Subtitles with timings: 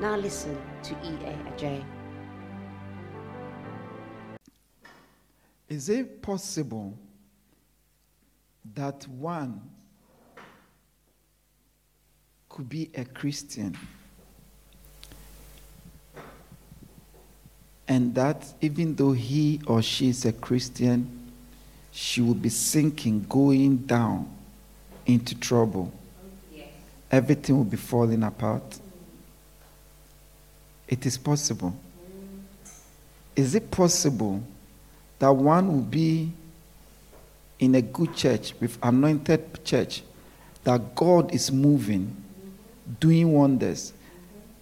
[0.00, 1.36] Now listen to E.A.
[1.50, 1.84] Adjei.
[5.68, 6.98] Is it possible
[8.74, 9.60] that one
[12.48, 13.76] could be a Christian
[17.86, 21.32] and that even though he or she is a Christian,
[21.92, 24.28] she will be sinking, going down
[25.06, 25.92] into trouble?
[27.10, 28.80] Everything will be falling apart.
[30.88, 31.74] It is possible.
[33.36, 34.42] Is it possible
[35.18, 36.32] that one will be
[37.58, 40.02] in a good church, with anointed church,
[40.64, 42.14] that God is moving,
[43.00, 43.92] doing wonders,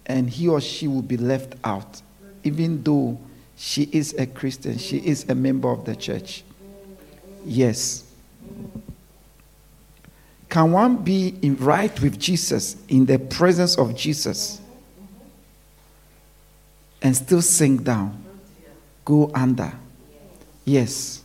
[0.05, 2.01] and he or she will be left out,
[2.43, 3.17] even though
[3.55, 6.43] she is a Christian, she is a member of the church.
[7.45, 8.03] Yes.
[10.49, 14.61] Can one be in right with Jesus in the presence of Jesus
[17.03, 18.23] and still sink down,
[19.03, 19.73] go under?
[20.65, 21.21] Yes,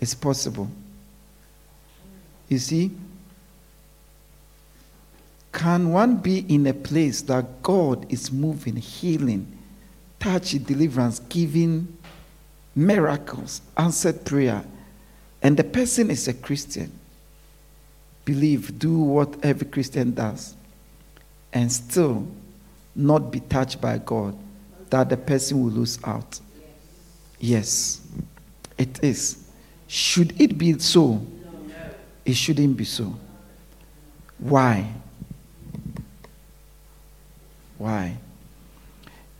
[0.00, 0.68] it's possible.
[2.48, 2.90] You see,
[5.52, 9.46] can one be in a place that God is moving, healing,
[10.18, 11.96] touching, deliverance, giving
[12.74, 14.64] miracles, answered prayer,
[15.42, 16.90] and the person is a Christian?
[18.24, 20.54] Believe, do what every Christian does,
[21.52, 22.26] and still
[22.94, 24.36] not be touched by God,
[24.92, 26.38] that the person will lose out.
[27.40, 28.02] Yes.
[28.76, 29.48] It is.
[29.88, 31.26] Should it be so?
[32.26, 33.14] It shouldn't be so.
[34.38, 34.92] Why?
[37.78, 38.18] Why?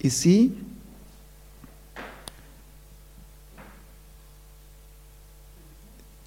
[0.00, 0.56] You see,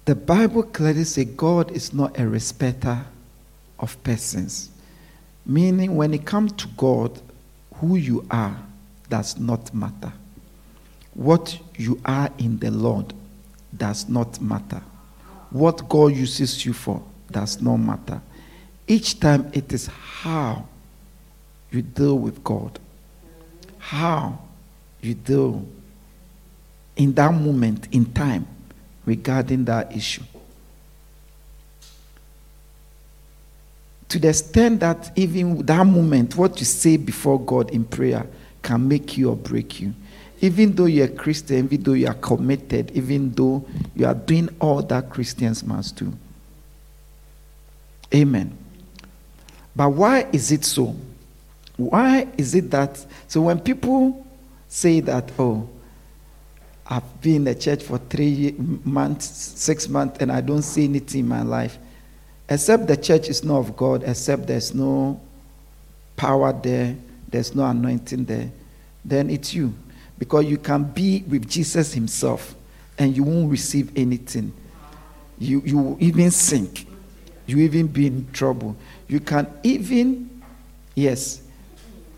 [0.04, 3.04] the Bible clearly says God is not a respecter
[3.80, 4.70] of persons.
[5.44, 7.20] Meaning, when it comes to God,
[7.74, 8.56] who you are
[9.08, 10.12] does not matter.
[11.14, 13.14] What you are in the Lord
[13.76, 14.82] does not matter.
[15.50, 18.20] What God uses you for does not matter.
[18.86, 20.66] Each time it is how
[21.70, 22.78] you deal with God,
[23.78, 24.38] how
[25.00, 25.66] you deal
[26.96, 28.46] in that moment in time
[29.04, 30.22] regarding that issue.
[34.08, 38.26] To the extent that even that moment, what you say before God in prayer
[38.66, 39.94] can make you or break you
[40.40, 44.48] even though you're a Christian, even though you are committed, even though you are doing
[44.60, 46.12] all that Christians must do.
[48.14, 48.56] Amen.
[49.74, 50.94] But why is it so?
[51.76, 53.04] Why is it that?
[53.28, 54.26] So when people
[54.68, 55.68] say that, oh,
[56.86, 58.54] I've been in the church for three
[58.84, 61.78] months, six months, and I don't see anything in my life,
[62.48, 65.20] except the church is not of God, except there's no
[66.16, 66.96] power there,
[67.28, 68.50] there's no anointing there,
[69.04, 69.74] then it's you.
[70.18, 72.54] Because you can be with Jesus Himself
[72.98, 74.52] and you won't receive anything.
[75.38, 76.86] You, you even sink.
[77.46, 78.76] You even be in trouble.
[79.08, 80.42] You can even,
[80.94, 81.42] yes,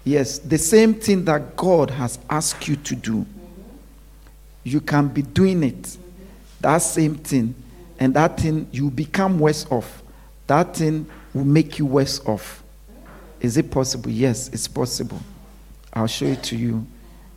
[0.05, 3.27] yes, the same thing that God has asked you to do.
[4.65, 5.97] You can be doing it.
[6.61, 7.55] That same thing.
[7.99, 10.03] And that thing, you become worse off.
[10.47, 12.63] That thing will make you worse off.
[13.41, 14.11] Is it possible?
[14.11, 15.21] Yes, it's possible.
[15.93, 16.87] I'll show it to you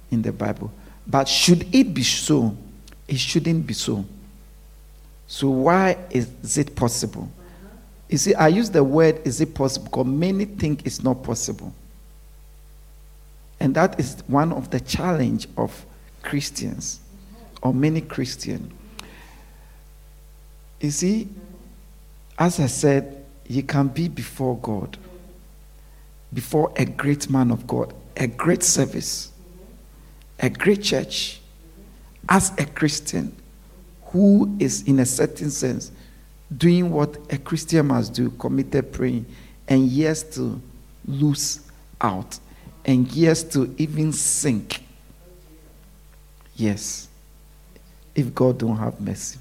[0.09, 0.71] in the Bible.
[1.07, 2.55] But should it be so?
[3.07, 4.05] It shouldn't be so.
[5.27, 7.31] So, why is it possible?
[8.09, 11.73] You see, I use the word is it possible because many think it's not possible.
[13.59, 15.85] And that is one of the challenge of
[16.21, 16.99] Christians
[17.61, 18.73] or many Christians.
[20.81, 21.29] You see,
[22.37, 24.97] as I said, you can be before God,
[26.33, 29.31] before a great man of God, a great service
[30.41, 31.39] a great church
[32.27, 33.35] as a Christian
[34.05, 35.91] who is, in a certain sense,
[36.55, 39.25] doing what a Christian must do, committed praying,
[39.67, 40.59] and yes to
[41.05, 41.61] lose
[42.01, 42.39] out,
[42.83, 44.83] and yes to even sink.
[46.55, 47.07] Yes,
[48.13, 49.39] if God don't have mercy.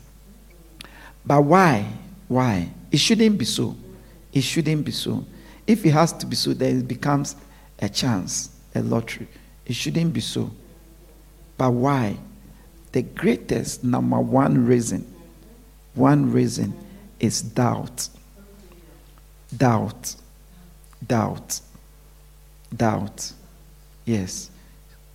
[1.24, 1.86] But why?
[2.28, 2.70] Why?
[2.92, 3.76] It shouldn't be so.
[4.32, 5.24] It shouldn't be so.
[5.70, 7.36] If it has to be so, then it becomes
[7.78, 9.28] a chance, a lottery
[9.64, 10.50] It shouldn't be so.
[11.56, 12.16] But why?
[12.90, 15.06] The greatest number one reason,
[15.94, 16.74] one reason
[17.20, 18.08] is doubt.
[19.56, 20.16] Doubt.
[21.06, 21.60] Doubt.
[22.76, 23.32] Doubt.
[24.04, 24.50] Yes.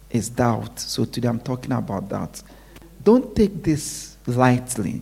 [0.09, 0.79] It's doubt.
[0.79, 2.41] So today I'm talking about doubt.
[3.03, 5.01] Don't take this lightly.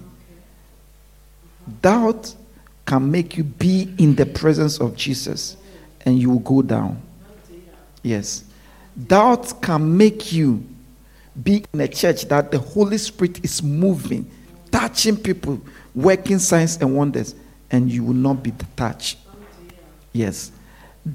[1.80, 2.34] Doubt
[2.86, 5.58] can make you be in the presence of Jesus
[6.06, 7.02] and you will go down.
[8.02, 8.44] Yes.
[9.08, 10.64] Doubt can make you
[11.42, 14.30] be in a church that the Holy Spirit is moving,
[14.72, 15.60] touching people,
[15.96, 17.34] working signs and wonders,
[17.72, 19.18] and you will not be touched.
[20.12, 20.52] Yes.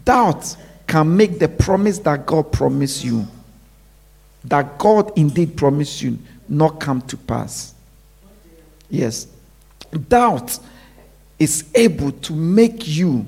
[0.05, 0.57] Doubt
[0.87, 3.27] can make the promise that God promised you,
[4.45, 6.19] that God indeed promised you,
[6.49, 7.75] not come to pass.
[8.89, 9.29] Yes.
[10.09, 10.59] Doubt
[11.39, 13.27] is able to make you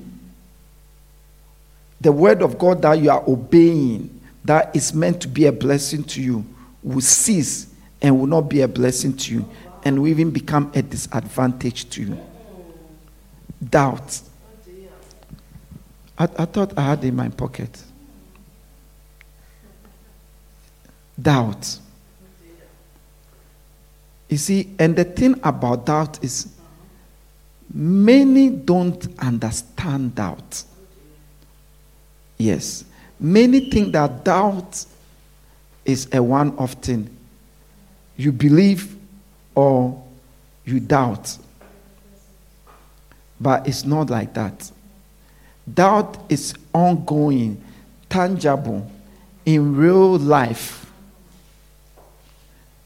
[1.99, 6.03] the word of God that you are obeying, that is meant to be a blessing
[6.05, 6.45] to you,
[6.81, 7.67] will cease
[8.01, 9.49] and will not be a blessing to you
[9.83, 12.17] and will even become a disadvantage to you.
[13.69, 14.21] Doubt.
[16.17, 17.81] I, I thought I had in my pocket.
[21.21, 21.77] Doubt.
[24.27, 26.47] You see, and the thing about doubt is
[27.73, 30.63] many don't understand doubt.
[32.37, 32.85] Yes.
[33.19, 34.85] Many think that doubt
[35.85, 37.09] is a one off thing.
[38.17, 38.95] You believe
[39.55, 40.03] or
[40.65, 41.37] you doubt.
[43.39, 44.71] But it's not like that.
[45.71, 47.63] Doubt is ongoing,
[48.09, 48.89] tangible,
[49.45, 50.91] in real life.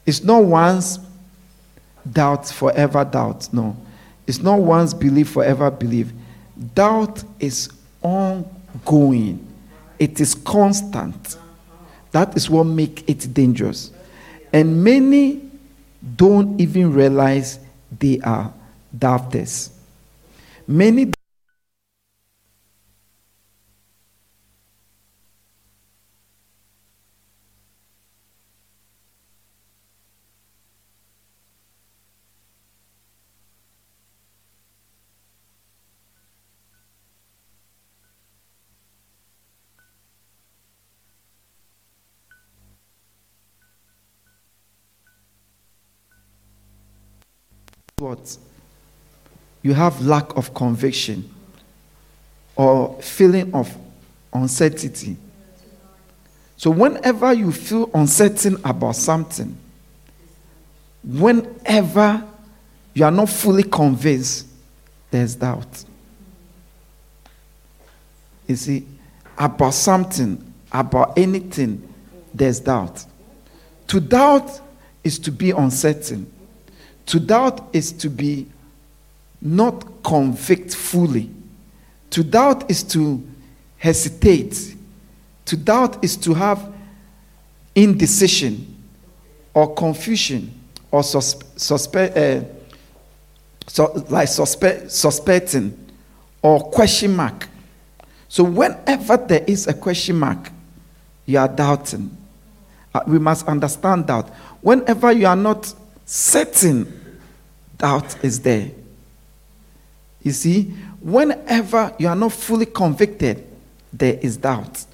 [0.04, 0.98] It's not once
[2.10, 3.48] doubt, forever doubt.
[3.52, 3.76] No.
[4.26, 6.12] It's not once believe, forever believe.
[6.74, 7.68] Doubt is
[8.02, 9.46] ongoing,
[9.98, 11.36] it is constant.
[12.12, 13.90] That is what makes it dangerous.
[14.52, 15.42] And many
[16.16, 17.58] don't even realize
[17.98, 18.52] they are
[18.96, 19.70] doubters.
[20.66, 21.12] Many
[49.66, 51.28] You have lack of conviction
[52.54, 53.76] or feeling of
[54.32, 55.16] uncertainty.
[56.56, 59.58] So, whenever you feel uncertain about something,
[61.02, 62.24] whenever
[62.94, 64.46] you are not fully convinced,
[65.10, 65.84] there's doubt.
[68.46, 68.86] You see,
[69.36, 71.92] about something, about anything,
[72.32, 73.04] there's doubt.
[73.88, 74.60] To doubt
[75.02, 76.32] is to be uncertain.
[77.06, 78.46] To doubt is to be
[79.40, 81.30] not convict fully.
[82.10, 83.26] To doubt is to
[83.78, 84.74] hesitate.
[85.46, 86.72] To doubt is to have
[87.74, 88.74] indecision
[89.54, 90.52] or confusion
[90.90, 92.42] or suspect, uh,
[93.66, 95.76] so, like suspect, suspecting
[96.42, 97.48] or question mark.
[98.28, 100.50] So whenever there is a question mark,
[101.26, 102.16] you are doubting.
[102.94, 104.28] Uh, we must understand that.
[104.60, 105.72] Whenever you are not
[106.04, 107.18] certain
[107.76, 108.70] doubt is there.
[110.26, 110.62] You see,
[111.00, 113.46] whenever you are not fully convicted,
[113.92, 114.84] there is doubt.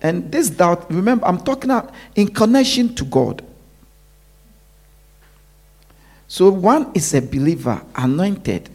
[0.00, 3.44] And this doubt, remember, I'm talking about in connection to God.
[6.26, 8.70] So one is a believer, anointed,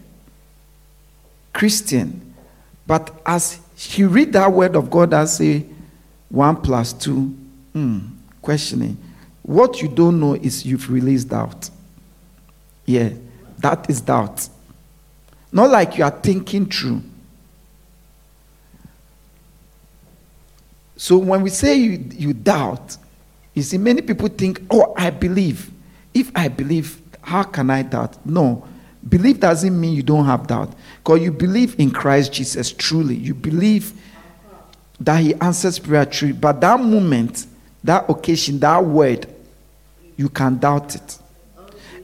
[1.51, 2.35] Christian,
[2.85, 5.65] but as he read that word of God, I say
[6.29, 7.35] one plus two,
[7.73, 8.01] hmm,
[8.43, 8.97] questioning.
[9.41, 11.71] What you don't know is you've released doubt.
[12.85, 13.09] Yeah,
[13.57, 14.47] that is doubt.
[15.57, 17.01] Not like you are thinking through.
[20.95, 22.95] So when we say you, you doubt,
[23.55, 25.71] you see, many people think, oh, I believe.
[26.13, 28.23] If I believe, how can I doubt?
[28.23, 28.67] No.
[29.09, 30.75] Belief doesn't mean you don't have doubt.
[30.97, 33.15] Because you believe in Christ Jesus truly.
[33.15, 33.99] You believe
[34.99, 36.33] that He answers prayer truly.
[36.33, 37.47] But that moment,
[37.83, 39.25] that occasion, that word,
[40.17, 41.17] you can doubt it.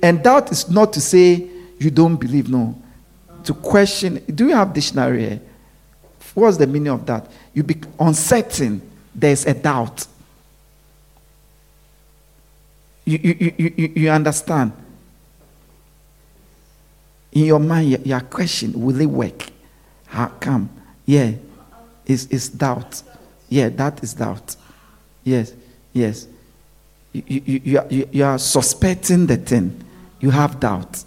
[0.01, 2.79] And doubt is not to say you don't believe, no.
[3.43, 5.41] To question, do you have dictionary here?
[6.33, 7.29] What's the meaning of that?
[7.53, 8.81] You be uncertain,
[9.13, 10.07] there's a doubt.
[13.05, 14.71] You, you, you, you, you understand?
[17.33, 19.49] In your mind, you, are questioning, will it work?
[20.05, 20.69] How come?
[21.05, 21.31] Yeah,
[22.05, 23.01] it's, it's doubt.
[23.49, 24.55] Yeah, that is doubt.
[25.23, 25.53] Yes.
[25.93, 26.27] Yes.
[27.11, 29.83] You, you, you, are, you, you are suspecting the thing.
[30.19, 31.03] You have doubt.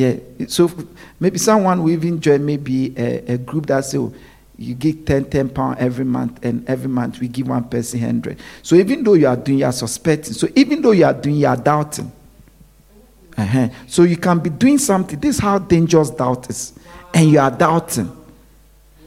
[0.00, 0.16] Yeah.
[0.48, 0.70] So
[1.18, 4.14] maybe someone will even join maybe a, a group that say, oh,
[4.56, 8.38] you give 10, 10 pounds every month, and every month we give one person 100.
[8.62, 10.32] So even though you are doing, you are suspecting.
[10.32, 12.10] So even though you are doing, you are doubting.
[13.36, 13.68] Uh-huh.
[13.86, 15.20] So you can be doing something.
[15.20, 16.72] This is how dangerous doubt is.
[17.12, 18.10] And you are doubting.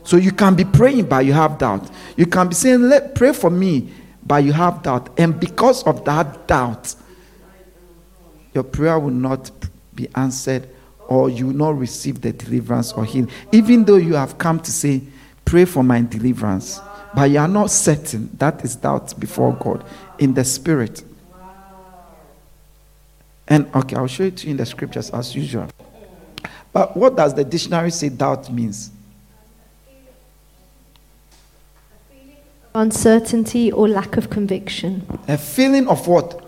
[0.04, 1.90] So you can be praying, but you have doubt.
[2.16, 3.92] You can be saying, Let pray for me,
[4.24, 5.10] but you have doubt.
[5.20, 6.94] And because of that doubt,
[8.54, 9.50] your prayer will not
[9.96, 10.70] be answered
[11.14, 13.30] or you will not receive the deliverance or healing.
[13.52, 15.02] Even though you have come to say,
[15.46, 16.80] Pray for my deliverance,
[17.14, 18.30] but you are not certain.
[18.38, 19.86] That is doubt before God
[20.18, 21.04] in the spirit.
[23.48, 25.68] And okay, I'll show it to you in the scriptures as usual.
[26.72, 28.90] But what does the dictionary say doubt means?
[32.74, 35.06] Uncertainty or lack of conviction.
[35.28, 36.44] A feeling of what?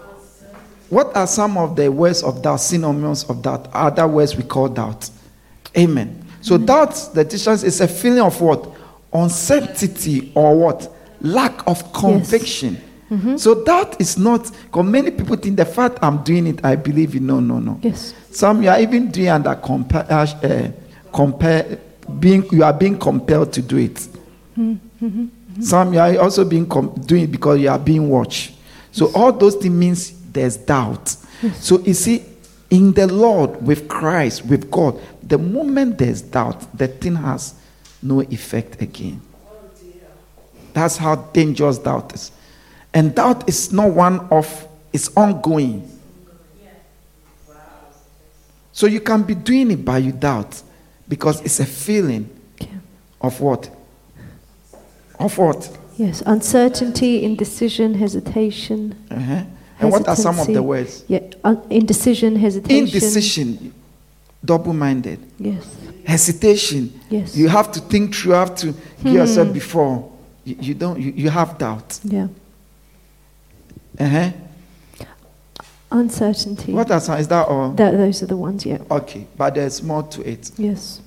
[0.89, 3.67] What are some of the words of doubt, synonyms of doubt?
[3.73, 5.09] Other words we call doubt.
[5.77, 6.25] Amen.
[6.41, 6.65] So mm-hmm.
[6.65, 8.69] doubt, the dictionary is a feeling of what?
[9.11, 10.91] Uncertainty or what?
[11.21, 12.73] Lack of conviction.
[12.75, 12.81] Yes.
[13.09, 13.37] Mm-hmm.
[13.37, 17.15] So that is not because many people think the fact I'm doing it, I believe
[17.15, 17.21] it.
[17.21, 17.79] No, no, no.
[17.81, 18.13] Yes.
[18.31, 20.71] Some you are even doing under compare, uh,
[21.13, 21.79] compare
[22.19, 24.07] being you are being compelled to do it.
[24.57, 25.61] Mm-hmm.
[25.61, 28.53] Some you are also being com- doing it because you are being watched.
[28.91, 31.15] So all those things means there's doubt.
[31.55, 32.23] So you see,
[32.69, 37.55] in the Lord, with Christ, with God, the moment there's doubt, the thing has
[38.01, 39.21] no effect again.
[40.73, 42.31] That's how dangerous doubt is.
[42.93, 45.89] And doubt is not one of, it's ongoing.
[48.71, 50.61] So you can be doing it by you doubt
[51.07, 52.29] because it's a feeling
[53.21, 53.69] of what?
[55.17, 55.77] Of what?
[55.95, 58.95] Yes, uncertainty, indecision, hesitation.
[59.09, 59.43] Uh-huh.
[59.79, 61.03] And what are some of the words?
[61.07, 62.85] Yeah, uh, indecision, hesitation.
[62.85, 63.73] Indecision,
[64.43, 65.19] double minded.
[65.37, 65.75] Yes.
[66.05, 66.99] Hesitation.
[67.09, 67.35] Yes.
[67.35, 69.07] You have to think through, you have to hmm.
[69.09, 70.11] yourself before.
[70.43, 71.99] You, you don't, you, you have doubt.
[72.03, 72.27] Yeah.
[73.99, 74.31] Uh-huh.
[75.91, 76.73] Uncertainty.
[76.73, 77.19] What are some?
[77.19, 77.71] Is that all?
[77.71, 78.79] That, those are the ones, yeah.
[78.91, 80.51] Okay, but there's more to it.
[80.57, 81.01] Yes.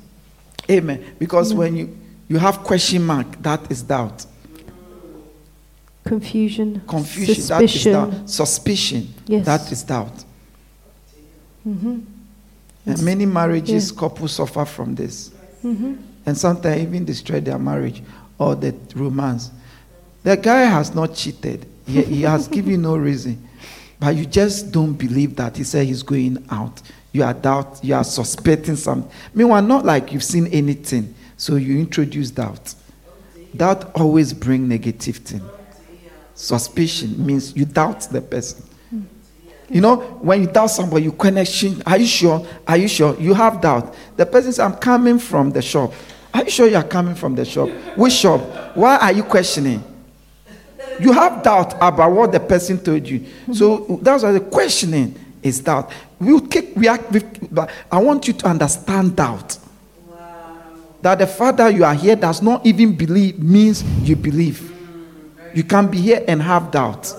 [0.70, 1.14] Amen.
[1.18, 1.98] Because when you
[2.28, 4.24] you have question mark, that is doubt.
[6.08, 6.82] Confusion.
[6.86, 7.34] Confusion.
[7.34, 7.92] Suspicion.
[7.92, 8.30] That is doubt.
[8.30, 9.14] Suspicion.
[9.26, 9.46] Yes.
[9.46, 10.24] That is doubt.
[11.66, 11.98] Mm-hmm.
[12.86, 14.00] And many marriages, yeah.
[14.00, 15.30] couples suffer from this.
[15.62, 15.94] Mm-hmm.
[16.24, 18.02] And sometimes even destroy their marriage
[18.38, 19.50] or the romance.
[20.22, 21.66] The guy has not cheated.
[21.86, 23.46] He, he has given no reason.
[24.00, 25.56] But you just don't believe that.
[25.56, 26.80] He said he's going out.
[27.12, 27.80] You are doubt.
[27.82, 29.10] You are suspecting something.
[29.34, 31.14] Meanwhile, not like you've seen anything.
[31.36, 32.74] So you introduce doubt.
[33.56, 35.42] Doubt always bring negative thing.
[36.38, 38.62] Suspicion means you doubt the person.
[39.68, 42.46] You know, when you doubt somebody, you question, are you sure?
[42.64, 43.18] Are you sure?
[43.18, 43.92] You have doubt.
[44.16, 45.92] The person says, I'm coming from the shop.
[46.32, 47.68] Are you sure you are coming from the shop?
[47.96, 48.40] Which shop?
[48.76, 49.82] Why are you questioning?
[51.00, 53.26] You have doubt about what the person told you.
[53.52, 55.90] So that's why the questioning is doubt.
[56.20, 57.00] We'll take, we are,
[57.50, 59.58] but I want you to understand doubt.
[60.08, 60.56] Wow.
[61.02, 64.77] That the fact that you are here does not even believe means you believe.
[65.54, 67.12] You can be here and have doubt.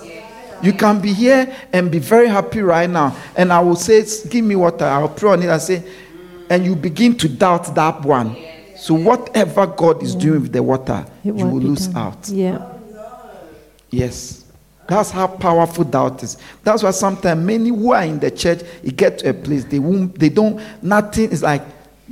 [0.62, 3.15] You can be here and be very happy right now.
[3.36, 4.86] And I will say, Give me water.
[4.86, 5.83] I'll pray on it I say,
[6.50, 8.36] and you begin to doubt that one.
[8.75, 11.98] So whatever God is doing with the water, you will lose done.
[11.98, 12.29] out.
[12.29, 12.74] Yeah.
[13.89, 14.45] Yes.
[14.88, 16.38] That's how powerful doubt is.
[16.63, 19.77] That's why sometimes many who are in the church, you get to a place they
[19.77, 21.62] won't, they don't, nothing is like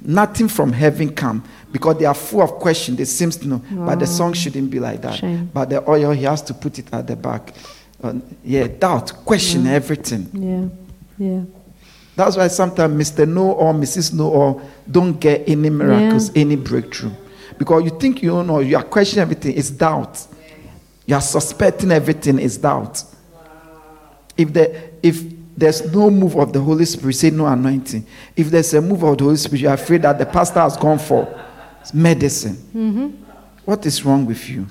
[0.03, 2.97] nothing from heaven come because they are full of questions.
[2.97, 3.87] They seem to know, wow.
[3.87, 5.15] but the song shouldn't be like that.
[5.15, 5.49] Shame.
[5.53, 7.53] But the oil, he has to put it at the back.
[8.01, 8.13] Uh,
[8.43, 9.71] yeah, doubt, question yeah.
[9.71, 10.29] everything.
[10.33, 11.41] Yeah, yeah.
[12.15, 13.27] That's why sometimes Mr.
[13.27, 14.13] No or Mrs.
[14.13, 16.41] No or don't get any miracles, yeah.
[16.41, 17.11] any breakthrough.
[17.57, 19.55] Because you think you don't know, you are questioning everything.
[19.55, 20.25] It's doubt.
[21.05, 23.03] You are suspecting everything It's doubt.
[24.35, 25.23] If, the, if
[25.57, 28.05] there's no move of the Holy Spirit, say no anointing.
[28.35, 30.99] If there's a move of the Holy Spirit, you're afraid that the pastor has gone
[30.99, 31.27] for
[31.93, 32.55] medicine.
[32.55, 33.07] Mm-hmm.
[33.65, 34.67] What is wrong with you?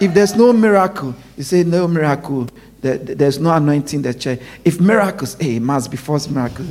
[0.00, 2.48] If there's no miracle, you say no miracle.
[2.80, 4.40] There's no anointing in the church.
[4.64, 6.66] If miracles, hey, it must be false miracle.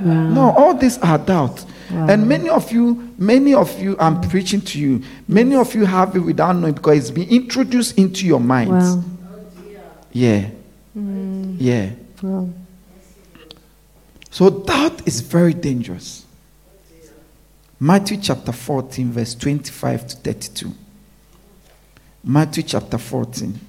[0.00, 1.64] No, all these are doubt.
[1.90, 2.08] Wow.
[2.08, 5.02] And many of you, many of you, I'm preaching to you.
[5.28, 9.04] Many of you have it without knowing because it's been introduced into your minds.
[10.12, 10.50] Yeah.
[10.96, 11.56] Mm.
[11.58, 11.90] Yeah.
[12.24, 12.48] Wow.
[14.30, 16.24] So doubt is very dangerous.
[17.78, 20.72] Matthew chapter 14, verse 25 to 32.
[22.24, 23.60] Matthew chapter 14.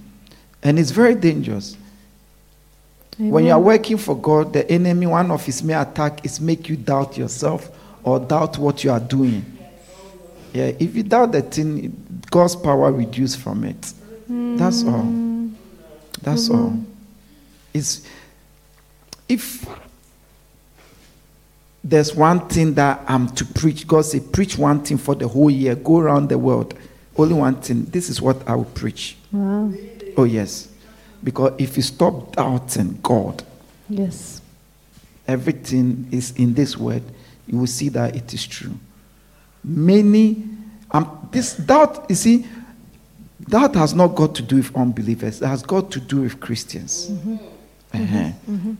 [0.63, 1.75] And it's very dangerous.
[3.17, 6.69] When you are working for God, the enemy, one of his main attack is make
[6.69, 7.69] you doubt yourself
[8.03, 9.43] or doubt what you are doing.
[10.53, 13.93] Yeah, if you doubt the thing, God's power reduce from it.
[14.29, 15.51] That's all.
[16.21, 16.79] That's all.
[17.73, 18.07] It's
[19.27, 19.65] if
[21.83, 25.49] there's one thing that I'm to preach, God said, preach one thing for the whole
[25.51, 26.73] year, go around the world.
[27.17, 27.85] Only one thing.
[27.85, 29.15] This is what I will preach.
[29.31, 29.71] Wow.
[30.17, 30.67] Oh, yes.
[31.23, 33.43] Because if you stop doubting God,
[33.87, 34.41] Yes.
[35.27, 37.03] everything is in this word,
[37.47, 38.73] you will see that it is true.
[39.63, 40.43] Many,
[40.91, 42.45] um, this doubt, you see,
[43.47, 47.11] doubt has not got to do with unbelievers, it has got to do with Christians.
[48.01, 48.29] Uh-huh.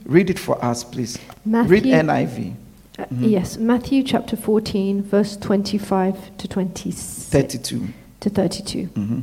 [0.04, 1.18] Read it for us, please.
[1.44, 2.52] Read Matthew- NIV
[2.98, 7.88] Uh, Yes, Matthew chapter 14, verse 25 to 26 32.
[8.20, 8.88] to 32.
[8.94, 9.22] Mhm.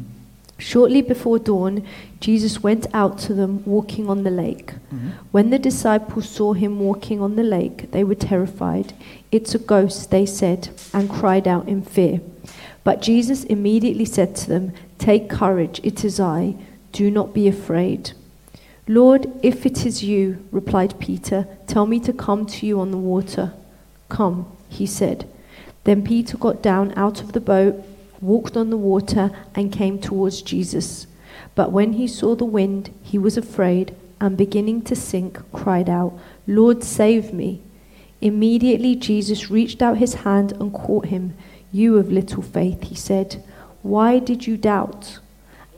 [0.59, 1.81] Shortly before dawn,
[2.19, 4.73] Jesus went out to them walking on the lake.
[5.31, 8.93] When the disciples saw him walking on the lake, they were terrified.
[9.31, 12.21] It's a ghost, they said, and cried out in fear.
[12.83, 16.55] But Jesus immediately said to them, Take courage, it is I.
[16.91, 18.11] Do not be afraid.
[18.87, 22.97] Lord, if it is you, replied Peter, tell me to come to you on the
[22.97, 23.53] water.
[24.09, 25.29] Come, he said.
[25.85, 27.83] Then Peter got down out of the boat,
[28.19, 31.07] walked on the water, and came towards Jesus.
[31.55, 36.17] But when he saw the wind, he was afraid, and beginning to sink, cried out,
[36.45, 37.61] Lord, save me.
[38.21, 41.35] Immediately Jesus reached out his hand and caught him.
[41.71, 43.43] You of little faith, he said,
[43.81, 45.19] why did you doubt?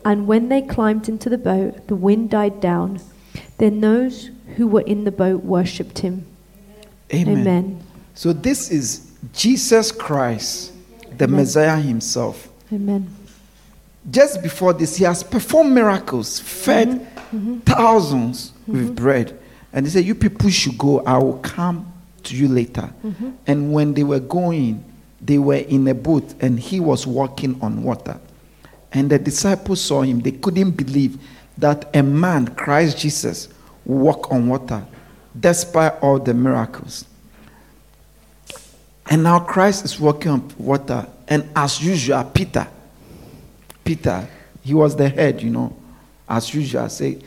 [0.05, 3.01] And when they climbed into the boat, the wind died down.
[3.57, 6.25] Then those who were in the boat worshipped him.
[7.13, 7.39] Amen.
[7.39, 7.83] Amen.
[8.13, 10.71] So, this is Jesus Christ,
[11.17, 12.49] the Messiah himself.
[12.71, 13.13] Amen.
[14.11, 17.37] Just before this, he has performed miracles, fed mm-hmm.
[17.37, 17.59] Mm-hmm.
[17.61, 18.93] thousands with mm-hmm.
[18.93, 19.39] bread.
[19.73, 21.91] And he said, You people should go, I will come
[22.23, 22.89] to you later.
[23.47, 24.83] And when they were going,
[25.21, 28.19] they were in a boat and he was walking on water.
[28.95, 30.21] And the disciples saw him.
[30.21, 31.19] They couldn't believe
[31.57, 33.49] that a man, Christ Jesus,
[33.83, 34.83] walk on water
[35.37, 37.05] despite all the miracles.
[39.09, 41.07] And now Christ is walking on water.
[41.27, 42.67] And as usual, Peter,
[43.83, 44.27] Peter,
[44.63, 45.75] he was the head, you know,
[46.27, 47.21] as usual, say,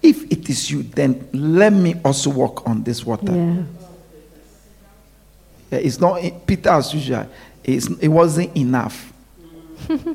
[0.00, 3.32] if it is you, then let me also walk on this water.
[3.32, 3.62] Yeah.
[5.70, 7.28] Yeah, It's not Peter as usual.
[7.64, 9.12] It's, it wasn't enough.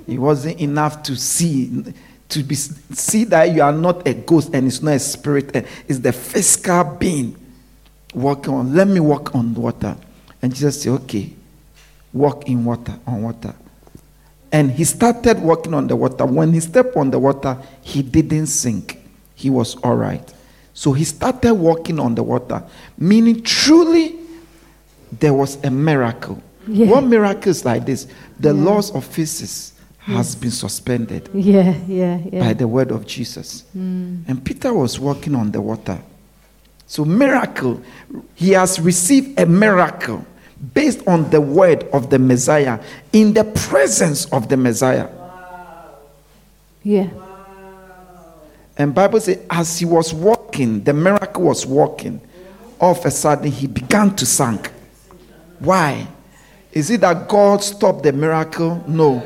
[0.08, 1.84] It wasn't enough to see
[2.30, 5.56] to be see that you are not a ghost and it's not a spirit.
[5.56, 7.36] and It's the physical being
[8.13, 8.73] walking on.
[8.73, 9.95] Let me walk on water.
[10.41, 11.34] And Jesus said, "Okay,
[12.12, 13.54] walk in water on water."
[14.52, 16.26] And he started walking on the water.
[16.26, 18.99] When he stepped on the water, he didn't sink.
[19.36, 20.34] He was all right.
[20.76, 22.63] So he started walking on the water,
[22.97, 24.15] meaning truly
[25.19, 26.41] there was a miracle.
[26.67, 26.88] Yeah.
[26.88, 28.08] What miracle is like this?
[28.43, 30.41] The laws of physics has hmm.
[30.41, 32.39] been suspended Yeah, yeah, yeah.
[32.41, 33.62] by the word of Jesus.
[33.71, 34.23] Hmm.
[34.27, 35.99] And Peter was walking on the water.
[36.86, 37.82] So, miracle,
[38.36, 40.25] he has received a miracle
[40.73, 42.79] based on the word of the Messiah
[43.13, 45.08] in the presence of the Messiah.
[46.84, 47.10] yeah.
[48.75, 52.19] And Bible says, as he was walking, the miracle was walking.
[52.82, 54.71] All of a sudden, he began to sink.
[55.60, 56.08] Why?
[56.73, 58.83] Is it that God stopped the miracle?
[58.88, 59.21] No.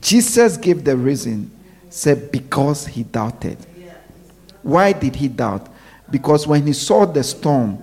[0.00, 1.50] Jesus gave the reason.
[1.90, 3.58] Said because he doubted.
[4.62, 5.68] Why did he doubt?
[6.08, 7.78] Because when he saw the storm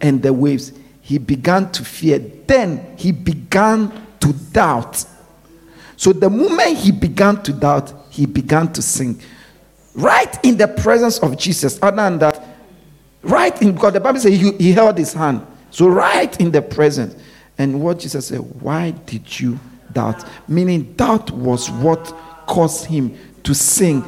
[0.00, 2.18] and the waves, he began to fear.
[2.18, 5.04] Then he began to doubt.
[5.96, 9.22] So the moment he began to doubt, he began to sink.
[9.94, 11.78] Right in the presence of Jesus.
[11.82, 12.46] Other than that,
[13.22, 15.44] right in because the Bible says he, he held his hand.
[15.78, 17.16] So right in the present.
[17.56, 19.60] And what Jesus said, why did you
[19.92, 20.24] doubt?
[20.48, 22.04] Meaning doubt was what
[22.48, 24.02] caused him to sing.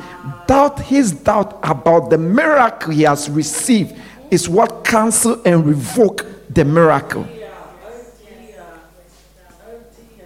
[0.49, 3.97] Doubt, his doubt about the miracle he has received
[4.33, 7.25] is what cancel and revoke the miracle.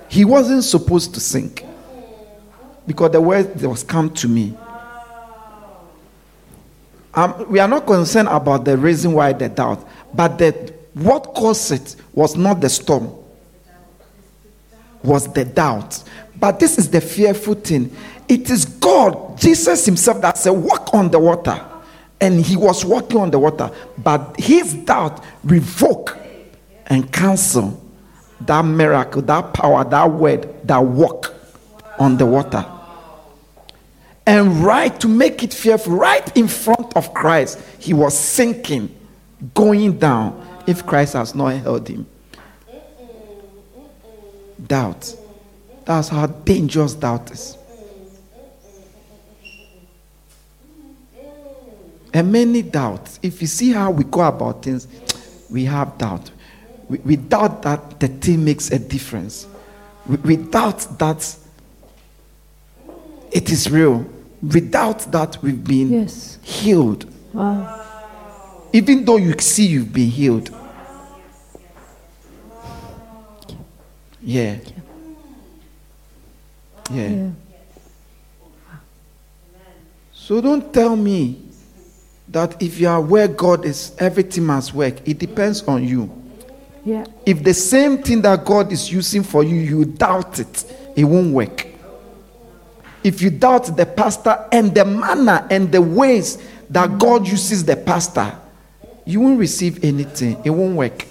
[0.09, 1.67] He wasn't supposed to sink
[2.87, 4.57] because the word was come to me.
[7.13, 11.73] Um, we are not concerned about the reason why the doubt, but that what caused
[11.73, 13.13] it was not the storm,
[15.03, 16.03] was the doubt.
[16.37, 17.95] But this is the fearful thing.
[18.29, 21.63] It is God, Jesus Himself, that said, Walk on the water.
[22.21, 26.17] And He was walking on the water, but His doubt revoke
[26.87, 27.81] and cancel
[28.43, 31.35] that miracle, that power, that word that walk
[31.99, 32.65] on the water.
[34.27, 38.95] And right to make it fearful, right in front of Christ, he was sinking,
[39.53, 42.07] going down if Christ has not held him.
[44.67, 45.15] Doubt.
[45.85, 47.59] That's how dangerous doubt is.
[52.13, 53.19] And many doubts.
[53.23, 54.87] If you see how we go about things,
[55.51, 56.31] we have doubt.
[56.89, 59.47] We, we doubt that the thing makes a difference.
[60.07, 61.37] We, we doubt that
[63.33, 64.07] it is real.
[64.43, 66.39] We doubt that we've been Yes.
[66.43, 67.13] healed.
[67.33, 67.84] Wow.
[68.75, 70.51] Even though you see you've been healed.
[74.21, 74.59] Yeah.
[76.91, 77.09] Yeah.
[77.09, 77.31] Yeah.
[80.13, 81.41] So don't tell me
[82.27, 85.07] that if you are where God is, everything must work.
[85.07, 86.11] It depends on you.
[86.85, 87.07] Yeah.
[87.25, 90.65] If the same thing that God is using for you, you doubt it,
[90.97, 91.65] it won't work.
[93.05, 97.77] If you doubt the pastor and the manner and the ways that God uses the
[97.77, 98.41] pastor,
[99.05, 100.41] you won't receive anything.
[100.45, 101.05] It won't work.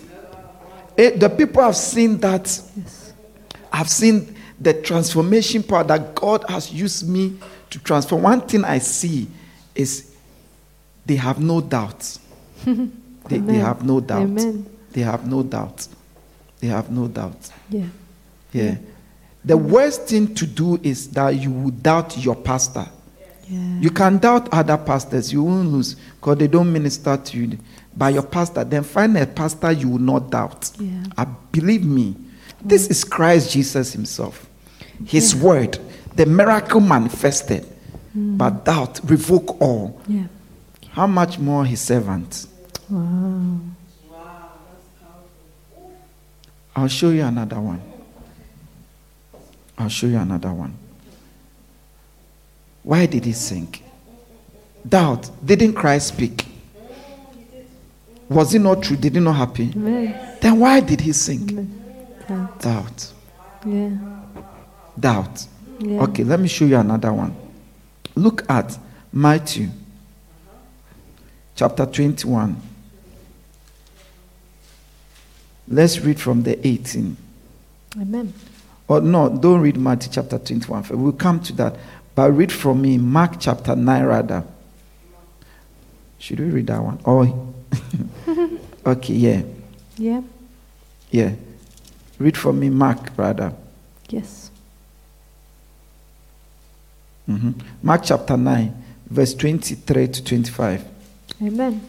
[0.98, 2.44] Eh, the people have seen that.
[2.76, 3.14] Yes.
[3.72, 7.38] I've seen the transformation power that God has used me
[7.70, 8.22] to transform.
[8.22, 9.28] One thing I see
[9.74, 10.16] is
[11.06, 12.18] they have no doubt.
[12.66, 14.22] they, they have no doubt.
[14.24, 14.70] Amen.
[14.92, 15.88] They have no doubt.
[16.60, 17.50] They have no doubt.
[17.70, 17.88] Yeah.
[18.52, 18.76] Yeah.
[19.44, 22.88] The worst thing to do is that you will doubt your pastor.
[23.50, 23.80] Yeah.
[23.80, 27.58] You can doubt other pastors, you won't lose because they don't minister to you.
[27.96, 30.72] By your pastor, then find a pastor you will not doubt.
[30.80, 31.04] Yeah.
[31.18, 32.16] I believe me.
[32.62, 34.50] This is Christ Jesus Himself.
[35.06, 35.78] His word,
[36.16, 37.66] the miracle manifested.
[38.18, 38.38] Mm.
[38.38, 40.02] But doubt, revoke all.
[40.08, 40.26] Yeah.
[40.90, 42.48] How much more His servant?
[42.90, 43.60] Wow.
[46.76, 47.82] I'll show you another one.
[49.78, 50.76] I'll show you another one.
[52.84, 53.84] Why did he sink?
[54.88, 55.30] Doubt.
[55.44, 56.46] Didn't Christ speak?
[58.30, 58.98] Was it not true?
[58.98, 59.72] Did it not happen?
[59.76, 60.38] Amen.
[60.42, 61.52] Then why did he sink?
[61.52, 61.80] Amen.
[62.28, 62.62] Mm.
[62.62, 63.14] Doubt.
[63.66, 63.90] Yeah.
[65.00, 65.48] Doubt.
[65.80, 66.02] Yeah.
[66.04, 67.36] Okay, let me show you another one.
[68.16, 68.78] Look at
[69.12, 69.70] Matthew
[71.56, 72.56] chapter 21.
[75.68, 77.18] Let's read from the 18.
[78.02, 78.34] Amen.
[78.88, 80.86] Or no, don't read Matthew chapter 21.
[80.92, 81.76] We'll come to that.
[82.16, 84.44] But read from me Mark chapter 9 rather.
[86.20, 87.00] Should we read that one?
[87.06, 87.54] Oh,
[88.86, 89.42] okay, yeah.
[89.98, 90.22] Yeah.
[91.12, 91.32] Yeah.
[92.20, 93.54] Read for me Mark brother.
[94.10, 94.52] Yes.
[97.26, 100.86] hmm Mark chapter 9, verse 23 to 25.
[101.42, 101.82] Amen.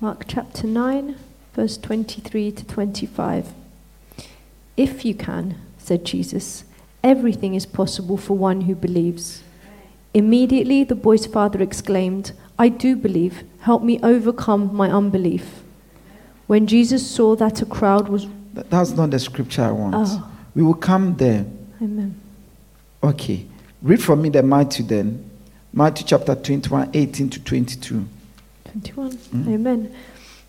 [0.00, 1.16] Mark chapter 9,
[1.54, 3.52] verse 23 to 25.
[4.76, 6.64] If you can, said Jesus,
[7.02, 9.42] everything is possible for one who believes.
[10.12, 13.44] Immediately the boy's father exclaimed, I do believe.
[13.60, 15.62] Help me overcome my unbelief.
[16.46, 18.26] When Jesus saw that a crowd was.
[18.54, 19.94] Th- That's not the scripture I want.
[19.96, 21.44] Oh, We will come there.
[21.82, 22.14] amen.
[23.02, 23.46] Okay.
[23.82, 25.28] Read for me the Matthew then.
[25.72, 28.06] Matthew chapter 21, 18 to 22.
[28.72, 29.10] 21.
[29.12, 29.48] Mm.
[29.54, 29.94] Amen.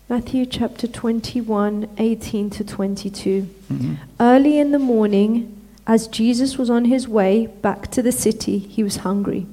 [0.08, 3.46] Matthew chapter 21, 18 to 22.
[3.70, 3.96] Mhm.
[4.18, 5.54] Early in the morning,
[5.86, 9.46] as Jesus was on his way back to the city, he was hungry.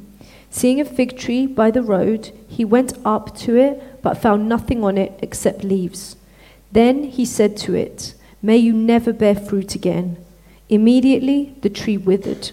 [0.56, 4.86] Seeing a fig tree by the road, he went up to it, but found nothing
[4.86, 6.16] on it except leaves.
[6.72, 10.16] Then he said to it, May you never bear fruit again.
[10.70, 12.52] Immediately the tree withered.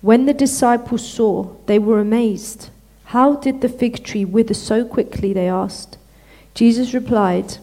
[0.00, 2.70] When the disciples saw, they were amazed.
[3.12, 5.34] How did the fig tree wither so quickly?
[5.34, 5.98] They asked.
[6.54, 7.58] Jesus replied,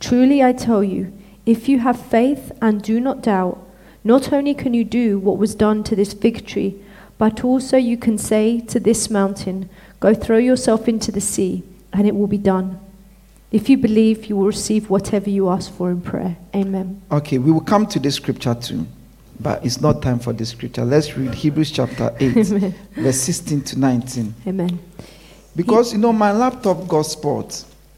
[0.00, 1.12] Truly I tell you,
[1.44, 3.58] if you have faith and do not doubt,
[4.04, 6.82] not only can you do what was done to this fig tree,
[7.22, 12.04] but also you can say to this mountain, Go throw yourself into the sea, and
[12.04, 12.80] it will be done.
[13.52, 16.36] If you believe, you will receive whatever you ask for in prayer.
[16.52, 17.00] Amen.
[17.12, 18.88] Okay, we will come to this scripture too.
[19.38, 20.84] But it's not time for this scripture.
[20.84, 22.32] Let's read Hebrews chapter 8,
[22.96, 24.34] verse 16 to 19.
[24.48, 24.80] Amen.
[25.54, 27.54] Because, you know, my laptop got spoiled.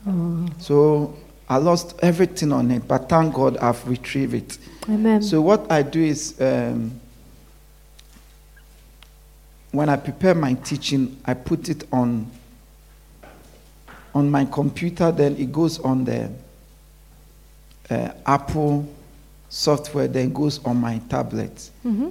[0.07, 1.17] Oh, So
[1.49, 2.87] I lost everything on it.
[2.87, 4.59] But thank God I've retrieved it.
[4.87, 5.23] amen.
[5.23, 7.01] So what I do is um,
[9.75, 12.31] when I prepare my teaching, I put it on
[14.15, 15.11] on my computer.
[15.11, 16.31] Then it goes on the
[17.91, 18.89] uh, Apple
[19.49, 20.07] software.
[20.09, 21.71] Then it goes on my tablet.
[21.83, 22.11] hmm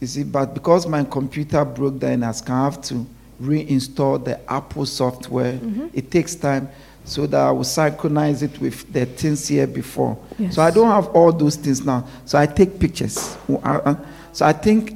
[0.00, 3.04] You see, but because my computer broke down, I can have to
[3.42, 5.54] reinstall the Apple software.
[5.58, 5.90] Mhm.
[5.92, 6.68] It takes time
[7.04, 10.16] so that I will synchronize it with the things here before.
[10.38, 10.54] Yes.
[10.54, 12.06] So I don't have all those things now.
[12.26, 13.36] So I take pictures.
[13.48, 13.94] Uh, uh,
[14.32, 14.94] So I think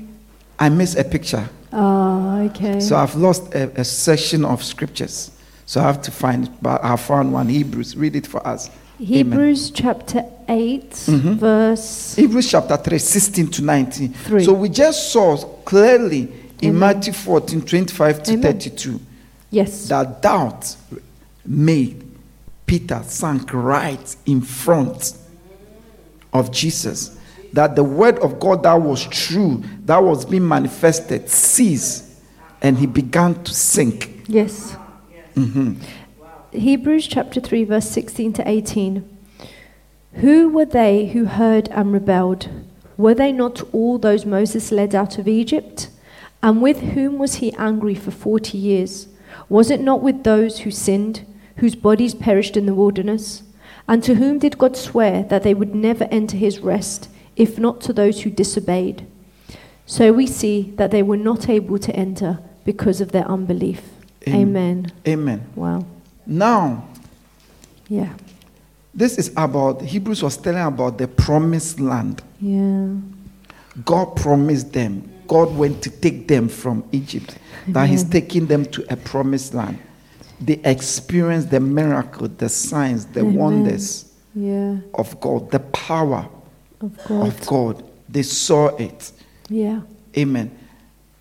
[0.60, 1.48] I miss a picture.
[1.76, 2.78] Ah, okay.
[2.80, 5.30] So I've lost a, a section of scriptures.
[5.66, 7.48] So I have to find but I found one.
[7.48, 8.68] Hebrews, read it for us.
[9.00, 9.06] Amen.
[9.08, 11.36] Hebrews chapter 8, Mhm.
[11.36, 12.14] verse.
[12.14, 14.12] Hebrews chapter 3, 16 to 19.
[14.12, 14.44] Three.
[14.44, 16.28] So we just saw clearly
[16.62, 16.78] in Amen.
[16.80, 18.42] Matthew 14, 25 to Amen.
[18.42, 19.00] 32
[19.50, 19.88] Yes.
[19.88, 20.76] that doubt
[21.44, 22.04] made
[22.66, 25.14] Peter sank right in front
[26.32, 27.13] of Jesus.
[27.54, 32.04] That the word of God that was true, that was being manifested, ceased,
[32.60, 34.24] and he began to sink.
[34.26, 34.76] Yes.
[35.36, 35.74] Mm-hmm.
[36.50, 39.08] Hebrews chapter 3, verse 16 to 18.
[40.14, 42.48] Who were they who heard and rebelled?
[42.96, 45.90] Were they not all those Moses led out of Egypt?
[46.42, 49.06] And with whom was he angry for 40 years?
[49.48, 51.24] Was it not with those who sinned,
[51.58, 53.44] whose bodies perished in the wilderness?
[53.86, 57.80] And to whom did God swear that they would never enter his rest, if not
[57.82, 59.06] to those who disobeyed?
[59.86, 63.82] So we see that they were not able to enter because of their unbelief.
[64.26, 64.40] Amen.
[64.46, 64.92] Amen.
[65.06, 65.46] Amen.
[65.54, 65.84] Wow.
[66.26, 66.84] Now,
[67.88, 68.14] Yeah.
[68.94, 72.22] this is about, Hebrews was telling about the promised land.
[72.40, 72.94] Yeah.
[73.84, 75.10] God promised them.
[75.26, 77.36] God went to take them from Egypt.
[77.68, 79.78] That He's taking them to a promised land.
[80.40, 83.34] They experienced the miracle, the signs, the Amen.
[83.34, 84.76] wonders Yeah.
[84.94, 86.28] of God, the power
[86.84, 87.26] Of God.
[87.26, 87.84] of God.
[88.08, 89.12] They saw it.
[89.48, 89.80] Yeah.
[90.16, 90.56] Amen.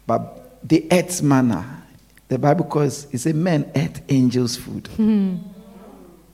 [0.06, 1.82] But the ate manna.
[2.28, 4.88] The Bible calls it a man ate angels' food.
[4.88, 5.38] Hmm.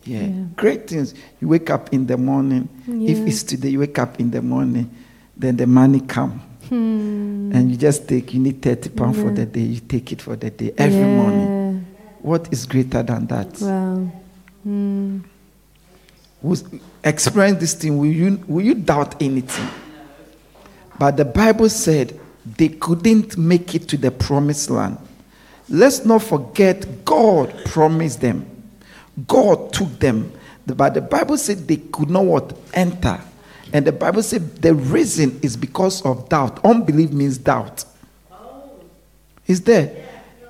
[0.05, 0.21] Yeah.
[0.21, 0.45] Yeah.
[0.55, 1.13] Great things.
[1.41, 2.69] You wake up in the morning.
[2.87, 4.89] If it's today, you wake up in the morning,
[5.35, 6.41] then the money come.
[6.69, 7.51] Hmm.
[7.53, 10.35] And you just take, you need 30 pounds for the day, you take it for
[10.35, 11.15] the day every yeah.
[11.15, 11.85] morning.
[12.21, 13.59] What is greater than that?
[13.61, 14.11] Wow.
[14.63, 15.19] Hmm.
[16.41, 16.63] Who's
[17.03, 19.67] experience this thing, will you, will you doubt anything?
[20.97, 22.19] But the Bible said
[22.57, 24.97] they couldn't make it to the promised land.
[25.69, 28.45] Let's not forget God promised them.
[29.27, 30.31] God took them.
[30.65, 32.57] But the Bible said they could not what?
[32.73, 33.19] Enter.
[33.71, 36.63] And the Bible said the reason is because of doubt.
[36.65, 37.85] Unbelief means doubt.
[39.45, 40.05] Is there?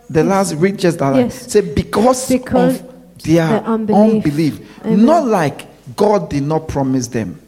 [0.10, 1.15] The last read just that.
[1.15, 1.52] Yes.
[1.52, 4.25] Say because, Because of their their unbelief.
[4.25, 4.86] unbelief.
[4.86, 7.41] Not like God did not promise them.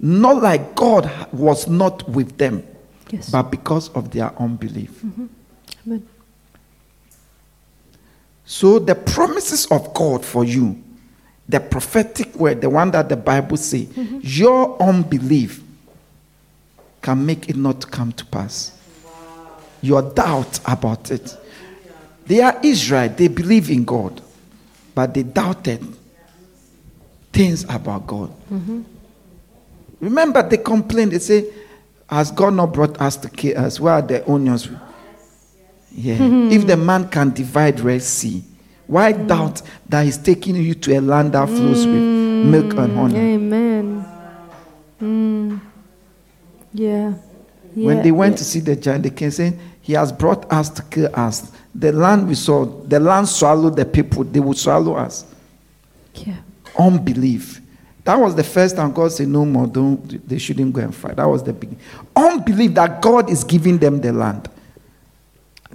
[0.00, 2.66] Not like God was not with them.
[3.10, 3.30] Yes.
[3.30, 4.90] But because of their unbelief.
[5.02, 5.26] Mm-hmm.
[5.86, 6.08] Amen.
[8.44, 10.82] So the promises of God for you,
[11.48, 14.18] the prophetic word, the one that the Bible say, mm-hmm.
[14.22, 15.62] your unbelief
[17.02, 18.78] can make it not come to pass.
[19.82, 21.36] Your doubt about it.
[22.26, 24.22] They are Israel, they believe in God,
[24.94, 25.84] but they doubted
[27.34, 28.32] things about God.
[30.00, 31.50] Remember, they complained, they say,
[32.08, 33.80] Has God not brought us to kill us?
[33.80, 34.68] Where are the onions?
[35.90, 36.16] Yeah.
[36.16, 36.50] Hmm.
[36.50, 38.42] If the man can divide Red Sea,
[38.86, 39.26] why hmm.
[39.26, 42.50] doubt that he's taking you to a land that flows with hmm.
[42.50, 43.18] milk and honey?
[43.18, 44.00] Amen.
[44.98, 45.56] Hmm.
[46.72, 47.14] Yeah.
[47.74, 47.86] yeah.
[47.86, 48.38] when they went yeah.
[48.38, 51.50] to see the giant, they came saying, He has brought us to kill us.
[51.74, 55.24] The land we saw, the land swallowed the people, they would swallow us.
[56.14, 56.36] Yeah.
[56.78, 57.60] Unbelief.
[58.04, 61.16] That was the first time God said, No more, don't, they shouldn't go and fight.
[61.16, 61.80] That was the beginning.
[62.14, 64.48] Unbelief that God is giving them the land.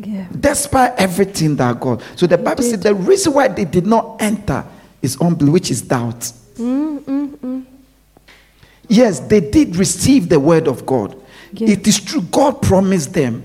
[0.02, 0.28] Yeah.
[0.40, 2.02] despite everything that God.
[2.16, 4.64] So the Bible said the reason why they did not enter
[5.02, 6.20] is unbelief, which is doubt.
[6.56, 7.66] Mm, mm, mm.
[8.88, 11.22] Yes, they did receive the word of God.
[11.52, 11.72] Yeah.
[11.72, 13.44] It is true, God promised them.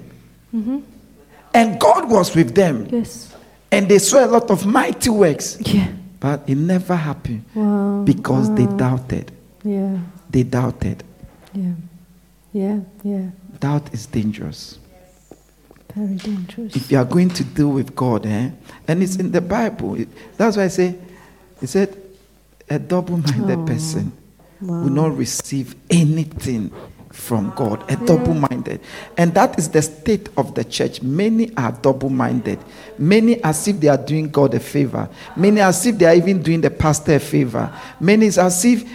[1.52, 2.86] And God was with them.
[2.88, 3.34] Yes.
[3.72, 5.58] And they saw a lot of mighty works.
[5.60, 5.88] Yeah.
[6.24, 8.02] But it never happened Wow.
[8.06, 9.30] because they doubted.
[9.62, 9.98] Yeah.
[10.30, 11.04] They doubted.
[11.52, 11.72] Yeah.
[12.50, 12.80] Yeah.
[13.02, 13.26] Yeah.
[13.60, 14.78] Doubt is dangerous.
[15.94, 16.74] Very dangerous.
[16.76, 18.50] if you are going to deal with God, eh?
[18.88, 19.96] and it's in the Bible.
[19.96, 20.08] It-
[20.38, 20.94] that's why I say,
[21.60, 21.94] he said,
[22.70, 24.10] a double minded Oh, person
[24.62, 24.80] wow.
[24.82, 26.70] will not receive anything
[27.14, 27.90] from God.
[27.90, 28.80] A double minded.
[29.16, 31.02] And that is the state of the church.
[31.02, 32.58] Many are double minded.
[32.98, 35.08] Many as if they are doing God a favor.
[35.36, 37.72] Many as if they are even doing the pastor a favor.
[38.00, 38.88] Many as if,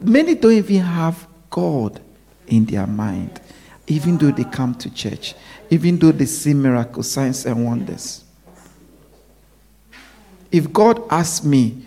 [0.00, 2.00] many don't even have God
[2.46, 3.40] in their mind,
[3.86, 5.34] even though they come to church,
[5.70, 8.24] even though they see miracles, signs, and wonders.
[10.50, 11.84] If God asked me,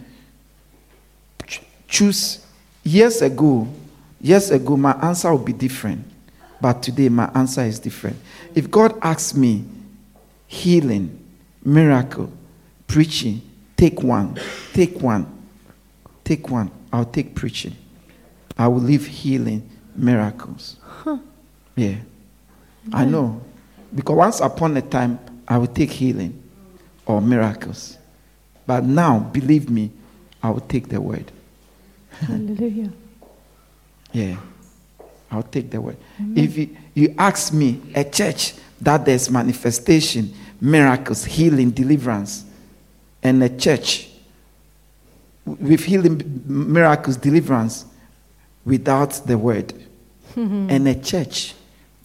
[1.87, 2.45] choose
[2.83, 3.67] years ago,
[4.21, 6.05] years ago, my answer would be different.
[6.59, 8.17] But today, my answer is different.
[8.53, 9.65] If God asks me,
[10.47, 11.17] healing,
[11.63, 12.31] miracle,
[12.87, 13.41] preaching,
[13.75, 14.39] take one,
[14.73, 15.25] take one,
[16.23, 17.75] take one, I'll take preaching.
[18.57, 20.75] I will leave healing, miracles.
[21.75, 21.95] Yeah.
[22.93, 23.41] I know.
[23.95, 26.41] Because once upon a time, I will take healing
[27.05, 27.97] or miracles.
[28.67, 29.91] But now, believe me,
[30.43, 31.31] I will take the word.
[32.11, 32.91] Hallelujah.
[34.11, 34.37] Yeah.
[35.29, 35.97] I'll take the word.
[36.35, 42.43] If you, you ask me, a church that there's manifestation, miracles, healing, deliverance,
[43.23, 44.09] and a church
[45.45, 47.85] with healing, miracles, deliverance
[48.65, 49.73] without the word,
[50.35, 51.55] and a church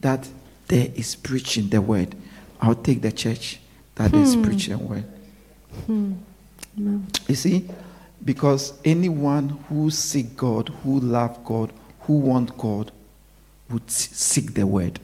[0.01, 0.29] that
[0.69, 2.15] there is preaching the word,
[2.61, 3.61] I'll take the church
[3.95, 4.43] that that is hmm.
[4.43, 5.05] preaching the word.
[5.87, 6.13] Hmm.
[6.77, 7.69] You see,
[8.25, 11.73] because anyone who seek God, who love God,
[12.07, 12.93] who want God,
[13.71, 15.01] would seek the word,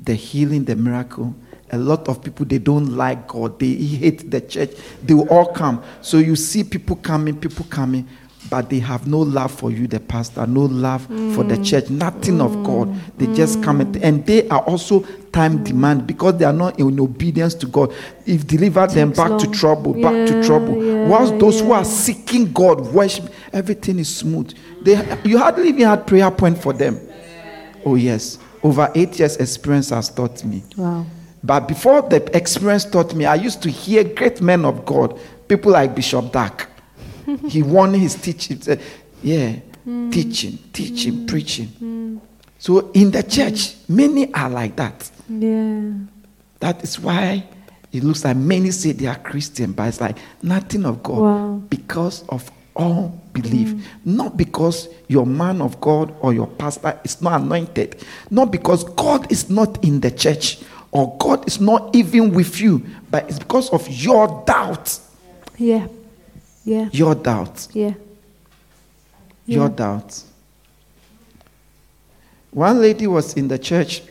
[0.00, 1.34] the healing, the miracle.
[1.70, 4.70] A lot of people they don't like God, they hate the church.
[5.02, 5.82] They will all come.
[6.02, 8.06] So you see people coming, people coming,
[8.50, 11.64] but they have no love for you, the pastor, no love for the mm.
[11.64, 12.64] church, nothing of mm.
[12.64, 13.18] God.
[13.18, 15.00] They just come and, and they are also
[15.32, 17.92] time demand because they are not in obedience to God.
[18.26, 19.52] If deliver them back to long.
[19.52, 20.84] trouble, back to trouble.
[20.84, 24.54] yeah, Whilst those who are seeking God, worship, everything is smooth.
[24.84, 27.00] They, you hardly even had prayer point for them.
[27.84, 30.62] Oh yes, over eight years experience has taught me.
[30.76, 31.06] Wow.
[31.42, 35.18] But before the experience taught me, I used to hear great men of God,
[35.48, 36.68] people like Bishop Dark.
[37.48, 38.60] he won his teaching.
[38.68, 38.76] uh,
[39.22, 39.52] Yeah,
[39.84, 40.10] hmm.
[40.10, 41.26] teaching, teaching, hmm.
[41.26, 41.66] preaching.
[41.68, 42.18] Hmm.
[42.58, 45.10] So in the church, many are like that.
[45.28, 45.90] Yeah.
[46.60, 47.44] That is why
[47.92, 51.62] it looks like many say they are Christian, but it's like nothing of God Wow.
[51.68, 53.68] because of all belief.
[53.68, 53.82] Mm.
[54.04, 58.02] Not because your man of God or your pastor is not anointed.
[58.30, 62.86] Not because God is not in the church or God is not even with you,
[63.10, 64.98] but it's because of your doubt.
[65.58, 65.88] Yeah.
[66.64, 66.88] Yeah.
[66.92, 67.68] Your doubt.
[67.72, 67.94] Yeah.
[69.46, 69.74] Your Yeah.
[69.76, 70.22] doubt.
[72.52, 74.02] One lady was in the church.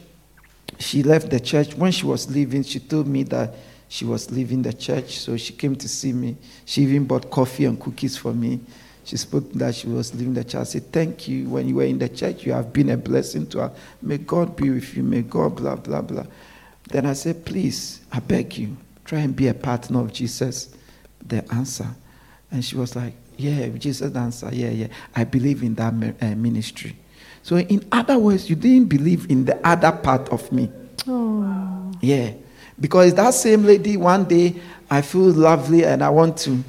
[0.78, 1.76] She left the church.
[1.76, 3.56] When she was leaving, she told me that
[3.88, 5.20] she was leaving the church.
[5.20, 6.36] So she came to see me.
[6.66, 8.60] She even bought coffee and cookies for me.
[9.06, 10.56] She spoke that she was leaving the church.
[10.56, 11.50] I said, Thank you.
[11.50, 13.72] When you were in the church, you have been a blessing to her.
[14.02, 15.04] May God be with you.
[15.04, 16.26] May God, blah, blah, blah.
[16.90, 20.74] Then I said, Please, I beg you, try and be a partner of Jesus.
[21.26, 21.88] The answer.
[22.52, 24.50] And she was like, Yeah, Jesus answer.
[24.54, 24.88] Yeah, yeah.
[25.16, 26.96] I believe in that uh, ministry.
[27.42, 30.72] So, in other words, you didn't believe in the other part of me.
[31.08, 31.92] Oh.
[32.00, 32.34] Yeah.
[32.80, 34.56] Because that same lady, one day,
[34.90, 36.64] I feel lovely and I want to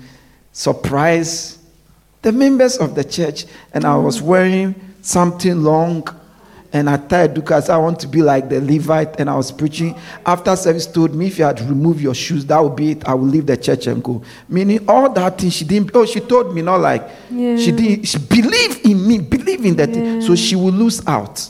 [0.52, 1.58] surprise
[2.24, 3.44] the members of the church.
[3.72, 6.08] And I was wearing something long
[6.72, 9.20] and I tied because I want to be like the Levite.
[9.20, 9.96] And I was preaching.
[10.26, 13.06] After service, told me if you had to remove your shoes, that would be it.
[13.06, 14.22] I will leave the church and go.
[14.48, 15.90] Meaning all that thing she didn't.
[15.94, 17.56] Oh, she told me not like Yeah.
[17.56, 18.06] she didn't.
[18.06, 20.20] She believed in me, believe in that thing.
[20.22, 21.48] So she will lose out.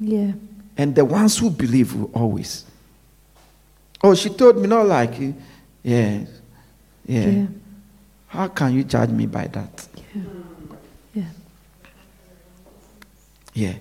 [0.00, 0.32] Yeah.
[0.78, 2.64] And the ones who believe will always.
[4.02, 5.12] Oh, she told me not like,
[5.82, 6.24] yeah,
[7.04, 7.26] yeah.
[7.26, 7.46] Yeah.
[8.28, 9.86] How can you judge me by that?
[10.14, 10.22] Yeah.
[13.52, 13.74] Yeah.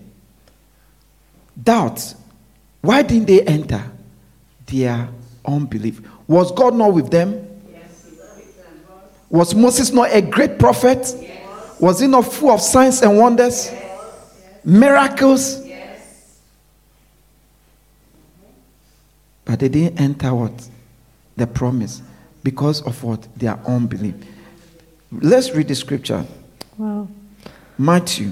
[1.62, 2.16] Doubt.
[2.82, 3.84] Why didn't they enter?
[4.66, 5.10] Their
[5.46, 6.02] unbelief.
[6.28, 7.48] Was God not with them?
[9.30, 11.16] Was Moses not a great prophet?
[11.20, 11.80] Yes.
[11.80, 13.72] Was he not full of signs and wonders?
[13.72, 14.60] Yes.
[14.66, 15.66] Miracles?
[15.66, 16.40] Yes.
[19.46, 20.70] But they didn't enter what?
[21.38, 22.02] The promise.
[22.44, 23.26] Because of what?
[23.38, 24.16] Their unbelief.
[25.12, 26.26] Let's read the scripture.
[26.78, 27.08] Wow.
[27.78, 28.32] Matthew.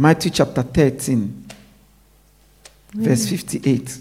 [0.00, 1.46] Matthew chapter 13,
[2.94, 3.98] verse 58.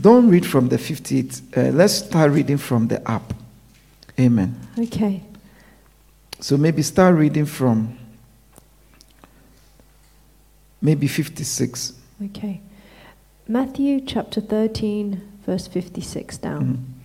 [0.00, 1.40] Don't read from the 58.
[1.56, 3.34] Uh, let's start reading from the app.
[4.20, 4.54] Amen.
[4.78, 5.24] Okay.
[6.38, 7.98] So maybe start reading from
[10.80, 11.94] maybe 56.
[12.26, 12.60] Okay.
[13.48, 16.95] Matthew chapter 13, verse 56 down.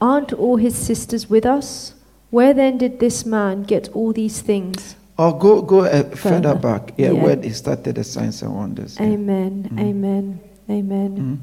[0.00, 1.94] Aren't all his sisters with us?
[2.30, 4.96] Where then did this man get all these things?
[5.18, 6.54] Or go go uh, further Further.
[6.54, 6.92] back.
[6.98, 7.22] Yeah, Yeah.
[7.24, 8.96] where they started the signs and wonders.
[9.00, 9.06] Yeah.
[9.06, 9.70] Amen.
[9.78, 10.40] Amen.
[10.68, 11.16] Amen.
[11.16, 11.38] Mhm.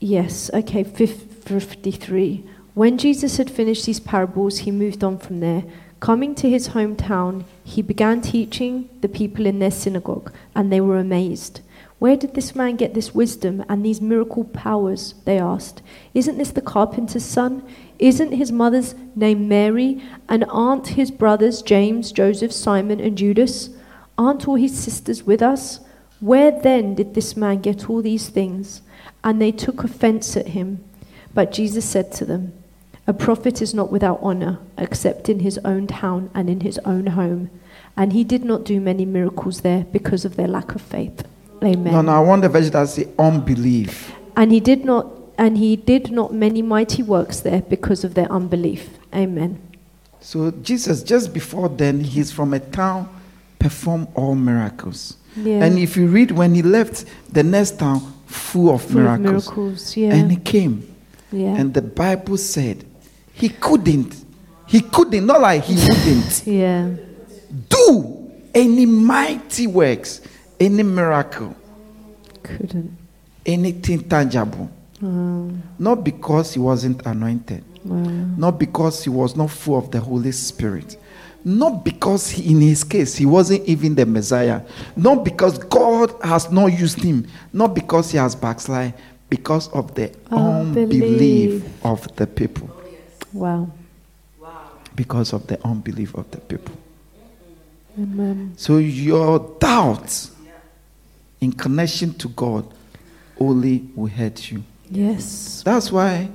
[0.00, 2.44] Yes, okay, 53.
[2.74, 5.62] When Jesus had finished these parables, he moved on from there.
[6.00, 10.98] Coming to his hometown, he began teaching the people in their synagogue, and they were
[10.98, 11.60] amazed.
[12.02, 15.14] Where did this man get this wisdom and these miracle powers?
[15.24, 15.82] They asked.
[16.14, 17.62] Isn't this the carpenter's son?
[18.00, 20.02] Isn't his mother's name Mary?
[20.28, 23.70] And aren't his brothers James, Joseph, Simon, and Judas?
[24.18, 25.78] Aren't all his sisters with us?
[26.18, 28.82] Where then did this man get all these things?
[29.22, 30.82] And they took offense at him.
[31.32, 32.52] But Jesus said to them,
[33.06, 37.06] A prophet is not without honor, except in his own town and in his own
[37.06, 37.48] home.
[37.96, 41.22] And he did not do many miracles there because of their lack of faith.
[41.62, 41.92] Amen.
[41.92, 44.12] No, no, I want the version that say unbelief.
[44.36, 45.06] And he did not
[45.38, 48.90] and he did not many mighty works there because of their unbelief.
[49.14, 49.60] Amen.
[50.20, 53.08] So Jesus, just before then, he's from a town,
[53.58, 55.16] perform all miracles.
[55.36, 55.64] Yeah.
[55.64, 59.46] And if you read when he left the next town, full of Full of miracles.
[59.48, 60.14] miracles, yeah.
[60.14, 60.94] And he came.
[61.30, 61.56] yeah.
[61.56, 62.84] And the Bible said
[63.32, 64.16] he couldn't.
[64.66, 66.90] He couldn't, not like he wouldn't yeah.
[67.68, 70.21] do any mighty works,
[70.64, 71.54] any miracle,
[72.42, 72.96] Couldn't.
[73.44, 74.70] anything tangible.
[75.00, 75.50] Wow.
[75.78, 77.96] Not because he wasn't anointed, Wow.
[78.36, 80.96] not because he was not full of the Holy Spirit,
[81.44, 84.60] not because he, in his case he wasn't even the Messiah,
[84.96, 88.94] not because God has not used him, not because he has backslid,
[89.28, 91.84] because of the ah, unbelief Unbelief.
[91.84, 92.70] of the people.
[93.32, 93.68] Wow.
[94.94, 96.74] Because of the unbelief of the people.
[97.98, 98.52] Amen.
[98.56, 100.28] So your doubt
[101.42, 102.72] in connection to God
[103.38, 104.62] only will hurt you.
[104.88, 105.62] Yes.
[105.64, 106.30] That's why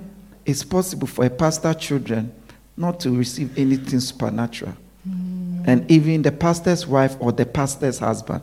[0.45, 2.33] it's possible for a pastor children
[2.75, 4.73] not to receive anything supernatural.
[5.65, 8.41] And even the pastor's wife or the pastor's husband,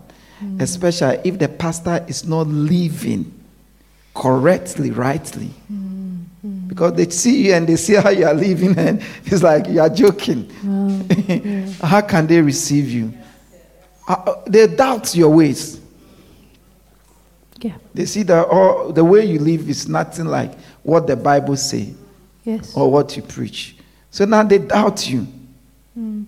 [0.59, 3.33] especially if the pastor is not living
[4.15, 5.51] correctly, rightly.
[6.67, 9.81] Because they see you and they see how you are living, and it's like you
[9.81, 10.51] are joking.
[11.83, 13.13] how can they receive you?
[14.09, 15.81] Uh, uh, they doubt your ways.
[17.65, 17.77] Yeah.
[17.95, 20.53] They see that all, the way you live is nothing like
[20.83, 21.95] what the Bible say
[22.45, 22.77] Yes.
[22.77, 23.79] or what you preach.
[24.11, 25.27] So now they doubt you.
[25.99, 26.27] Mm.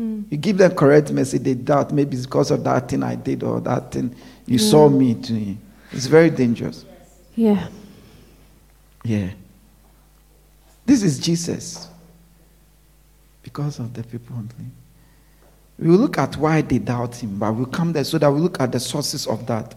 [0.00, 0.24] Mm.
[0.30, 1.92] You give them correct message, they doubt.
[1.92, 4.16] Maybe it's because of that thing I did or that thing
[4.46, 5.60] you saw me doing.
[5.92, 6.86] It's very dangerous.
[7.36, 7.68] Yeah.
[9.04, 9.28] Yeah.
[10.86, 11.88] This is Jesus.
[13.42, 17.52] Because of the people on the We will look at why they doubt him, but
[17.52, 19.74] we'll come there so that we look at the sources of that.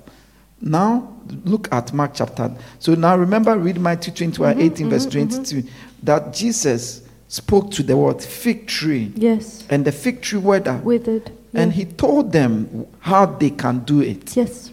[0.62, 2.54] Now, look at Mark chapter.
[2.80, 5.70] So now remember, read Matthew 21, mm-hmm, 18, verse mm-hmm, 22, mm-hmm.
[6.04, 9.66] that Jesus spoke to the word fig tree, Yes.
[9.70, 10.84] and the fig tree withered.
[10.86, 11.32] Withered.
[11.56, 14.36] And he told them how they can do it.
[14.36, 14.72] Yes.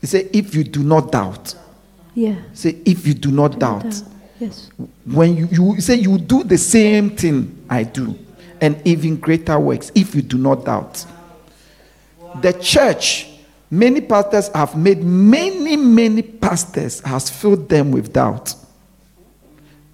[0.00, 1.54] He said, If you do not doubt,
[2.14, 2.36] Yeah.
[2.52, 4.02] say, if you do not doubt, Doubt.
[4.38, 4.70] Yes.
[5.04, 8.18] when you, you say you do the same thing I do,
[8.60, 11.04] and even greater works, if you do not doubt.
[12.40, 13.28] The church,
[13.70, 18.54] many pastors have made many, many pastors has filled them with doubt.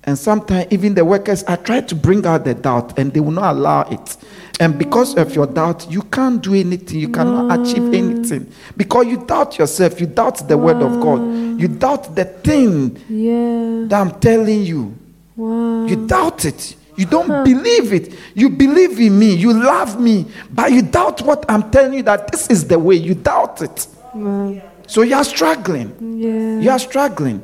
[0.05, 3.31] And sometimes even the workers are trying to bring out the doubt and they will
[3.31, 4.17] not allow it.
[4.59, 8.53] And because of your doubt, you can't do anything, you cannot achieve anything.
[8.77, 11.21] Because you doubt yourself, you doubt the word of God,
[11.61, 13.87] you doubt the thing Yeah.
[13.89, 14.95] that I'm telling you.
[15.37, 15.87] Wow.
[15.87, 16.77] You doubt it.
[16.97, 18.15] You don't believe it.
[18.35, 19.35] You believe in me.
[19.35, 20.27] You love me.
[20.51, 22.97] But you doubt what I'm telling you that this is the way.
[22.97, 23.87] You doubt it.
[24.15, 24.61] Wow.
[24.87, 26.19] So you are struggling.
[26.19, 26.61] Yeah.
[26.61, 27.43] You are struggling.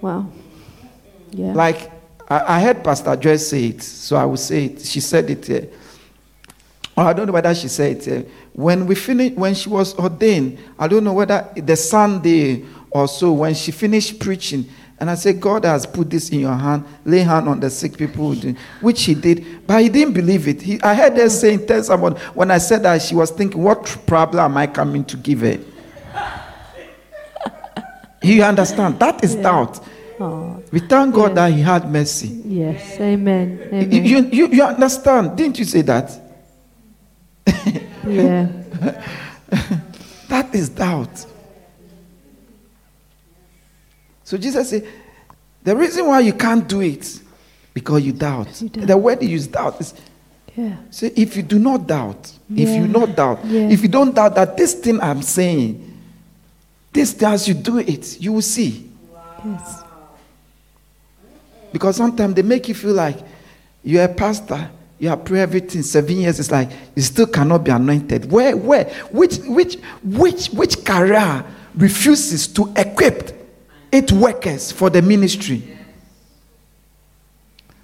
[0.00, 0.30] Wow.
[1.30, 1.52] Yeah.
[1.54, 1.90] Like
[2.28, 3.82] I, I heard Pastor Joyce say it.
[3.82, 4.82] So I will say it.
[4.82, 5.48] She said it.
[5.50, 5.66] Uh,
[6.96, 8.26] or I don't know whether she said it.
[8.26, 13.08] Uh, when we finished, when she was ordained, I don't know whether the Sunday or
[13.08, 14.66] so, when she finished preaching,
[14.98, 17.98] and I said, God has put this in your hand, lay hand on the sick
[17.98, 18.34] people,
[18.80, 20.62] which he did, but he didn't believe it.
[20.62, 23.84] He, I heard her saying, tell someone, when I said that, she was thinking, what
[24.06, 25.58] problem am I coming to give her?
[28.22, 28.98] you understand?
[28.98, 29.80] That is doubt.
[30.18, 31.34] Oh, We thank God Yeah.
[31.34, 32.28] that he had mercy.
[32.46, 32.98] yes.
[32.98, 33.60] Amen.
[33.70, 33.92] Amen.
[33.92, 35.36] you, you, you understand?
[35.36, 36.10] Didn't you say that?
[38.06, 38.48] yeah.
[40.28, 41.24] That is doubt.
[44.26, 44.84] So Jesus said,
[45.62, 47.20] the reason why you can't do it,
[47.72, 48.60] because you doubt.
[48.60, 48.86] You doubt.
[48.88, 49.94] The word he used doubt is
[50.56, 50.74] Yeah.
[50.90, 53.68] say if you do not doubt, if you not doubt, Yeah.
[53.68, 55.80] if you don't doubt that this thing I'm saying,
[56.92, 58.90] this thing as you do it, you will see.
[59.44, 59.82] Yes.
[61.72, 63.18] Because sometimes they make you feel like
[63.84, 64.68] you're a pastor,
[64.98, 66.40] you have prayed everything seven years.
[66.40, 68.28] It's like you still cannot be anointed.
[68.32, 71.44] Where, where, which, which, which, which career
[71.76, 73.36] refuses to equip
[73.92, 75.62] its workers for the ministry?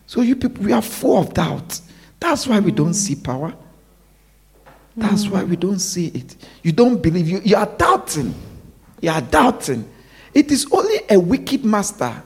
[0.06, 1.80] So you people, we are full of doubt.
[2.20, 3.54] That's why we don't see power.
[4.96, 6.36] That's why we don't see it.
[6.62, 7.26] You don't believe.
[7.28, 8.34] You, you are doubting.
[9.00, 9.88] You are doubting.
[10.34, 12.22] It is only a wicked master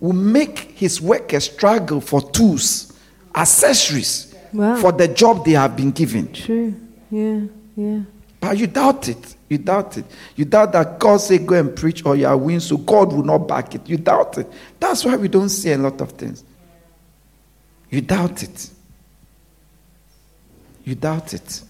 [0.00, 2.92] will make his workers struggle for tools,
[3.34, 4.76] accessories Wow.
[4.76, 6.30] for the job they have been given.
[6.32, 6.74] True.
[7.10, 7.42] Yeah.
[7.76, 8.00] Yeah.
[8.40, 9.36] But you doubt it.
[9.52, 10.06] You doubt it.
[10.34, 13.22] You doubt that God say go and preach or you are win, so God will
[13.22, 13.86] not back it.
[13.86, 14.50] You doubt it.
[14.80, 16.42] That's why we don't see a lot of things.
[17.90, 18.70] You doubt it.
[20.84, 21.60] You doubt it.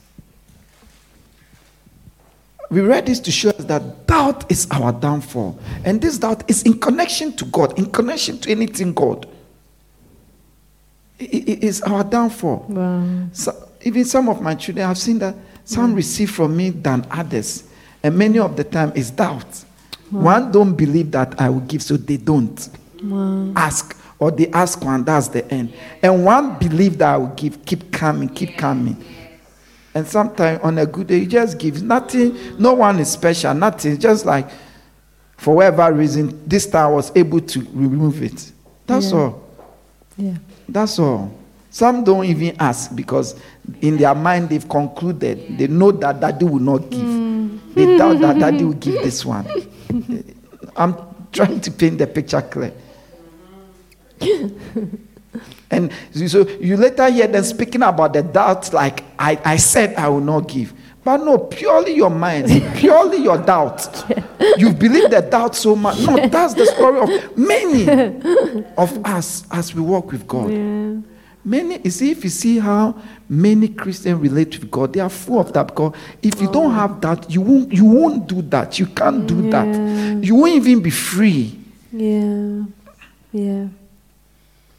[2.71, 5.59] We read this to show us that doubt is our downfall.
[5.85, 9.27] And this doubt is in connection to God, in connection to anything God.
[11.19, 12.65] It- it is our downfall.
[12.69, 13.27] Wow.
[13.33, 13.53] So,
[13.83, 15.97] even some of my children, I've seen that some mm.
[15.97, 17.65] receive from me than others.
[18.03, 19.65] And many of the time is doubt.
[20.11, 22.69] One don't believe that I will give, so they don't
[23.03, 23.53] Wow.
[23.57, 23.97] ask.
[24.19, 25.73] Or they ask one, that's the end.
[26.03, 28.97] And one believe that I will give, keep coming, keep coming.
[29.95, 33.99] And sometimes on a good day, you just give nothing, no one is special, nothing.
[33.99, 34.49] Just like
[35.37, 38.53] for whatever reason, this time I was able to remove it.
[38.87, 39.19] That's Yeah.
[39.19, 39.43] all.
[40.17, 40.35] Yeah.
[40.69, 41.33] That's all.
[41.73, 43.35] Some don't even ask because
[43.81, 45.57] in their mind they've concluded.
[45.57, 47.01] They know that daddy will not give.
[47.01, 47.75] Mm.
[47.75, 49.47] They doubt that daddy will give this one.
[50.77, 50.95] I'm
[51.33, 52.75] trying to paint the picture clear.
[55.71, 59.95] and so so you later hear them speaking about the doubt, like I, I said
[59.95, 60.75] I will not give.
[61.03, 64.05] But no, purely your mind, purely your doubt.
[64.59, 65.99] You believe the doubt so much.
[66.01, 67.89] No, that's the story of many
[68.77, 70.53] of us as we walk with God.
[70.53, 71.12] Yeah.
[71.45, 72.95] Many, you see, if you see how
[73.29, 75.69] many Christians relate with God, they are full of that.
[75.69, 76.71] Because if you don't oh.
[76.71, 78.79] have that, you won't, you won't do that.
[78.79, 79.51] You can't do Yeah.
[79.51, 80.25] that.
[80.25, 81.59] You won't even be free.
[81.91, 82.63] Yeah.
[83.33, 83.67] Yeah.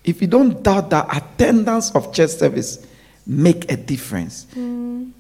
[0.06, 2.86] If you don't doubt that attendance of church service
[3.28, 5.12] make a difference, mm.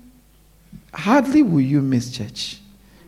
[0.93, 2.59] hardly will you miss church,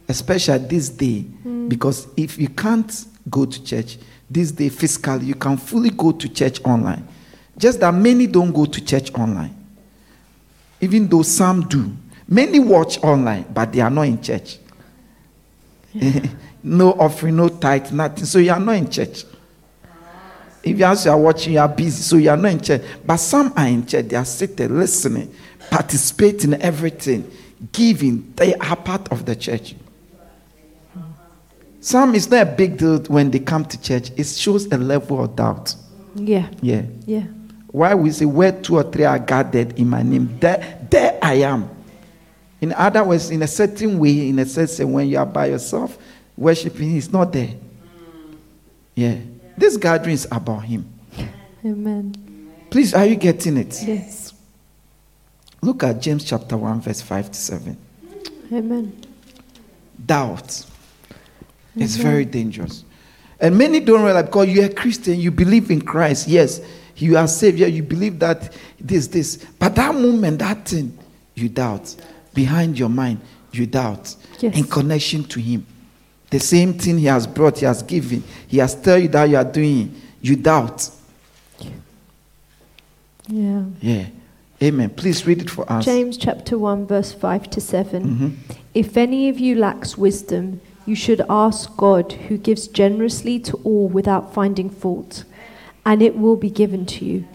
[0.10, 1.26] especially this day.
[1.46, 1.70] Mm.
[1.70, 3.98] Because if you can't go to church
[4.30, 7.08] this day physically, you can fully go to church online.
[7.58, 9.56] Just that many don't go to church online,
[10.82, 11.92] even though some do.
[12.28, 14.58] Many watch online, but they are not in church.
[16.64, 18.26] no offering, no tithe, nothing.
[18.26, 19.24] So you are not in church.
[20.64, 22.82] If you are watching, you are busy, so you are not in church.
[23.06, 25.34] But some are in church, they are sitting, listening,
[25.70, 27.32] participating in everything,
[27.72, 28.34] giving.
[28.36, 29.76] They are part of the church.
[31.80, 34.10] Some is not a big deal when they come to church.
[34.18, 35.76] It shows a level of doubt.
[36.16, 36.50] Yeah.
[36.64, 36.82] Yeah.
[37.06, 37.26] Yeah.
[37.76, 41.34] Why we say where two or three are gathered in my name, there, there I
[41.34, 41.70] am.
[42.62, 45.48] In other words, in a certain way, in a sense, eh, when you are by
[45.48, 45.98] yourself
[46.38, 47.50] worshiping, he's not there.
[47.50, 48.38] Mm.
[48.96, 49.18] Yeah.
[49.58, 50.90] This gathering is about him.
[51.66, 52.16] Amen.
[52.70, 53.78] Please, are you getting it?
[53.86, 54.34] Yes.
[55.62, 57.78] Look at James chapter 1, verse 5 to 7.
[58.54, 59.02] Amen.
[60.06, 60.48] Doubt
[61.76, 62.02] is mm-hmm.
[62.02, 62.86] very dangerous.
[63.38, 66.30] And many don't realize because you're a Christian, you believe in Christ.
[66.30, 66.62] Yes,
[66.98, 69.38] you are Savior, you believe that this, this.
[69.60, 70.98] But that moment, that thing,
[71.34, 71.96] you doubt.
[72.34, 73.20] Behind your mind,
[73.52, 74.16] you doubt.
[74.40, 74.58] Yes.
[74.58, 75.66] In connection to Him.
[76.30, 79.38] The same thing He has brought, He has given, He has told you that you
[79.38, 80.90] are doing, you doubt.
[83.28, 83.64] Yeah.
[83.82, 84.06] Yeah.
[84.64, 84.90] Amen.
[84.90, 85.84] Please read it for us.
[85.84, 88.04] James chapter 1, verse 5 to 7.
[88.04, 88.56] Mhm.
[88.74, 93.88] If any of you lacks wisdom, you should ask God, who gives generously to all
[93.88, 95.24] without finding fault,
[95.86, 97.28] and it will be given to you.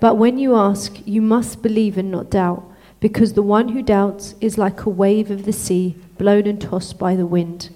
[0.00, 2.64] But when you ask, you must believe and not doubt,
[3.00, 6.98] because the one who doubts is like a wave of the sea, blown and tossed
[6.98, 7.70] by the wind.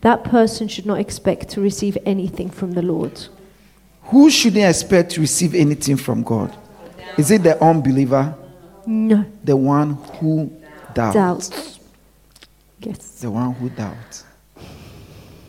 [0.00, 3.28] That person should not expect to receive anything from the Lord.
[4.04, 6.56] Who shouldn't expect to receive anything from God?
[7.16, 8.34] Is it the unbeliever?
[8.86, 9.24] No.
[9.44, 10.50] The one who
[10.94, 11.14] doubts.
[11.14, 11.80] Doubts.
[12.80, 13.20] Yes.
[13.20, 14.24] The one who doubts.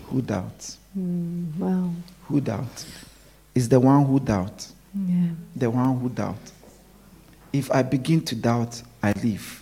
[0.05, 0.77] Who doubts?
[0.97, 1.91] Mm, wow.
[2.27, 2.85] Who doubts?
[3.53, 4.73] Is the one who doubts.
[4.93, 5.29] Yeah.
[5.55, 6.53] The one who doubts.
[7.53, 9.61] If I begin to doubt, I leave.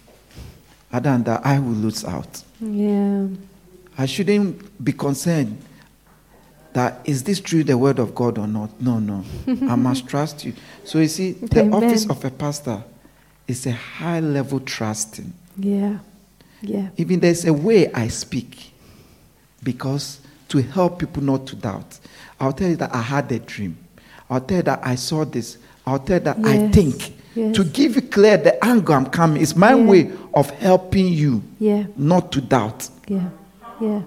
[0.91, 2.43] Other than that, I will lose out.
[2.59, 3.27] Yeah.
[3.97, 5.61] I shouldn't be concerned
[6.73, 8.79] that is this true the word of God or not?
[8.81, 9.23] No, no.
[9.47, 10.53] I must trust you.
[10.83, 11.73] So you see, the Amen.
[11.83, 12.83] office of a pastor
[13.47, 15.33] is a high level trusting.
[15.57, 15.99] Yeah.
[16.61, 16.89] Yeah.
[16.97, 18.71] Even there's a way I speak
[19.63, 20.19] because
[20.49, 21.99] to help people not to doubt.
[22.39, 23.77] I'll tell you that I had a dream.
[24.29, 25.57] I'll tell you that I saw this.
[25.85, 27.15] I'll tell you that I think.
[27.35, 27.55] Yes.
[27.55, 29.41] To give you clear the angle I'm coming.
[29.41, 29.85] It's my Yeah.
[29.85, 31.83] way of helping you Yeah.
[31.95, 32.89] not to doubt.
[33.07, 33.29] Yeah.
[33.79, 34.01] Yeah.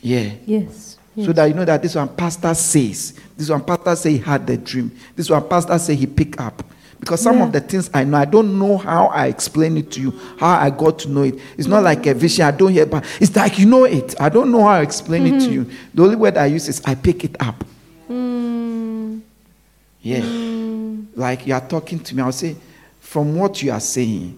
[0.00, 0.30] Yeah.
[0.46, 0.96] Yes.
[1.14, 1.26] yes.
[1.26, 3.14] So that you know that this one pastor says.
[3.36, 4.92] This one pastor say he had the dream.
[5.16, 6.62] This one pastor say he picked up.
[7.00, 7.44] Because some Yeah.
[7.44, 10.58] of the things I know, I don't know how I explain it to you, how
[10.58, 11.38] I got to know it.
[11.56, 14.14] It's not like a vision, I don't hear, but it's like you know it.
[14.20, 15.66] I don't know how I explain it to you.
[15.94, 17.64] The only word I use is I pick it up.
[18.10, 19.20] Mm,
[20.02, 20.24] Yeah.
[21.14, 22.56] Like you are talking to me, I'll say,
[23.00, 24.36] from what you are saying.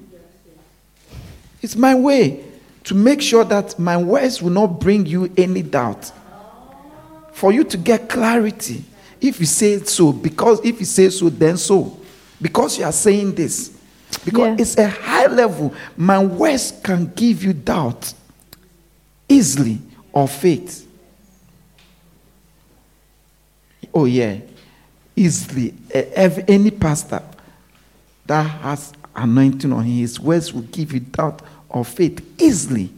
[1.63, 2.45] It's my way
[2.85, 6.13] to make sure that my words will not bring you any doubt.
[7.33, 8.85] For you to get clarity.
[9.21, 11.97] If you say so, because if you say so, then so.
[12.41, 13.71] Because you are saying this.
[14.25, 14.57] Because Yeah.
[14.59, 15.73] it's a high level.
[15.97, 18.13] My words can give you doubt
[19.29, 19.79] easily
[20.13, 20.87] or faith.
[23.95, 24.39] Oh, yeah.
[25.17, 25.75] Easily.
[25.93, 27.23] Every- Any pastor
[28.27, 32.93] that has anointing on his words will give you doubt or faith easily.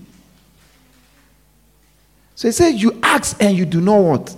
[2.34, 4.36] So he said, You ask and you do not what?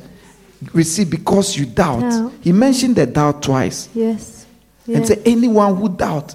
[0.72, 2.00] Receive because you doubt.
[2.00, 2.32] Doubt.
[2.40, 3.88] He mentioned the doubt twice.
[3.94, 4.43] Yes.
[4.86, 6.34] And say, Anyone who doubt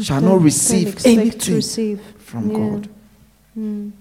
[0.00, 2.00] shall Don't- receive anything receive.
[2.18, 2.56] from Yeah.
[2.58, 2.88] God.
[3.58, 3.92] Mm.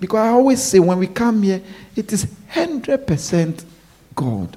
[0.00, 1.62] Because I always say when we come here,
[1.96, 3.64] it is 100%
[4.14, 4.56] God.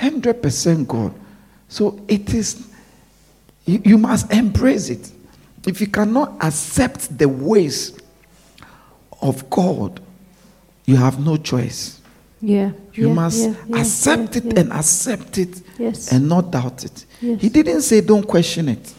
[0.00, 1.12] 100% God.
[1.68, 2.66] So it is,
[3.64, 5.10] you, you must embrace it.
[5.66, 7.96] If you cannot accept the ways
[9.20, 10.00] of God,
[10.84, 12.00] you have no choice.
[12.42, 12.72] Yeah.
[12.92, 16.10] You yeah, must yeah, yeah, accept it and accept it Yes.
[16.12, 17.06] and not doubt it.
[17.20, 17.40] Yes.
[17.40, 18.94] He didn't say don't question it.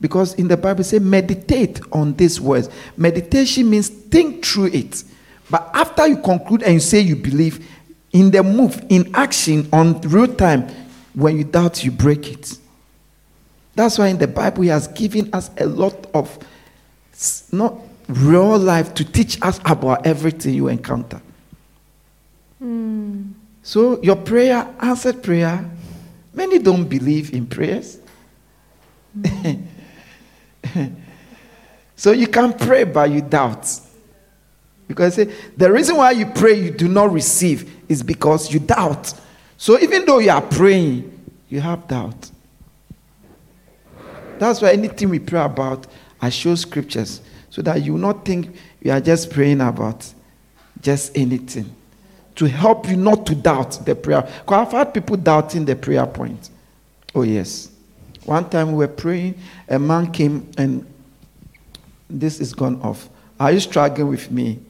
[0.00, 2.70] Because in the Bible it says meditate on these words.
[2.96, 5.04] Meditation means think through it.
[5.50, 7.66] But after you conclude and you say you believe,
[8.12, 10.68] in the move, in action, on real time,
[11.14, 12.56] when you doubt, you break it.
[13.74, 16.38] That's why in the Bible he has given us a lot of
[17.52, 17.74] not
[18.08, 21.20] real life to teach us about everything you encounter.
[22.62, 23.32] Mm.
[23.62, 25.68] So your prayer, answered prayer,
[26.32, 27.98] many don't believe in prayers.
[31.96, 33.68] so you can pray, but you doubt.
[34.86, 39.12] Because the reason why you pray you do not receive is because you doubt.
[39.56, 41.12] So even though you are praying,
[41.48, 42.30] you have doubt.
[44.38, 45.86] That's why anything we pray about,
[46.20, 50.12] I show scriptures so that you not think we are just praying about
[50.80, 51.74] just anything.
[52.38, 54.22] To help you not to doubt the prayer.
[54.22, 56.50] Because I've had people doubting the prayer point.
[57.12, 57.70] Oh, yes.
[58.24, 59.34] One time we were praying,
[59.68, 60.86] a man came and
[62.08, 63.08] this is gone off.
[63.40, 64.60] Are you struggling with me?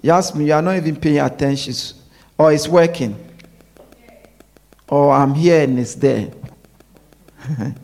[0.00, 1.74] He asked me, You are not even paying attention.
[2.38, 3.16] Or it's working.
[4.88, 6.30] Or I'm here and it's there.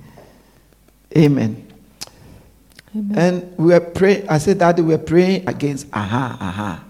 [1.17, 1.67] Amen.
[2.95, 3.19] Amen.
[3.19, 4.29] And we were praying.
[4.29, 6.85] I said, Daddy, we were praying against aha, aha.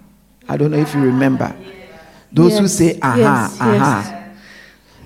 [0.47, 1.55] I don't know if you remember.
[2.31, 4.15] Those who say aha, yes, aha.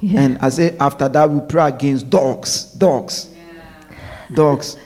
[0.01, 0.19] Yeah.
[0.21, 3.29] And I say, after that, we pray against dogs, dogs,
[4.33, 4.77] dogs.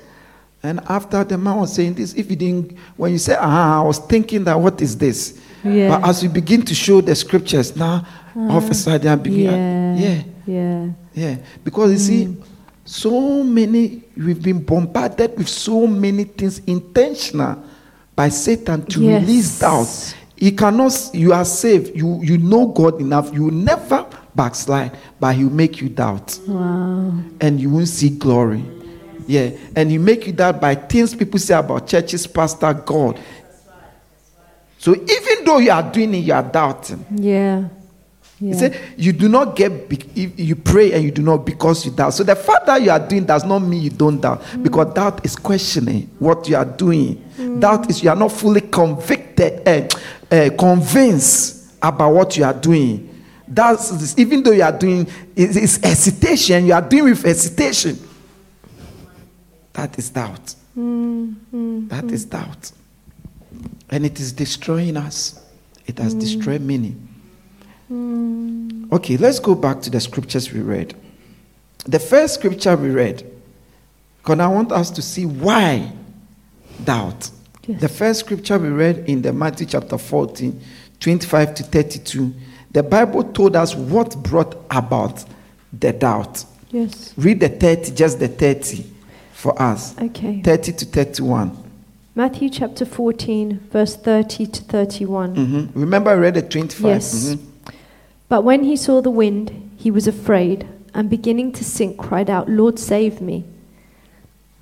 [0.61, 3.85] And after the man was saying this, if you didn't, when you say, aha, I
[3.85, 5.39] was thinking that what is this?
[5.63, 5.97] Yeah.
[5.99, 9.45] But as we begin to show the scriptures, now, all of a sudden, I begin,
[9.45, 9.95] yeah.
[9.95, 10.89] yeah, Yeah.
[11.13, 11.37] yeah.
[11.63, 12.43] Because you see, mm.
[12.85, 17.63] so many, we've been bombarded with so many things intentional
[18.15, 19.21] by Satan to Yes.
[19.21, 20.15] release doubt.
[20.37, 25.35] He cannot, you are saved, you, you know God enough, you will never backslide, but
[25.35, 27.11] he'll make you doubt Wow.
[27.41, 28.63] and you won't see glory.
[29.25, 33.19] Yeah, and he make you doubt by things people say about churches, pastor, God.
[34.77, 37.03] So even though you are doing it, you are doubting.
[37.13, 37.67] Yeah.
[38.39, 38.55] He Yeah.
[38.55, 42.13] said, You do not get, be- you pray and you do not because you doubt.
[42.13, 44.43] So the fact that you are doing does not mean you don't doubt.
[44.61, 44.93] Because mm.
[44.95, 47.21] doubt is questioning what you are doing.
[47.59, 49.87] Doubt is you are not fully convicted, uh,
[50.31, 53.03] uh, convinced about what you are doing.
[53.47, 57.97] That's even though you are doing, it- it's hesitation, you are doing with hesitation.
[59.73, 60.55] That is doubt.
[60.75, 62.71] That is doubt.
[63.89, 65.39] And it is destroying us.
[65.85, 66.95] It has destroyed many.
[68.91, 70.93] Okay, let's go back to the scriptures we read.
[71.85, 73.23] The first scripture we read,
[74.17, 75.91] because I want us to see why
[76.83, 77.29] doubt.
[77.67, 77.81] Yes.
[77.81, 80.59] The first scripture we read in the Matthew chapter 14,
[81.01, 82.33] 25 to 32,
[82.71, 85.25] the Bible told us what brought about
[85.77, 86.45] the doubt.
[86.71, 87.13] Yes.
[87.17, 88.85] Read the 30, just the 30
[89.33, 89.95] for us.
[90.01, 90.41] Okay.
[90.41, 91.51] 30 to 31.
[92.15, 95.35] Matthew chapter 14, verse 30 to 31.
[95.35, 95.69] Mhm.
[95.75, 96.85] Remember, I read the 25.
[96.85, 97.35] Yes.
[97.35, 97.39] Mhm.
[98.29, 102.49] But when he saw the wind, he was afraid, and beginning to sink, cried out,
[102.49, 103.43] Lord, save me.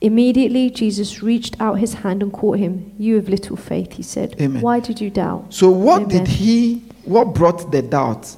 [0.02, 2.94] Immediately, Jesus reached out his hand and caught him.
[3.00, 4.36] You have little faith, he said.
[4.40, 4.62] Amen.
[4.62, 5.54] Why did you doubt?
[5.54, 6.10] So what Amen.
[6.20, 6.84] did he?
[7.06, 8.36] What brought the doubt?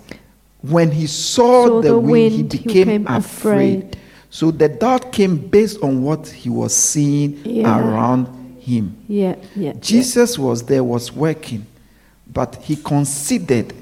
[0.61, 3.77] When he saw, Saw the, the wind, he wind, he became became afraid.
[3.83, 3.97] afraid.
[4.29, 7.79] So the doubt came based on what he was seeing Yeah.
[7.79, 8.27] around
[8.59, 8.95] him.
[9.07, 9.73] Yeah, yeah.
[9.79, 11.65] Jesus was there, was working,
[12.31, 13.73] but he considered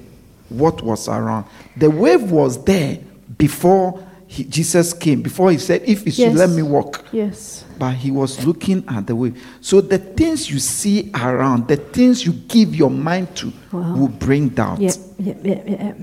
[0.50, 1.46] what was around.
[1.76, 3.00] The wave was there
[3.38, 5.22] before he, Jesus came.
[5.24, 6.38] Before he said, "If you should Yes.
[6.38, 7.65] let me walk." Yes.
[7.78, 9.42] But he was looking at the wave.
[9.62, 13.96] So the things you see around, the things you give your mind to, Wow.
[13.96, 14.80] will bring doubt.
[14.80, 15.94] Yeah, yeah, yeah.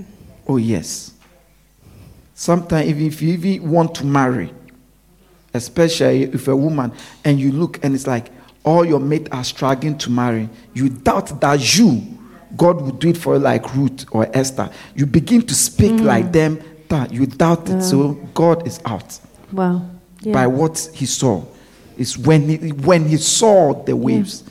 [0.47, 1.13] Oh, yes.
[2.35, 4.53] Sometimes, even if you even want to marry,
[5.55, 6.93] especially if a woman,
[7.25, 8.31] and you look and it's like
[8.65, 12.03] all your mates are struggling to marry, you doubt that you,
[12.57, 14.71] God will do it for you like Ruth or Esther.
[14.95, 16.05] You begin to speak mm.
[16.05, 17.83] like them, that you doubt it.
[17.83, 19.19] So God is out
[19.51, 19.83] Wow.
[20.21, 20.33] Yeah.
[20.35, 21.43] by what he saw.
[21.97, 24.03] It's when he, when he saw the hmm.
[24.03, 24.45] waves,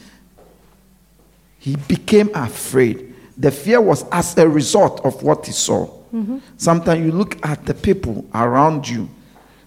[1.60, 3.14] he became afraid.
[3.38, 5.88] The fear was as a result of what he saw.
[6.14, 6.40] Mm-hmm.
[6.58, 9.10] Sometimes you look at the people around you,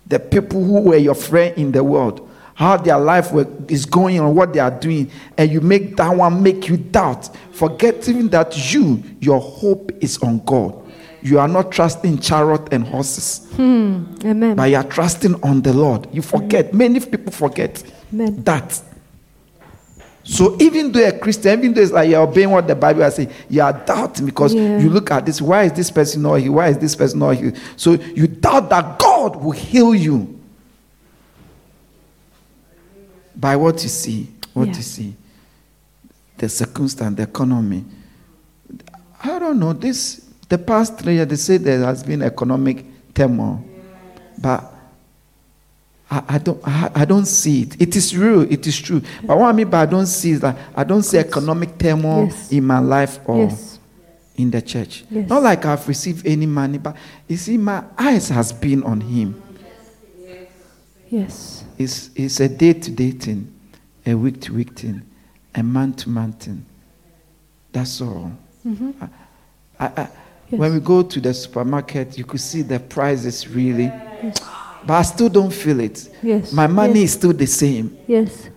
[0.06, 4.20] the people who were your friend in the world, how their life were, is going
[4.20, 8.72] on, what they are doing, and you make that one make you doubt, forgetting that
[8.72, 10.83] you, your hope is on God.
[11.24, 14.56] You are not trusting chariot and horses hmm, Amen.
[14.56, 16.06] but you are trusting on the Lord.
[16.12, 16.74] You forget.
[16.74, 18.44] Many people forget Amen.
[18.44, 18.82] that.
[20.22, 23.02] So even though you're a Christian, even though it's like you're obeying what the Bible
[23.02, 24.78] is saying, you are doubting because Yeah.
[24.78, 25.40] you look at this.
[25.40, 26.56] Why is this person not healed?
[26.56, 27.56] Why is this person not healed?
[27.76, 30.38] So you doubt that God will heal you
[33.34, 34.28] by what you see.
[34.52, 34.76] What Yeah.
[34.76, 35.14] you see,
[36.38, 37.84] the circumstance, the economy.
[39.22, 39.72] I don't know.
[39.72, 42.84] This the past three years they say there has been economic
[43.14, 43.64] turmoil,
[44.40, 44.72] but
[46.10, 47.80] I, I don't I, I don't see it.
[47.80, 48.42] It is real.
[48.52, 49.00] It is true.
[49.24, 52.26] But what I mean by I don't see is that I don't see economic turmoil
[52.26, 52.52] Yes.
[52.52, 53.78] in my life or Yes.
[54.36, 55.04] in the church.
[55.10, 56.96] Not like I've received any money, but
[57.28, 59.40] you see, my eyes has been on him.
[61.08, 61.64] Yes.
[61.78, 63.52] It's, it's a day to day thing,
[64.06, 65.02] a week to week thing,
[65.54, 66.64] a month to month thing.
[67.72, 68.32] That's all.
[68.66, 68.90] Mm-hmm.
[69.80, 70.08] I, I,
[70.54, 70.60] Yes.
[70.60, 73.90] When we go to the supermarket, you could see the prices really,
[74.86, 76.08] but I still don't feel it.
[76.22, 76.52] Yes.
[76.52, 77.10] My money Yes.
[77.10, 77.96] is still the same.
[78.06, 78.48] Yes.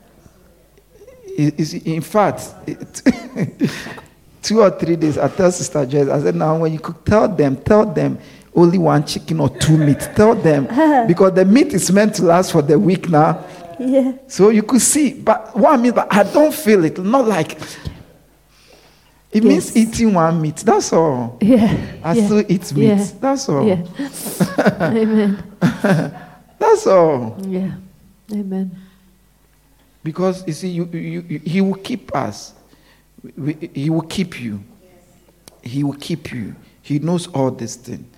[1.38, 3.02] It- in fact, it,
[4.43, 7.28] two or three days, I tell Sister Joyce, I said, now when you cook, tell
[7.28, 8.20] them, tell them
[8.56, 10.00] only one chicken or two meat.
[10.16, 10.66] Tell them
[11.08, 13.43] because the meat is meant to last for the week now.
[13.80, 14.14] Yeah.
[14.28, 16.98] So you could see, but what I mean, but I don't feel it.
[17.00, 17.58] Not like
[19.32, 20.58] it means eating one meat.
[20.58, 21.38] That's all.
[21.42, 21.76] Yeah.
[22.04, 22.26] I yeah.
[22.26, 22.88] still eat meat.
[22.88, 23.08] Yeah.
[23.20, 23.68] That's all.
[23.68, 23.84] Yeah.
[24.82, 25.44] Amen.
[26.60, 27.38] That's all.
[27.48, 27.72] Yeah.
[28.32, 28.72] Amen.
[30.04, 32.54] Because you see, you, you, you, he will keep us.
[33.36, 34.64] We- He will keep you.
[35.62, 36.56] He will keep you.
[36.82, 38.10] He knows all this thing.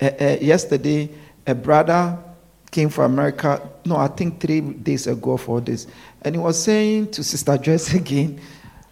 [0.00, 1.10] Uh, uh, yesterday,
[1.46, 2.16] a brother
[2.70, 3.60] came from America.
[3.84, 5.86] No, I think three days ago for this,
[6.22, 8.40] and he was saying to Sister Joyce again,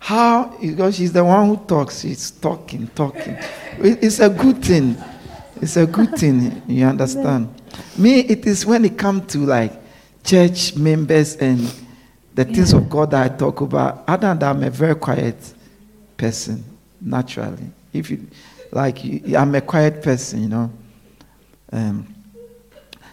[0.01, 2.01] how because she's the one who talks.
[2.01, 3.37] She's talking, talking.
[3.79, 4.97] It's a good thing.
[5.61, 6.63] It's a good thing.
[6.67, 7.55] You understand?
[7.97, 9.73] Me, it is when it comes to like
[10.25, 11.61] church members and
[12.35, 14.05] the things of God that I talk about.
[14.09, 15.37] Other than that, I'm a very quiet
[16.17, 16.65] person
[17.01, 17.71] naturally.
[17.93, 18.27] If you
[18.73, 20.73] like, you, I'm a quiet person, you know.
[21.73, 22.15] Um,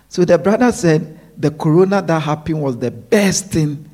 [0.07, 3.89] so the brother said the corona that happened was the best thing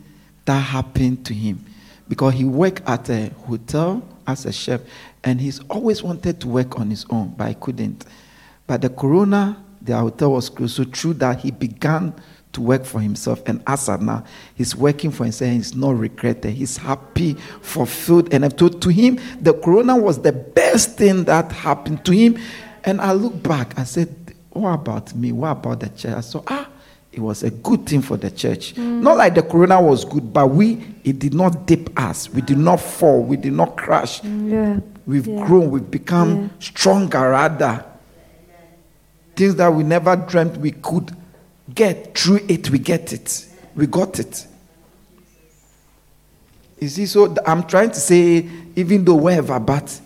[0.45, 1.65] that happened to him
[2.07, 4.81] because he worked at a hotel as a chef
[5.23, 8.05] and he's always wanted to work on his own, but he couldn't.
[8.67, 10.75] But the corona, the hotel was closed.
[10.75, 12.13] So through that, he began
[12.53, 13.41] to work for himself.
[13.45, 14.23] And as of now,
[14.55, 15.51] he's working for himself.
[15.51, 16.53] He's not regretted.
[16.53, 18.33] He's happy, fulfilled.
[18.33, 22.37] And I've told to him, the corona was the best thing that happened to him.
[22.83, 24.15] And I look back, I said,
[24.51, 25.31] what about me?
[25.31, 26.35] What about the church?
[26.35, 26.69] I ah,
[27.13, 28.75] it was a good thing for the church.
[28.75, 32.27] Not like the corona was good, but we, it did not dip us.
[32.27, 33.21] We did not fall.
[33.23, 34.23] We did not crash.
[34.23, 34.79] Yeah.
[35.05, 35.45] We've Yeah.
[35.45, 36.47] grown, we've become Yeah.
[36.59, 37.85] stronger rather.
[39.35, 41.15] Things that we never dreamt we could
[41.73, 43.45] get through it, we get it.
[43.75, 44.47] We got it.
[46.79, 49.99] You see, so I'm trying to say, even though wherever, but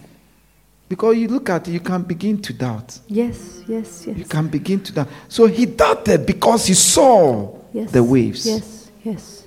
[0.89, 2.99] because you look at it, you can begin to doubt.
[3.07, 3.61] Yes.
[3.67, 4.05] Yes.
[4.07, 4.17] Yes.
[4.17, 5.09] You can begin to doubt.
[5.27, 7.91] So he doubted because he saw Yes.
[7.91, 8.45] the waves.
[8.45, 8.91] Yes.
[9.03, 9.43] Yes.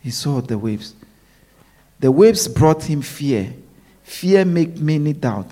[0.00, 0.94] He saw the waves.
[2.00, 3.54] The waves brought him fear.
[4.02, 5.46] Fear make many doubt.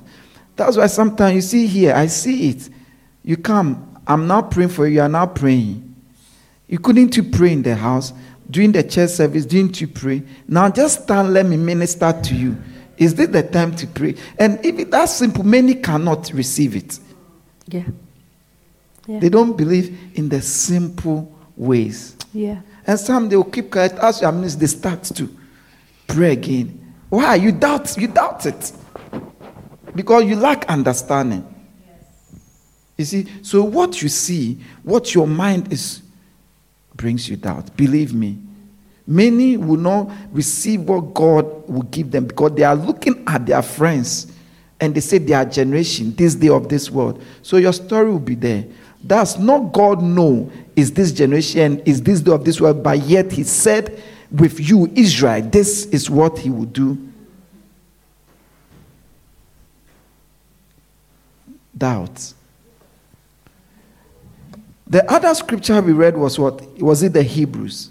[0.56, 2.68] That's why sometimes you see here, I see it.
[3.22, 5.94] You come, I'm now praying for you, you are now praying.
[6.66, 8.12] You couldn't you pray in the house,
[8.50, 10.22] during the church service, didn't you pray?
[10.48, 12.56] Now just stand, let me minister to you.
[13.00, 14.14] Is this the time to pray?
[14.38, 17.00] And if it that simple, many cannot receive it.
[17.66, 17.84] Yeah.
[19.06, 19.20] Yeah.
[19.20, 22.14] They don't believe in the simple ways.
[22.34, 22.60] Yeah.
[22.86, 23.92] And some they will keep quiet.
[23.92, 25.34] As your minister, they start to
[26.06, 26.94] pray again.
[27.08, 27.36] Why?
[27.36, 28.70] You doubt, you doubt it.
[29.94, 31.46] Because you lack understanding.
[32.98, 36.02] You see, so what you see, what your mind is,
[36.94, 37.74] brings you doubt.
[37.78, 38.38] Believe me.
[39.10, 43.60] Many will not receive what God will give them because they are looking at their
[43.60, 44.28] friends
[44.80, 47.20] and they say their generation, this day of this world.
[47.42, 48.66] So your story will be there.
[49.04, 53.32] Does not God know is this generation, is this day of this world, but yet
[53.32, 54.00] He said
[54.30, 56.96] with you, Israel, this is what He will do.
[61.76, 62.36] Doubts.
[64.86, 66.80] The other scripture we read was what?
[66.80, 67.90] Was it the Hebrews?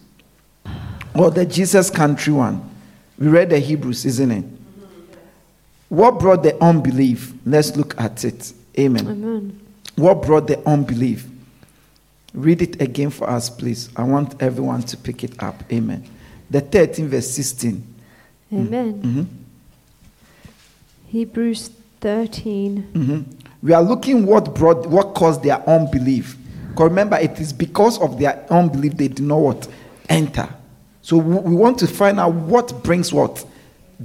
[1.16, 2.62] Or the Jesus country one?
[3.18, 4.46] We read the Hebrews, isn't it?
[5.90, 7.34] What brought the unbelief?
[7.46, 8.54] Let's look at it.
[8.78, 9.08] Amen.
[9.08, 9.60] Amen.
[9.96, 11.26] What brought the unbelief?
[12.34, 13.90] Read it again for us, please.
[13.96, 15.64] I want everyone to pick it up.
[15.72, 16.08] Amen.
[16.50, 17.84] The 13, verse 16.
[18.54, 19.02] Amen.
[19.02, 19.26] Mhm.
[21.08, 22.86] Hebrews 13.
[22.94, 23.26] Mhm.
[23.62, 26.38] We are looking what brought what caused their unbelief.
[26.70, 29.68] Because remember, it is because of their unbelief they did not what
[30.08, 30.48] enter.
[31.10, 33.44] So we want to find out what brings what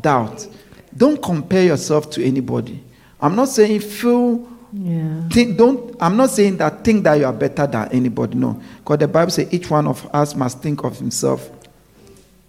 [0.01, 0.49] doubt.
[0.97, 2.83] Don't compare yourself to anybody.
[3.21, 5.29] I'm not saying feel Yeah.
[5.29, 8.99] think, don't i'm not saying that think that you are better than anybody no because
[8.99, 11.49] the bible says each one of us must think of himself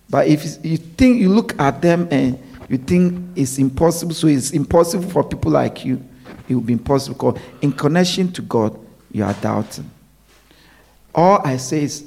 [0.10, 4.52] but if you think you look at them and you think it's impossible so it's
[4.52, 6.04] impossible for people like you
[6.50, 8.76] it will be impossible because in connection to god
[9.12, 9.88] you are doubting
[11.14, 12.06] all i say is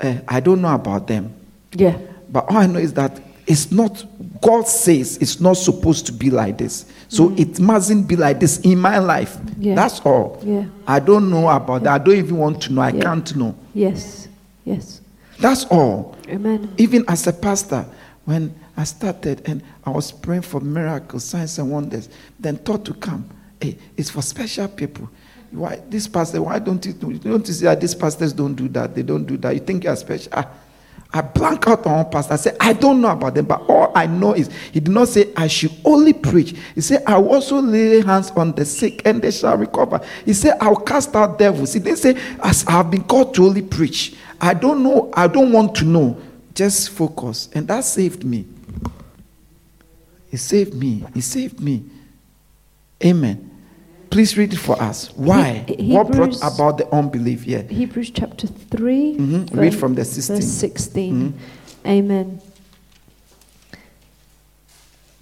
[0.00, 1.30] eh, i don't know about them
[1.74, 1.98] Yeah.
[2.30, 4.04] but all I know is that it's not,
[4.40, 6.86] God says it's not supposed to be like this.
[7.08, 9.36] So it mustn't be like this in my life.
[9.58, 9.74] Yeah.
[9.74, 10.40] That's all.
[10.42, 10.64] Yeah.
[10.86, 11.92] I don't know about that.
[11.92, 12.80] I don't even want to know.
[12.82, 13.02] I Yeah.
[13.02, 13.54] can't know.
[13.74, 14.28] Yes.
[14.64, 15.00] Yes.
[15.40, 16.16] That's all.
[16.28, 16.70] Amen.
[16.78, 17.84] Even as a pastor,
[18.24, 22.08] when I started and I was praying for miracles, signs, and wonders,
[22.40, 23.26] then thought to come.
[23.60, 25.08] Hey, it's for special people.
[25.50, 26.42] Why this pastor?
[26.42, 27.12] Why don't you do?
[27.18, 28.94] Don't you see that these pastors don't do that?
[28.94, 29.54] They don't do that.
[29.54, 30.32] You think you're special?
[30.34, 30.48] Ah,
[31.14, 32.32] I blank out on pastor.
[32.32, 35.06] I said, I don't know about them, but all I know is he did not
[35.06, 36.56] say I should only preach.
[36.74, 40.00] He said, I also lay hands on the sick and they shall recover.
[40.24, 41.72] He said, I'll cast out devils.
[41.72, 44.16] He didn't say, as I have been called to only preach.
[44.40, 45.08] I don't know.
[45.14, 46.20] I don't want to know.
[46.52, 47.48] Just focus.
[47.54, 48.46] And that saved me.
[50.32, 51.04] It saved me.
[51.14, 51.84] It saved me.
[53.04, 53.53] Amen.
[54.14, 55.10] Please read it for us.
[55.16, 55.64] Why?
[55.66, 57.48] He- what brought about the unbelief?
[57.48, 57.62] Yeah.
[57.62, 59.16] Hebrews chapter 3.
[59.18, 59.50] Mhm.
[59.52, 60.36] Read verse- from the 16.
[60.36, 61.14] Verse 16.
[61.14, 61.88] Mm-hmm.
[61.88, 62.38] Amen.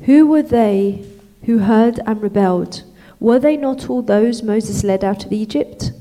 [0.02, 1.04] Who were they
[1.44, 2.82] who heard and rebelled?
[3.18, 5.92] Were they not all those Moses led out of Egypt?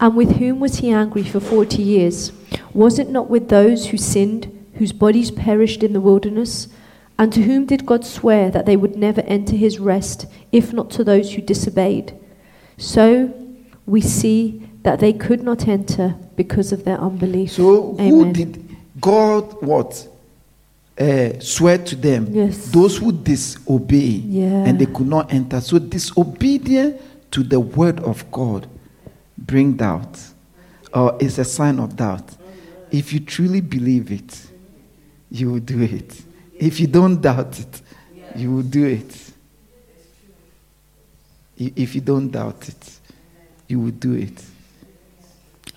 [0.00, 2.32] And with whom was he angry for forty years?
[2.72, 6.66] Was it not with those who sinned, whose bodies perished in the wilderness?
[7.16, 10.90] And to whom did God swear that they would never enter his rest, if not
[10.90, 12.12] to those who disobeyed?
[12.76, 13.32] So
[13.86, 17.52] we see that they could not enter because of their unbelief.
[17.52, 20.08] So who did God what?
[20.98, 22.28] Uh, swear to them.
[22.30, 22.70] Yes.
[22.70, 24.64] Those who disobey Yeah.
[24.64, 25.60] and they could not enter.
[25.60, 27.00] So disobedience
[27.32, 28.68] to the word of God
[29.36, 30.20] bring doubt
[30.92, 32.30] or is a sign of doubt.
[32.92, 34.46] If you truly believe it,
[35.30, 36.22] you will do it.
[36.56, 37.82] If you don't doubt it,
[38.36, 39.32] you will do it.
[41.56, 42.98] If you don't doubt it,
[43.68, 44.42] you will do it.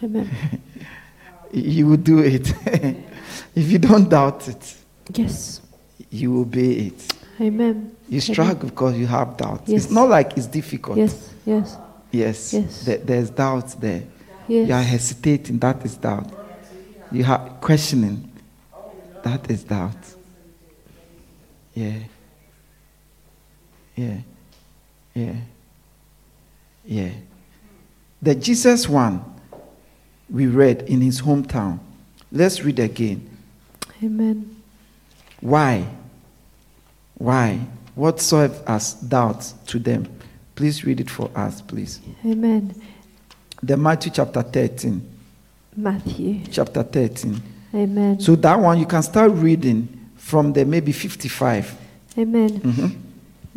[0.04, 0.30] Amen.
[1.54, 2.52] You will do it.
[3.56, 4.76] if you don't doubt it,
[5.14, 5.62] Yes.
[6.12, 7.14] you obey it.
[7.40, 7.96] Amen.
[8.10, 9.62] You struggle because you have doubt.
[9.66, 9.86] Yes.
[9.86, 10.98] It's not like it's difficult.
[10.98, 11.34] Yes.
[11.46, 11.78] Yes.
[12.12, 12.54] Yes.
[12.54, 12.84] Yes.
[12.86, 14.04] There- there's doubt there.
[14.50, 14.68] Yes.
[14.68, 15.60] You are hesitating.
[15.60, 16.30] That is doubt.
[17.14, 18.30] You are questioning.
[19.24, 19.96] That is doubt.
[21.74, 22.00] Yeah.
[23.96, 24.18] Yeah.
[25.14, 25.36] Yeah.
[26.88, 27.12] Yeah.
[28.22, 29.24] The Jesus one
[30.30, 31.80] we read in his hometown.
[32.32, 33.30] Let's read again.
[34.02, 34.56] Amen.
[35.42, 35.86] Why?
[37.16, 37.60] Why?
[37.94, 40.08] What served as doubt to them?
[40.56, 42.00] Please read it for us, please.
[42.26, 42.74] Amen.
[43.62, 45.02] The Matthew chapter 13.
[45.76, 46.42] Matthew.
[46.52, 47.42] Chapter 13.
[47.76, 48.20] Amen.
[48.20, 51.78] So that one you can start reading from the maybe 55.
[52.18, 52.50] Amen.
[52.50, 52.96] Mhm.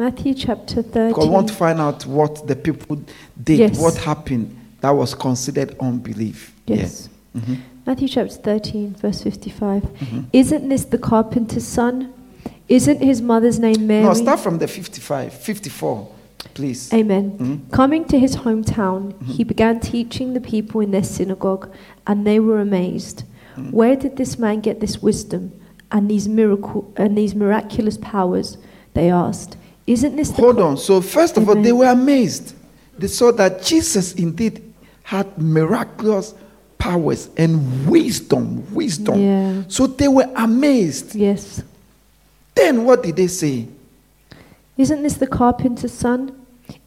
[0.01, 2.97] Matthew chapter Because we want to find out what the people
[3.45, 3.79] did, Yes.
[3.79, 6.55] what happened that was considered unbelief.
[6.67, 7.11] Yes.
[7.35, 7.41] Yeah.
[7.43, 7.57] Mhm.
[7.87, 9.83] Matthew chapter 13, verse 55.
[9.83, 10.21] Mm-hmm.
[10.33, 12.09] Isn't this the carpenter's son?
[12.67, 14.05] Isn't his mother's name Mary?
[14.05, 16.09] No, start from the 55, 54,
[16.55, 16.91] please.
[16.95, 17.33] Amen.
[17.39, 17.71] Mhm.
[17.71, 19.33] Coming to his hometown, Mm-hmm.
[19.37, 21.69] he began teaching the people in their synagogue,
[22.07, 23.25] and they were amazed.
[23.59, 23.71] Mm-hmm.
[23.79, 25.53] Where did this man get this wisdom
[25.93, 28.57] and these miracle and these miraculous powers?
[28.95, 29.59] They asked.
[29.87, 30.77] Isn't this the Hold on.
[30.77, 31.79] So, first of all, they mm-hmm.
[31.79, 32.55] were amazed.
[32.99, 34.63] They saw that Jesus indeed
[35.03, 36.35] had miraculous
[36.81, 38.75] powers and wisdom.
[38.75, 39.21] Wisdom.
[39.21, 39.63] Yeah.
[39.69, 41.15] So they were amazed.
[41.15, 41.63] Yes.
[42.55, 43.69] Then what did they say?
[44.77, 46.37] Isn't this the carpenter's son?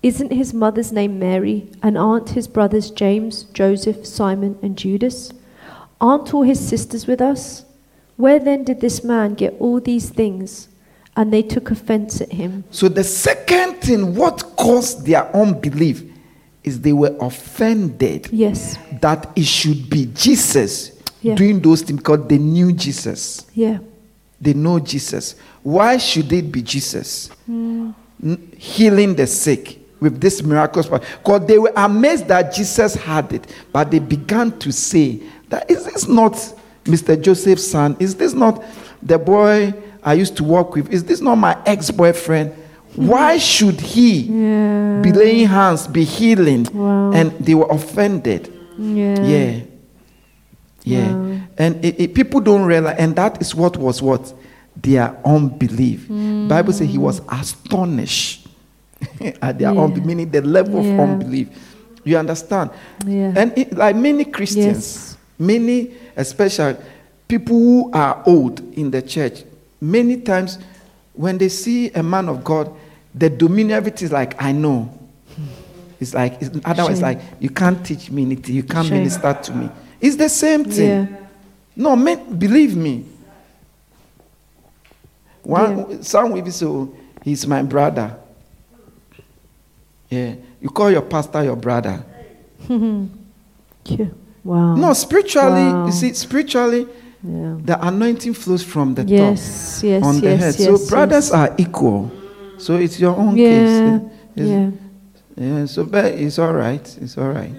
[0.02, 1.70] Isn't his mother's name Mary?
[1.82, 5.32] And aren't his brothers James, Joseph, Simon, and Judas?
[6.02, 7.66] Aren't all his sisters with us?
[8.18, 10.68] Where then did this man get all these things?
[11.16, 12.64] And they took offense at him.
[12.72, 16.04] So the second thing, what caused their unbelief,
[16.64, 18.78] is they were offended Yes.
[19.02, 20.92] that it should be Jesus
[21.22, 21.36] Yeah.
[21.36, 23.46] doing those things because they knew Jesus.
[23.54, 23.80] Yeah.
[24.42, 25.36] They know Jesus.
[25.62, 27.30] Why should it be Jesus?
[27.46, 27.92] Hmm.
[28.24, 31.02] N- Healing the sick with this miraculous power.
[31.24, 33.46] Because they were amazed that Jesus had it.
[33.72, 36.34] But they began to say, that is this not
[36.86, 37.22] Mr.
[37.22, 37.96] Joseph's son?
[38.00, 38.64] Is this not
[39.02, 39.74] the boy
[40.06, 40.90] I used to work with?
[40.92, 42.52] Is this not my ex-boyfriend?
[42.96, 45.02] Why should he Yeah.
[45.02, 46.68] be laying hands, be healing?
[46.74, 47.12] Wow.
[47.12, 48.54] And they were offended.
[48.78, 49.20] Yeah.
[49.26, 49.60] Yeah.
[50.84, 51.14] Yeah.
[51.16, 51.40] Wow.
[51.58, 54.34] And it, it- people don't realize, and that is what was what?
[54.82, 56.08] Their unbelief.
[56.08, 56.48] Hmm.
[56.48, 58.48] Bible says he was astonished
[59.42, 59.82] at their Yeah.
[59.82, 60.94] unbelief, meaning the level Yeah.
[60.94, 61.48] of unbelief.
[62.04, 62.70] You understand?
[63.08, 63.34] Yeah.
[63.36, 65.18] And it, like many Christians, Yes.
[65.40, 66.76] many, especially
[67.28, 69.44] people who are old in the church,
[69.84, 70.60] many times
[71.14, 72.74] when they see a man of God,
[73.14, 74.90] the dominion of it is like, I know.
[76.00, 77.02] It's like, it's, otherwise, Shame.
[77.04, 78.98] like, you can't teach me anything, you can't Shame.
[78.98, 79.70] minister to me.
[80.02, 80.90] It's the same thing.
[81.10, 81.18] Yeah.
[81.76, 83.06] No, man, believe me.
[85.44, 88.16] One, Some will be so, he's my brother.
[90.10, 90.36] Yeah.
[90.62, 92.04] You call your pastor your brother.
[93.86, 94.06] Yeah.
[94.46, 94.76] Wow.
[94.76, 95.86] No, spiritually, Wow.
[95.88, 96.88] you see, spiritually,
[97.26, 97.56] Yeah.
[97.64, 99.78] the anointing flows from the Yes.
[99.82, 100.04] top Yes.
[100.04, 100.40] on the yes.
[100.42, 100.56] head.
[100.60, 100.82] Yes.
[100.84, 101.32] so brothers yes.
[101.32, 102.12] are equal.
[102.58, 103.48] So it's your own Yeah.
[103.50, 104.12] case.
[104.36, 104.70] It's- Yeah.
[105.38, 106.98] yeah, so but it's all right.
[107.02, 107.54] It's all right.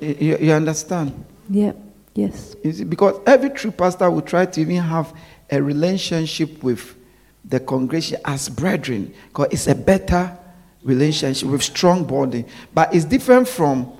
[0.00, 1.12] You, you- you understand?
[1.50, 1.72] Yeah.
[2.14, 2.56] Yes.
[2.64, 5.12] You see, because every true pastor will try to even have
[5.50, 6.94] a relationship with
[7.44, 10.30] the congregation as brethren, because it's a better
[10.82, 12.44] relationship with strong bonding.
[12.74, 13.92] But it's different from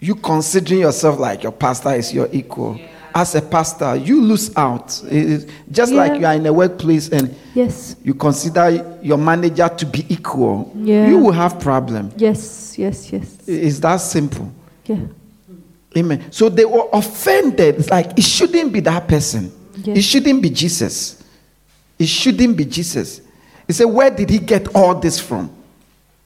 [0.00, 2.78] you considering yourself like your pastor is your equal.
[3.16, 5.02] As a pastor, you lose out.
[5.10, 7.96] It just like you are in a workplace and Yes.
[8.04, 10.70] you consider your manager to be equal.
[10.76, 11.08] Yeah.
[11.08, 12.12] You will have problem.
[12.18, 12.74] Yes.
[12.76, 13.10] Yes.
[13.10, 13.38] Yes.
[13.46, 14.52] It's that simple.
[14.84, 14.98] Yeah.
[15.96, 16.30] Amen.
[16.30, 17.76] So they were offended.
[17.76, 19.50] It's like it shouldn't be that person.
[19.82, 19.94] Yeah.
[19.94, 21.24] It shouldn't be Jesus.
[21.98, 23.22] It shouldn't be Jesus.
[23.66, 25.50] He said, Where did he get all this from?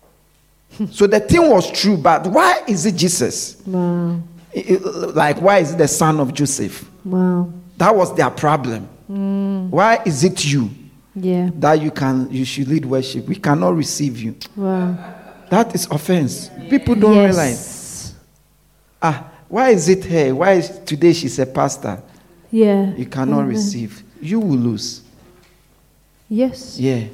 [0.91, 3.63] so the thing was true, but why is it Jesus?
[3.65, 4.21] Wow.
[4.55, 6.89] Like, why is it the son of Joseph?
[7.05, 7.53] Wow.
[7.77, 8.89] That was their problem.
[9.71, 10.71] Why is it you
[11.15, 11.51] Yeah.
[11.55, 13.27] that you can you should lead worship?
[13.29, 14.35] We cannot receive you.
[14.57, 14.97] Wow.
[15.51, 16.51] That is offense.
[16.69, 17.25] People don't yes.
[17.35, 18.15] realize.
[19.03, 20.35] Ah, why is it her?
[20.35, 22.01] Why is today she's a pastor?
[22.51, 22.95] Yeah.
[22.95, 23.49] You cannot Amen.
[23.49, 24.03] receive.
[24.21, 25.03] You will lose.
[26.29, 26.79] Yes.
[26.79, 27.05] Yeah.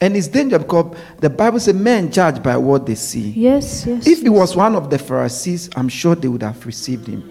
[0.00, 3.30] And it's dangerous because the Bible says men judge by what they see.
[3.30, 3.84] Yes.
[3.86, 4.06] Yes.
[4.06, 7.28] If he was one of the Pharisees, I'm sure they would have received him.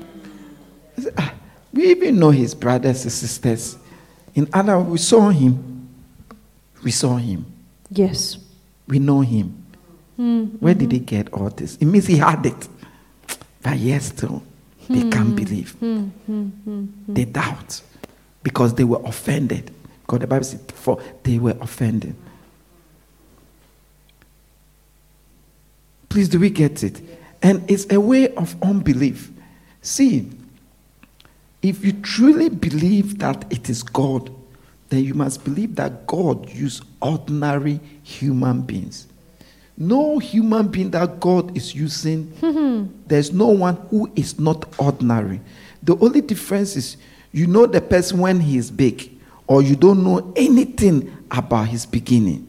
[1.18, 1.34] "Ah,
[1.74, 3.78] we even know his brothers and sisters.
[4.36, 5.88] In other words, we saw him.
[6.84, 7.45] We saw him.
[7.89, 8.38] Yes.
[8.88, 9.63] We know him.
[10.20, 10.59] Mm.
[10.59, 11.76] Where did he get all this?
[11.78, 12.68] It means he had it.
[13.61, 14.43] But yes, still,
[14.89, 15.76] they can't believe.
[15.82, 16.09] Mm.
[16.30, 16.51] Mm.
[16.68, 16.88] Mm.
[17.07, 17.82] They doubt
[18.43, 19.72] because they were offended.
[20.01, 22.15] Because the Bible says, for they were offended.
[26.18, 26.99] Please, do we get it?
[27.43, 29.30] And it's a way of unbelief.
[29.84, 30.28] See,
[31.61, 34.34] if you truly believe that it is God,
[34.89, 39.05] then you must believe that God used ordinary human beings.
[39.78, 42.34] No human being that God is using,
[43.05, 45.39] there's no one who is not ordinary.
[45.84, 46.97] The only difference is
[47.32, 49.11] you know the person when he is big,
[49.45, 52.43] or you don't know anything about his beginning.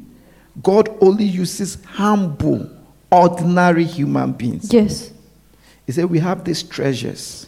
[0.63, 2.78] God only uses humble,
[3.11, 4.73] ordinary human beings.
[4.73, 5.13] Yes.
[5.87, 7.47] He said, We have these treasures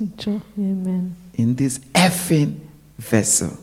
[0.59, 1.15] Amen.
[1.35, 2.59] in this effing
[2.99, 3.57] vessel.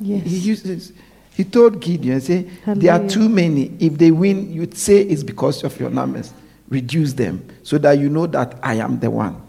[0.00, 0.26] Yes.
[0.26, 0.92] He uses.
[1.36, 3.72] He told Gideon, say, there are too many.
[3.80, 6.32] If they win, you'd say it's because of your numbers.
[6.68, 9.40] Reduce them so that you know that I am the one.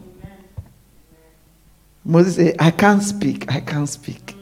[2.03, 3.51] Moses said, I can't speak.
[3.51, 4.35] I can't speak.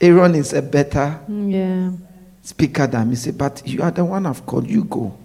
[0.00, 1.92] Aaron is a better Yeah.
[2.42, 3.14] speaker than me.
[3.14, 4.68] He said, but you are the one I've called.
[4.68, 5.16] You go.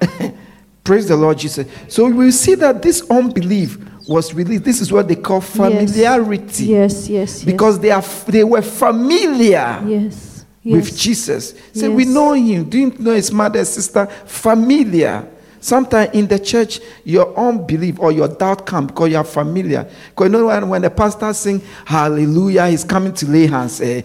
[0.84, 1.66] Praise the Lord Jesus.
[1.88, 3.78] So we see that this unbelief
[4.08, 4.64] was released.
[4.64, 6.64] This is what they call familiarity.
[6.64, 7.08] Yes.
[7.08, 7.08] Yes.
[7.08, 7.44] Yes.
[7.44, 10.44] Because they are they were familiar Yes.
[10.64, 10.96] with Yes.
[10.98, 11.54] Jesus.
[11.74, 12.68] Say we know him.
[12.68, 15.28] Didn't know his mother, sister, familiar.
[15.62, 19.86] Sometimes in the church, your unbelief or your doubt comes because you are familiar.
[20.08, 23.78] Because you know when, when the pastor sing Hallelujah, he's coming to lay hands.
[23.82, 24.00] eh,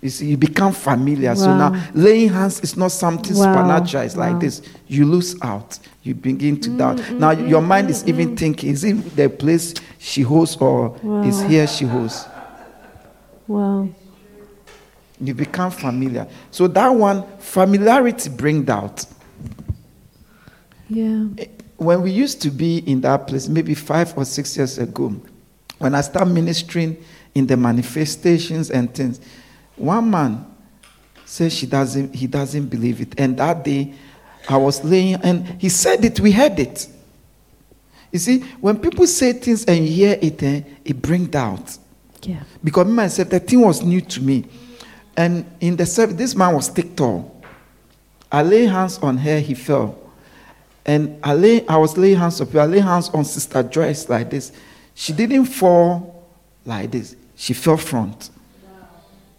[0.00, 1.34] You see, you become familiar.
[1.34, 3.44] So now laying hands is not something Wow.
[3.46, 4.04] supernatural.
[4.04, 4.62] It's like this.
[4.86, 5.78] You lose out.
[6.04, 6.98] You begin to doubt.
[6.98, 10.56] Mm, mm, now mm, your mind is even thinking, is it the place she holds
[10.56, 12.26] or is here she holds?
[13.48, 13.88] Wow.
[15.20, 16.28] You become familiar.
[16.52, 19.04] So that one, familiarity bring doubt.
[20.88, 21.26] Yeah.
[21.38, 21.46] Eh,
[21.76, 25.14] when we used to be in that place, maybe five or six years ago,
[25.78, 26.96] when I started ministering
[27.34, 29.20] in the manifestations and things,
[29.78, 30.46] one man
[31.24, 33.18] says she doesn't, he doesn't believe it.
[33.18, 33.94] And that day,
[34.48, 36.88] I was laying, and he said it, we heard it.
[38.10, 41.76] You see, when people say things and you hear it, eh, it brings doubt.
[42.22, 42.42] Yeah.
[42.64, 44.46] Because me myself, the thing was new to me.
[45.16, 47.42] And in the service, this man was thick tall.
[48.32, 49.98] I lay hands on her, he fell.
[50.86, 52.60] And I, lay, I was laying hands on her.
[52.60, 54.52] I lay hands on Sister Joyce like this.
[54.94, 56.26] She didn't fall
[56.64, 57.14] like this.
[57.36, 58.30] She fell front.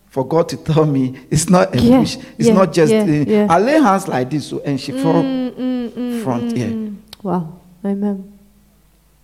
[0.10, 2.18] For God to tell me, it's not a Yeah, push.
[2.38, 2.91] It's yeah, not just.
[2.91, 3.47] yeah.
[3.49, 6.45] I lay hands like this, so, and she fell Mm, mm, mm, front.
[6.53, 6.95] mm, Yeah, mm.
[7.24, 7.60] Wow.
[7.86, 8.34] Amen.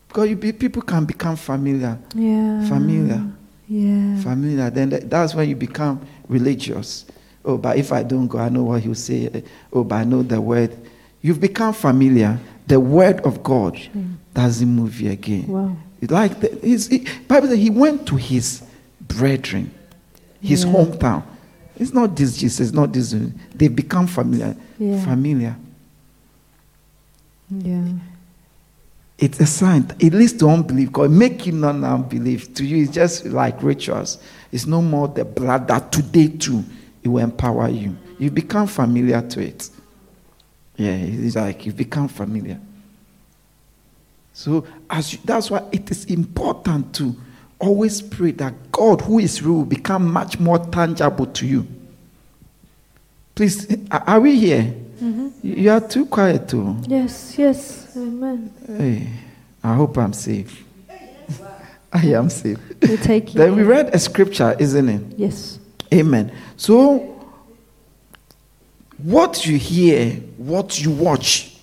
[0.08, 2.68] because you be, people can become familiar, Yeah.
[2.70, 3.22] familiar.
[3.68, 4.22] Yeah.
[4.22, 7.06] familiar, then tha- that's when you become religious.
[7.44, 9.44] Oh, but if I don't go, I know what he'll say.
[9.74, 10.72] Oh, but I know the word.
[11.22, 12.40] You've become familiar.
[12.68, 13.80] The word of God
[14.36, 15.48] doesn't move you again.
[15.48, 15.76] Wow.
[16.08, 18.62] Like the, his, he, Bible says he went to his
[19.02, 19.72] brethren,
[20.46, 20.72] his Yeah.
[20.74, 21.24] hometown.
[21.78, 23.14] It's not this Jesus, not this.
[23.54, 24.56] They become familiar.
[24.80, 25.04] Yeah.
[25.04, 25.56] Familiar.
[27.50, 27.84] Yeah.
[29.18, 29.88] It's a sign.
[30.00, 30.92] It leads to unbelief.
[30.92, 32.54] God make you not now believe.
[32.56, 34.18] To you, it's just like rituals.
[34.52, 36.64] It's no more the blood that today too
[37.04, 37.96] it will empower you.
[38.20, 39.70] You become familiar to it.
[40.78, 42.60] Yeah, it's like you become familiar.
[44.34, 47.16] So as you, that's why it is important to
[47.60, 51.68] always pray that God, who is real, will become much more tangible to you.
[53.34, 54.74] Please, are we here?
[55.02, 55.30] Mm-hmm.
[55.44, 56.78] You are too quiet too.
[56.88, 57.38] Yes.
[57.38, 57.96] Yes.
[57.98, 58.54] Amen.
[58.66, 59.10] Hey,
[59.64, 60.64] I hope I'm safe.
[61.94, 62.58] I am safe.
[62.82, 63.36] We're taking.
[63.36, 65.02] Then we read a scripture, isn't it?
[65.18, 65.60] Yes.
[65.94, 66.32] Amen.
[66.58, 67.30] So,
[68.98, 71.58] what you hear, what you watch,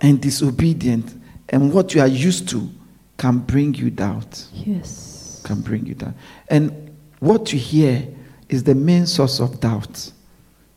[0.00, 1.14] and disobedient,
[1.48, 2.70] and what you are used to
[3.18, 4.46] can bring you doubt.
[4.54, 5.42] Yes.
[5.44, 6.14] Can bring you down.
[6.48, 8.06] And what you hear
[8.48, 10.10] is the main source of doubt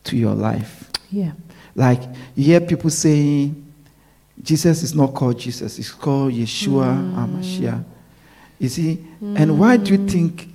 [0.05, 0.89] to your life.
[1.09, 1.31] Yeah.
[1.75, 2.01] Like
[2.35, 3.71] you hear people saying,
[4.41, 7.15] Jesus is not called Jesus, it's called Yeshua mm.
[7.15, 7.85] HaMashiach.
[8.59, 9.07] You see?
[9.21, 10.11] And why do you mm.
[10.11, 10.50] think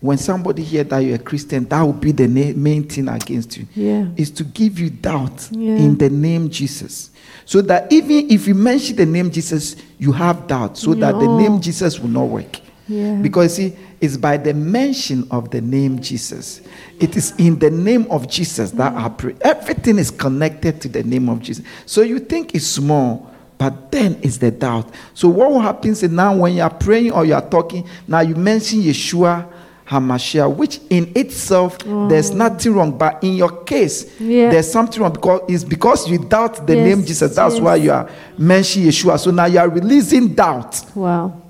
[0.00, 3.56] when somebody hear that you're a Christian, that will be the na- main thing against
[3.56, 3.66] you?
[3.74, 4.06] Yeah.
[4.16, 5.76] Is to give you doubt Yeah.
[5.76, 7.10] in the name Jesus.
[7.44, 11.26] So that even if you mention the name Jesus, you have doubt, so that the
[11.26, 12.60] name Jesus will not work.
[12.86, 13.16] Yeah.
[13.16, 16.60] Because see, it's by the mention of the name Jesus.
[17.00, 19.34] It is in the name of Jesus that I pray.
[19.40, 21.64] Everything is connected to the name of Jesus.
[21.86, 24.90] So you think it's small, but then it's the doubt.
[25.14, 28.36] So what will happen now when you are praying or you are talking, now you
[28.36, 29.46] mention Yeshua
[29.88, 31.78] Hamashiach, which in itself
[32.08, 32.96] there's nothing wrong.
[32.98, 34.50] But in your case, Yeah.
[34.50, 37.34] there's something wrong because it's because you doubt the Yes, name Jesus.
[37.34, 37.62] That's yes.
[37.62, 39.18] why you are mentioning Yeshua.
[39.18, 40.84] So now you are releasing doubt.
[40.94, 41.40] Wow.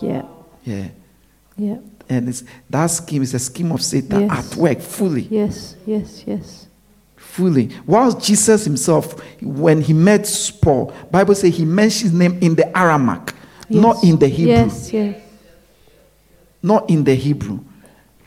[0.00, 0.22] Yeah.
[0.64, 0.88] Yeah.
[1.56, 1.78] Yeah.
[2.08, 4.52] And it's, that scheme is a scheme of Satan Yes.
[4.52, 5.26] at work fully.
[5.30, 5.74] Yes.
[5.84, 6.22] Yes.
[6.26, 6.66] Yes.
[7.16, 7.70] Fully.
[7.84, 12.76] Whilst Jesus himself, when he met Paul, Bible says he mentioned his name in the
[12.78, 13.34] Aramaic,
[13.68, 14.54] not in the Hebrew.
[14.54, 14.92] Yes.
[14.92, 15.12] Yeah.
[16.62, 17.60] Not in the Hebrew.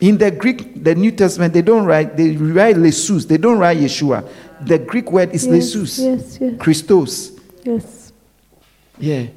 [0.01, 3.25] In the Greek, the New Testament, they don't write, they write Jesus.
[3.25, 4.27] They don't write Yeshua.
[4.65, 5.71] The Greek word is Yes.
[5.73, 5.99] Jesus.
[5.99, 6.37] Yes.
[6.41, 6.53] Yes.
[6.59, 7.31] Christos.
[7.63, 8.11] Yes.
[8.99, 9.27] Yeah,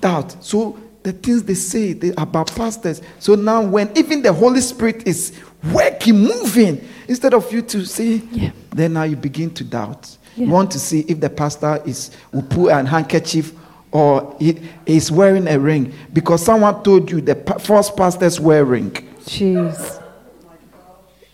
[0.00, 0.42] doubt.
[0.44, 3.00] So the things they say they, about pastors.
[3.18, 5.32] So now, when even the Holy Spirit is
[5.72, 8.50] working, moving, instead of you to say, Yeah.
[8.70, 10.16] then now you begin to doubt.
[10.36, 13.52] You want to see if the pastor is will put an handkerchief
[13.90, 18.64] or he is wearing a ring because someone told you the pa- false pastors wear
[18.64, 18.90] ring.
[19.24, 19.97] Jeez.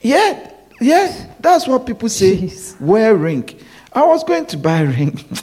[0.05, 0.53] Yeah,
[0.83, 2.37] yeah, that's what people say.
[2.37, 2.79] Jeez.
[2.79, 3.49] Wear ring.
[3.91, 5.19] I was going to buy a ring.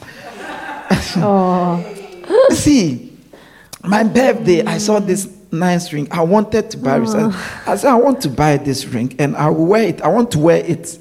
[1.16, 2.48] Oh.
[2.50, 3.16] See,
[3.82, 6.06] my birthday, I saw this nice ring.
[6.10, 7.08] I wanted to buy it.
[7.66, 10.02] I said, I want to buy this ring and I will wear it.
[10.02, 10.98] I want to wear it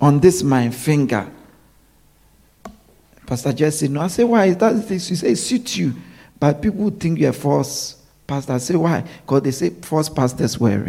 [0.00, 1.30] on this my finger.
[3.26, 4.00] Pastor Jesse said, No.
[4.00, 5.06] I said, Why is that this?
[5.06, 5.94] She said, It suits you.
[6.40, 8.54] But people think you're a false pastor.
[8.54, 9.04] I say, Why?
[9.22, 10.80] Because they say false pastors wear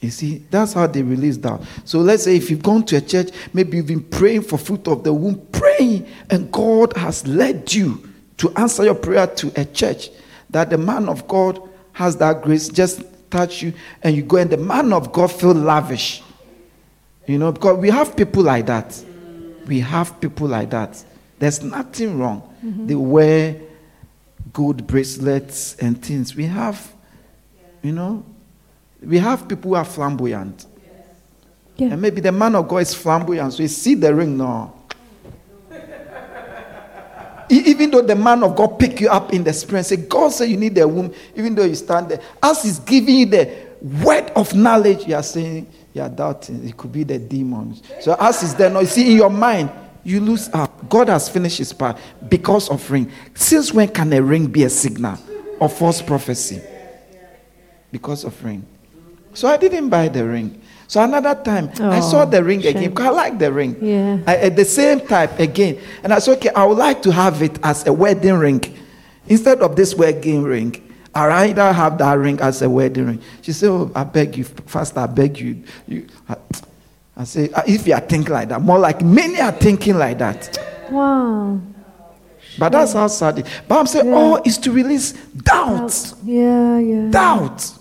[0.00, 1.62] You see, that's how they release doubt.
[1.84, 4.88] So let's say if you've gone to a church, maybe you've been praying for fruit
[4.88, 8.08] of the womb, praying, and God has led you
[8.38, 10.08] to answer your prayer to a church
[10.48, 11.60] that the man of God
[11.92, 13.72] has that grace, just touch you
[14.02, 16.22] and you go and the man of God feel lavish.
[17.26, 19.04] You know, because we have people like that.
[19.66, 21.04] We have people like that.
[21.38, 22.42] There's nothing wrong.
[22.64, 22.86] Mm-hmm.
[22.86, 23.60] They wear
[24.52, 26.34] gold bracelets and things.
[26.34, 26.92] We have,
[27.82, 28.24] you know,
[29.02, 30.66] we have people who are flamboyant.
[31.76, 31.92] Yeah.
[31.92, 34.74] And maybe the man of God is flamboyant, so you see the ring now.
[37.48, 40.30] Even though the man of God pick you up in the spirit and say, God
[40.30, 43.52] said you need a womb, even though you stand there, as he's giving you the
[44.04, 46.68] word of knowledge, you are saying, you are doubting.
[46.68, 47.82] It could be the demons.
[48.00, 49.70] So as he's there now, you see in your mind,
[50.04, 50.88] you lose up.
[50.88, 51.98] God has finished his part
[52.28, 53.10] because of ring.
[53.34, 55.18] Since when can a ring be a signal
[55.60, 56.60] of false prophecy?
[57.90, 58.64] Because of ring.
[59.34, 60.60] So I didn't buy the ring.
[60.88, 62.76] So another time, I Oh, saw the ring shame.
[62.76, 63.76] again I like the ring.
[63.80, 64.18] Yeah.
[64.26, 65.78] I, at the same type again.
[66.02, 68.60] And I said, okay, I would like to have it as a wedding ring.
[69.28, 70.82] Instead of this wedding ring,
[71.14, 73.22] I rather have that ring as a wedding ring.
[73.42, 75.62] She said, oh, I beg you, first I beg you.
[75.86, 76.36] you I,
[77.16, 80.18] I say, "Ah, if you are thinking like that, more like many are thinking like
[80.18, 80.58] that.
[80.90, 81.60] Wow.
[82.58, 84.14] But that's how sad it But I'm saying, Yeah.
[84.16, 85.88] oh, it's to release doubt.
[85.90, 86.14] Doubt.
[86.24, 87.10] Yeah, yeah.
[87.10, 87.72] Doubt.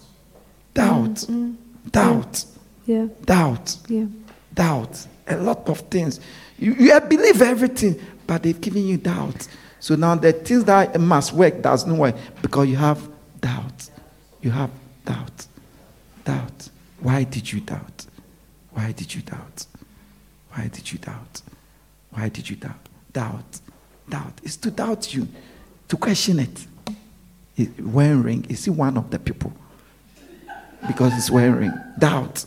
[0.79, 1.15] Doubt.
[1.27, 1.55] Mm,
[1.91, 2.45] Doubt.
[2.85, 3.77] Yeah, Doubt.
[3.87, 4.05] yeah.
[4.53, 6.19] doubt, a lot of things.
[6.57, 9.47] You, you believe everything, but they've given you doubt.
[9.81, 12.99] So now the things that must work does not work because you have
[13.41, 13.89] doubt.
[14.41, 14.69] You have
[15.05, 15.47] doubt.
[16.23, 16.69] Doubt.
[17.01, 18.05] Why did you doubt?
[18.71, 19.65] Why did you doubt?
[20.53, 21.41] Why did you doubt?
[22.11, 22.79] Why did you doubt?
[23.13, 23.59] Doubt.
[24.09, 24.33] Doubt.
[24.43, 25.27] It's to doubt you,
[25.89, 26.65] to question it.
[27.79, 29.51] Wearing ring, is he one of the people?
[30.87, 32.45] Because it's wearing doubt.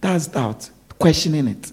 [0.00, 0.70] That's doubt.
[0.98, 1.72] Questioning it.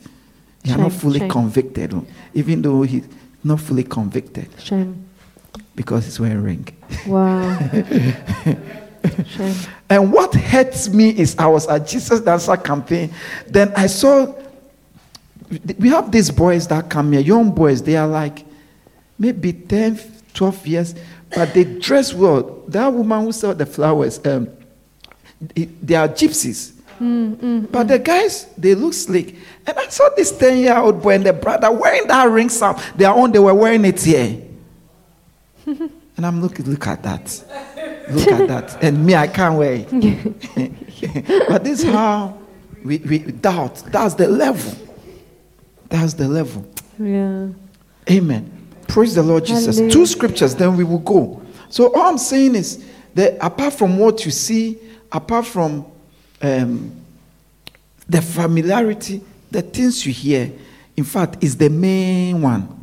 [0.63, 1.29] You're not fully shame.
[1.29, 3.07] convicted, even though he's
[3.43, 5.09] not fully convicted Shame.
[5.75, 6.67] because he's wearing ring.
[7.07, 7.57] Wow.
[9.25, 9.55] Shame.
[9.89, 13.11] And what hurts me is I was at Jesus Dancer campaign.
[13.47, 14.35] Then I saw
[15.79, 17.83] we have these boys that come here, young boys.
[17.83, 18.45] They are like
[19.17, 19.99] maybe 10,
[20.33, 20.95] 12 years,
[21.35, 22.63] but they dress well.
[22.67, 24.49] That woman who sell the flowers, um,
[25.55, 26.73] they are gypsies.
[27.71, 29.35] But the guys, they look slick.
[29.65, 32.77] And I saw this 10 year old boy and the brother wearing that ring sound.
[32.95, 34.39] Their own, they were wearing it here.
[35.65, 37.43] and I'm looking, look at that.
[38.11, 38.83] Look at that.
[38.83, 39.89] And me, I can't wear it.
[41.49, 42.37] but this is how
[42.83, 43.77] we, we doubt.
[43.87, 44.77] That's the level.
[45.89, 46.67] That's the level.
[46.99, 47.49] Yeah.
[48.09, 48.67] Amen.
[48.87, 49.77] Praise the Lord Jesus.
[49.77, 49.93] Hallelujah.
[49.93, 51.41] Two scriptures, then we will go.
[51.69, 52.85] So all I'm saying is
[53.15, 54.77] that apart from what you see,
[55.11, 55.85] apart from
[56.41, 56.91] um,
[58.07, 60.51] the familiarity, the things you hear,
[60.95, 62.77] in fact, is the main one.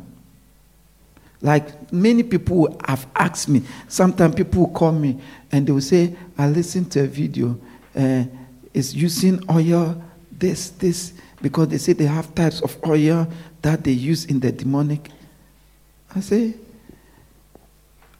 [1.41, 5.19] Like many people have asked me, sometimes people call me
[5.51, 7.59] and they will say, I listened to a video,
[7.95, 8.25] uh,
[8.73, 10.01] it's using oil,
[10.31, 13.27] this, this, because they say they have types of oil
[13.61, 15.09] that they use in the demonic.
[16.13, 16.55] I say,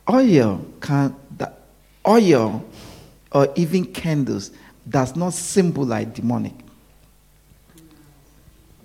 [0.10, 1.52] oil can, the
[2.08, 2.66] oil
[3.32, 4.52] or even candles
[4.88, 6.54] does not symbolize demonic.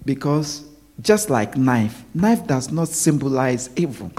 [0.04, 0.64] Because
[1.00, 4.10] just like knife, knife does not symbolize evil.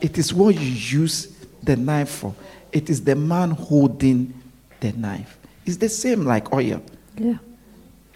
[0.00, 0.66] It is what you
[1.00, 1.28] use
[1.62, 2.34] the knife for.
[2.72, 4.34] It is the man holding
[4.80, 5.38] the knife.
[5.64, 6.82] It's the same like oil.
[7.16, 7.38] Yeah.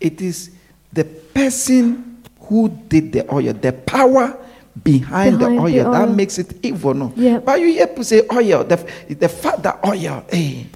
[0.00, 0.50] It is
[0.92, 4.36] the person who did the oil, the power
[4.82, 6.92] behind, Behind the, the oil, that makes it evil.
[6.94, 7.38] No, Yeah.
[7.38, 8.76] but you hear people say oil, the,
[9.08, 10.66] the fact that oil, hey,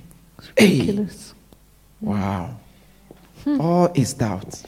[0.60, 1.34] hey, Ridiculous.
[2.00, 2.56] wow,
[3.44, 3.60] hmm.
[3.60, 4.62] all is doubt.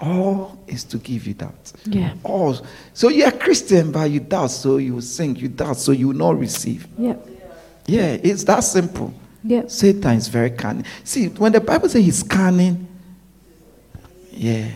[0.00, 1.72] All is to give you doubt.
[1.84, 2.14] Yeah.
[2.24, 2.56] All.
[2.94, 5.36] So you're a Christian, but you doubt, so you will sing.
[5.36, 6.86] You doubt, so you will not receive.
[6.96, 7.16] Yeah.
[7.86, 9.12] Yeah, it's that simple.
[9.42, 9.66] Yeah.
[9.66, 10.84] Satan is very cunning.
[11.04, 12.86] See, when the Bible says he's cunning,
[14.32, 14.70] yeah.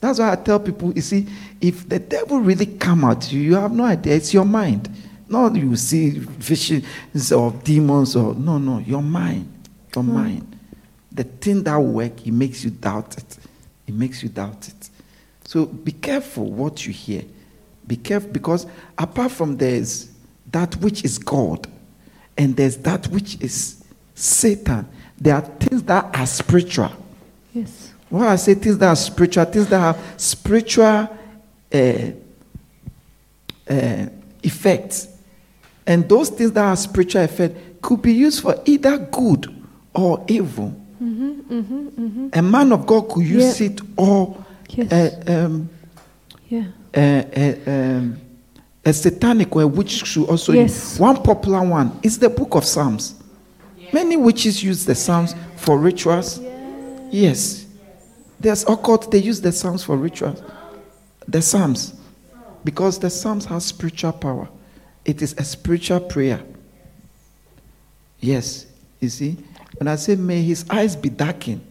[0.00, 1.26] That's why I tell people, you see,
[1.60, 4.14] if the devil really come at you, you have no idea.
[4.14, 4.88] It's your mind.
[5.28, 9.52] Not you see visions of demons or no, no, your mind.
[9.94, 10.58] Your mind.
[11.12, 13.38] The thing that work, it makes you doubt it.
[13.86, 14.90] It makes you doubt it.
[15.44, 17.24] So be careful what you hear.
[17.86, 20.10] Be careful because apart from there's
[20.50, 21.66] that which is God
[22.36, 23.82] and there's that which is
[24.14, 24.86] Satan,
[25.18, 26.92] there are things that are spiritual.
[27.52, 27.92] Yes.
[28.08, 32.10] When I say things that are spiritual, things that have spiritual uh,
[33.68, 34.06] uh,
[34.42, 35.07] effects,
[35.88, 39.46] and those things that have spiritual effect could be used for either good
[39.94, 40.72] or evil.
[42.32, 43.66] A man of God could use Yeah.
[43.68, 44.36] it or
[44.68, 44.92] Yes.
[44.92, 45.68] uh, um,
[46.48, 46.64] Yeah.
[46.94, 48.16] uh, uh, um,
[48.84, 50.70] a satanic or a witch should also Yes.
[50.92, 51.00] use.
[51.00, 53.14] One popular one is the book of Psalms.
[53.92, 56.40] Many witches use the Psalms for rituals.
[57.10, 57.64] Yes.
[58.40, 60.42] There's occult, they use the Psalms for rituals.
[61.26, 61.94] The Psalms.
[62.64, 64.48] Because the Psalms have spiritual power.
[65.08, 66.42] It is a spiritual prayer.
[68.20, 68.66] Yes.
[69.00, 69.38] You see?
[69.78, 71.64] When I say, may his eyes be darkened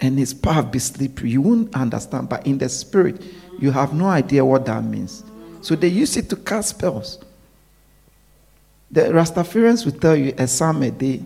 [0.00, 2.28] and his path be slippery, you won't understand.
[2.28, 3.22] But in the spirit,
[3.60, 5.22] you have no idea what that means.
[5.60, 7.22] So they use it to cast spells.
[8.90, 11.22] The Rastafarians will tell you a psalm a day,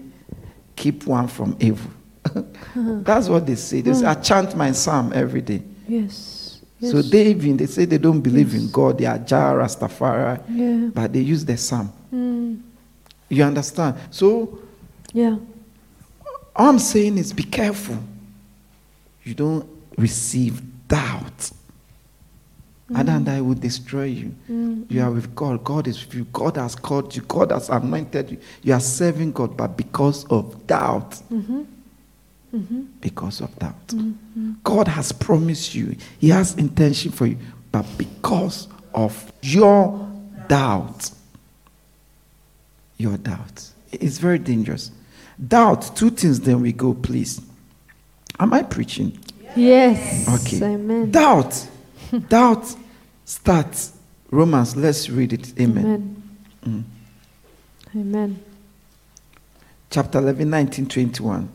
[0.77, 1.91] keep one from evil.
[2.77, 3.81] That's what they say.
[3.81, 4.09] They say, hmm.
[4.09, 5.63] I chant my psalm every day.
[5.89, 6.44] Yes.
[6.85, 6.93] Yes.
[6.93, 8.99] So they even they say they don't believe in God.
[8.99, 10.91] They are Jah Rastafari, Yeah.
[10.95, 11.93] but they use the psalm.
[12.13, 12.61] Mm.
[13.29, 13.97] You understand?
[14.11, 14.59] So
[15.13, 15.37] Yeah.
[16.55, 17.99] all I'm saying is be careful.
[19.25, 19.67] You don't
[19.99, 21.51] receive doubt.
[22.89, 22.97] Hmm.
[22.97, 24.27] And then that will destroy you.
[24.47, 24.83] Hmm.
[24.91, 25.65] You are with God.
[25.65, 26.27] God is with you.
[26.33, 27.23] God has called you.
[27.23, 28.39] God has anointed you.
[28.63, 31.13] You are serving God, but because of doubt.
[31.33, 31.63] Mm-hmm.
[33.01, 33.95] Because of doubt.
[34.63, 35.97] God has promised you.
[36.21, 37.39] He has intention for you.
[37.73, 40.09] But because of your
[40.47, 41.11] doubt,
[42.97, 43.71] your doubt.
[43.91, 44.93] It's very dangerous.
[45.49, 47.41] Doubt, two things, then we go, please.
[48.39, 49.19] Am I preaching?
[49.57, 50.29] Yes.
[50.47, 50.65] Okay.
[50.75, 51.11] Amen.
[51.11, 51.69] Doubt.
[52.29, 52.75] doubt
[53.25, 53.93] starts.
[54.31, 55.59] Romans, let's read it.
[55.61, 55.85] Amen.
[55.85, 56.85] Amen.
[57.95, 58.01] Mm.
[58.01, 58.45] Amen.
[59.91, 61.49] Chapter 11, 19, 21.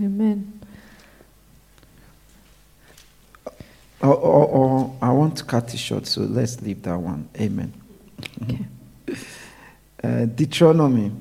[0.00, 0.60] Amen.
[4.02, 7.28] Or, or, or I want to cut it short, so let's leave that one.
[7.38, 7.72] Amen.
[8.42, 8.66] Okay.
[10.02, 11.12] Uh, Deuteronomy.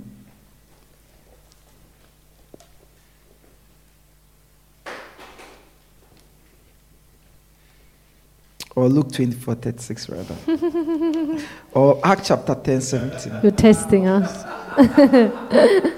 [8.73, 10.35] Or Luke 24, 36, rather.
[11.73, 13.39] or Act chapter 10, 17.
[13.43, 14.45] You're testing us.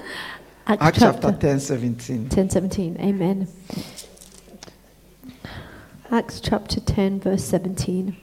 [0.64, 2.28] Acts Act chapter chapter 10, 17.
[2.28, 2.96] 10 17.
[3.00, 3.48] Amen.
[6.10, 8.16] Acts chapter 10, verse 17.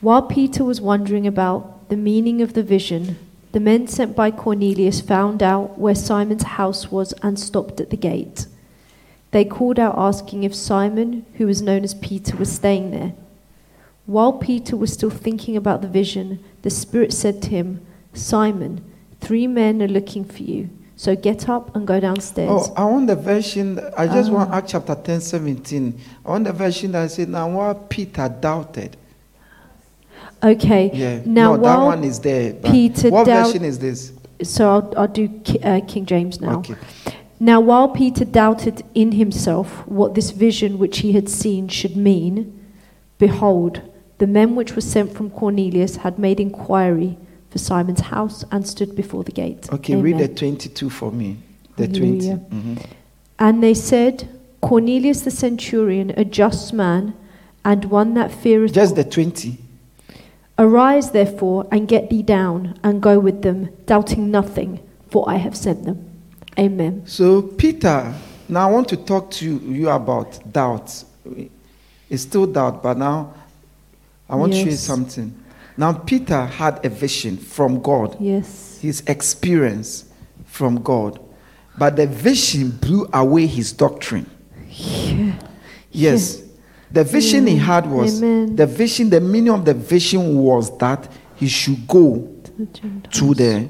[0.00, 3.18] While Peter was wondering about the meaning of the vision,
[3.52, 7.96] the men sent by Cornelius found out where Simon's house was and stopped at the
[7.96, 8.46] gate.
[9.30, 13.12] They called out asking if Simon, who was known as Peter, was staying there.
[14.06, 18.84] While Peter was still thinking about the vision, the Spirit said to him, Simon,
[19.20, 20.70] three men are looking for you,
[21.04, 22.48] so get up and go downstairs.
[22.50, 24.56] Oh, I want the version, I just want Ah.
[24.56, 26.00] Act chapter 10, 17.
[26.24, 28.96] I want the version that said, Now while Peter doubted.
[30.42, 30.90] Okay.
[30.94, 31.20] Yeah.
[31.26, 32.54] Now, no, that one is there.
[32.54, 34.12] Peter what doubt- version is this?
[34.42, 35.28] so I'll, I'll do
[35.62, 36.58] uh, King James now.
[36.60, 36.74] Okay.
[37.38, 42.36] Now, while Peter doubted in himself what this vision which he had seen should mean,
[43.18, 43.82] behold,
[44.18, 47.18] the men which were sent from Cornelius had made inquiry
[47.54, 49.68] for Simon's house and stood before the gate.
[49.72, 51.36] Okay, read the 22 for me.
[51.76, 52.40] The Hallelujah.
[52.50, 52.56] 20.
[52.56, 52.86] Mhm.
[53.38, 54.28] And they said,
[54.60, 57.14] Cornelius the centurion, a just man,
[57.64, 59.56] and one that feareth Just the 20.
[60.58, 65.56] Arise, therefore, and get thee down, and go with them, doubting nothing, for I have
[65.56, 65.98] sent them.
[66.58, 67.02] Amen.
[67.06, 68.14] So, Peter,
[68.48, 71.04] now I want to talk to you about doubt.
[72.10, 73.32] It's still doubt, but now
[74.28, 75.32] I want to show you something.
[75.76, 78.78] Now, Peter had a vision from God, Yes.
[78.80, 80.04] his experience
[80.46, 81.18] from God,
[81.76, 84.26] but the vision blew away his doctrine.
[84.70, 85.32] Yeah.
[85.90, 86.42] Yes.
[86.92, 88.54] The vision he had was Amen.
[88.54, 93.18] the vision, the meaning of the vision was that he should go To the Gentiles.
[93.18, 93.68] to the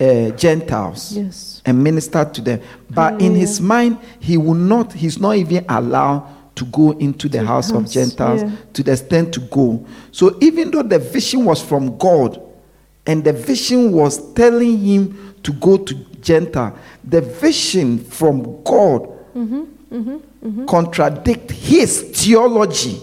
[0.00, 1.62] uh, Gentiles Yes.
[1.64, 2.60] and minister to them.
[2.90, 6.28] But in his mind, he will not, he's not even allowed
[6.58, 8.50] to go into the the house of Gentiles yeah.
[8.72, 9.86] to the extent to go.
[10.12, 12.40] So even though the vision was from God
[13.06, 19.14] and the vision was telling him to go to Gentile, the vision from God
[19.90, 23.00] Mm-hmm, contradict his theology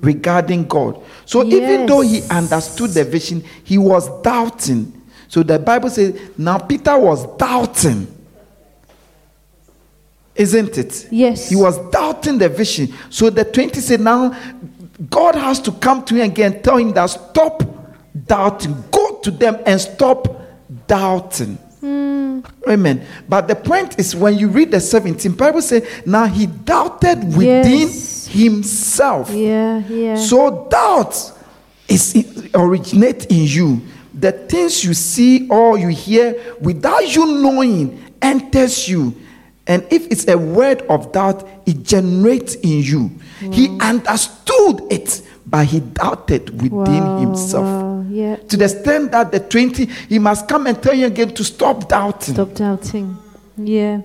[0.00, 1.02] regarding God.
[1.24, 4.92] So even though he understood the vision, he was doubting.
[5.26, 8.06] So the Bible says now Peter was doubting.
[10.38, 11.08] Isn't it?
[11.10, 11.48] Yes.
[11.50, 12.94] He was doubting the vision.
[13.10, 14.34] So the 20 said now
[15.10, 17.62] God has to come to him again, tell him that stop
[18.26, 18.82] doubting.
[18.90, 20.28] Go to them and stop
[20.86, 21.56] doubting.
[21.80, 22.40] Hmm.
[22.68, 23.04] Amen.
[23.28, 27.88] But the point is when you read the 17, Bible says now he doubted within
[27.88, 28.26] Yes.
[28.26, 29.30] himself.
[29.30, 30.16] Yeah, yeah.
[30.16, 31.32] So doubt
[31.88, 33.80] is originate in you.
[34.14, 39.14] The things you see or you hear without you knowing enters you.
[39.68, 43.10] And if it's a word of doubt, it generates in you.
[43.52, 46.72] He understood it, but he doubted within
[47.04, 47.64] Wow, himself.
[47.64, 48.04] wow.
[48.10, 48.36] yeah.
[48.36, 51.88] To the extent that the 20, he must come and tell you again to stop
[51.88, 52.34] doubting.
[52.34, 53.16] Stop doubting.
[53.58, 54.00] Yeah.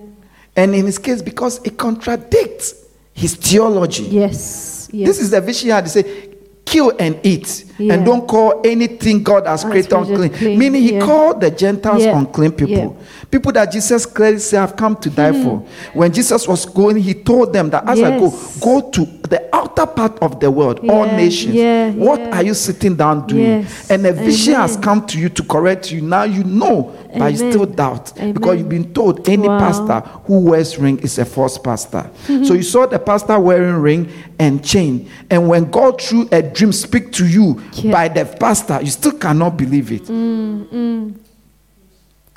[0.54, 2.74] And in his case, because it contradicts
[3.14, 4.04] his theology.
[4.04, 4.88] Yes.
[4.92, 5.08] Yes.
[5.08, 6.28] This is the vision he had to say,
[6.64, 7.64] kill and eat.
[7.78, 7.94] Yeah.
[7.94, 10.30] And don't call anything God has created Unclean, unclean.
[10.38, 11.00] clean, Meaning he yeah.
[11.04, 12.16] called the Gentiles Yeah.
[12.18, 12.96] unclean people.
[13.30, 15.58] People that Jesus clearly said have come to die for.
[15.92, 18.30] When Jesus was going, he told them that as I go,
[18.60, 21.96] go to the outer part of the world, all nations.
[21.96, 23.42] what are you sitting down doing?
[23.62, 23.90] Yes.
[23.90, 26.00] And a vision has come to you to correct you.
[26.00, 28.12] Now you know, but you still doubt.
[28.34, 29.58] Because you've been told any Wow.
[29.58, 32.08] pastor who wears ring is a false pastor.
[32.26, 35.08] so you saw the pastor wearing ring and chain.
[35.30, 37.92] And when God through a dream speak to you Yeah.
[37.92, 40.04] by the pastor, you still cannot believe it.
[40.04, 41.18] Mm, mm.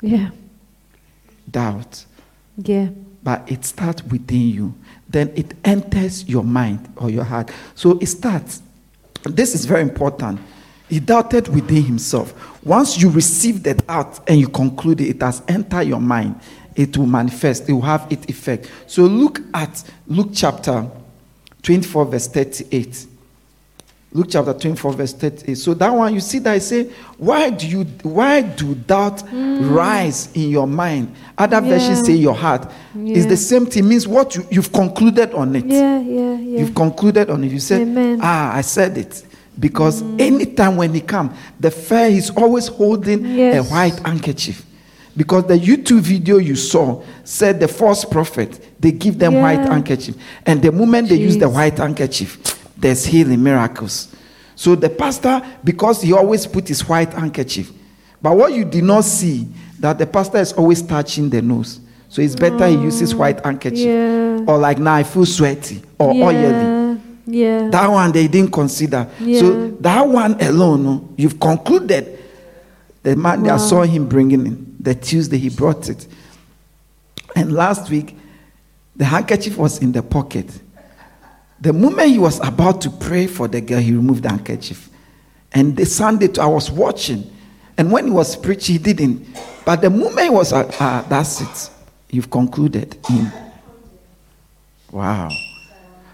[0.02, 0.30] yeah.
[1.50, 2.04] Doubt.
[2.56, 2.88] Yeah.
[3.22, 4.74] But it starts within you.
[5.08, 7.50] Then it enters your mind or your heart.
[7.74, 8.62] So it starts.
[9.24, 10.40] This is very important.
[10.88, 12.34] He doubted within himself.
[12.64, 16.40] Once you receive the doubt and you conclude it, it has entered your mind,
[16.74, 18.70] it will manifest, it will have its effect.
[18.86, 20.88] So look at Luke chapter
[21.62, 23.06] 24, verse 38.
[24.18, 25.54] Luke chapter 24, verse 38.
[25.54, 30.28] So that one you see that I say, why do you why do doubt rise
[30.34, 31.14] in your mind?
[31.36, 32.68] Other versions say your heart.
[32.96, 35.66] It's the same thing, means what you, you've concluded on it.
[35.66, 36.00] Yeah.
[36.00, 36.34] Yeah.
[36.34, 36.58] Yeah.
[36.58, 37.52] You've concluded on it.
[37.52, 38.18] You said, Amen.
[38.20, 39.24] Ah, I said it.
[39.56, 43.64] Because anytime when he come, the fair is always holding Yes.
[43.68, 44.64] a white handkerchief.
[45.16, 50.16] Because the YouTube video you saw said the false prophet, they give them white handkerchief.
[50.44, 54.14] And the moment they use the white handkerchief, there's healing miracles.
[54.54, 57.70] So the pastor, because he always put his white handkerchief,
[58.20, 59.48] but what you did not see,
[59.78, 61.80] that the pastor is always touching the nose.
[62.08, 63.86] So it's better he uses mm, white handkerchief.
[63.86, 64.44] Yeah.
[64.46, 66.34] Or like now I feel sweaty or oily.
[66.42, 66.96] yeah.
[67.26, 67.68] Yeah.
[67.70, 69.06] That one they didn't consider.
[69.18, 72.18] So that one alone, you've concluded.
[73.02, 73.58] The man that Wow.
[73.58, 76.06] saw him bringing in the Tuesday he brought it,
[77.36, 78.16] and last week
[78.96, 80.46] the handkerchief was in the pocket.
[81.60, 84.88] The moment he was about to pray for the girl, he removed the handkerchief.
[85.52, 87.28] And the Sunday, I was watching,
[87.76, 89.26] and when he was preaching, he didn't.
[89.64, 91.70] But the moment he was, uh, uh, that's it.
[92.10, 93.32] You've concluded him.
[94.90, 95.30] Wow.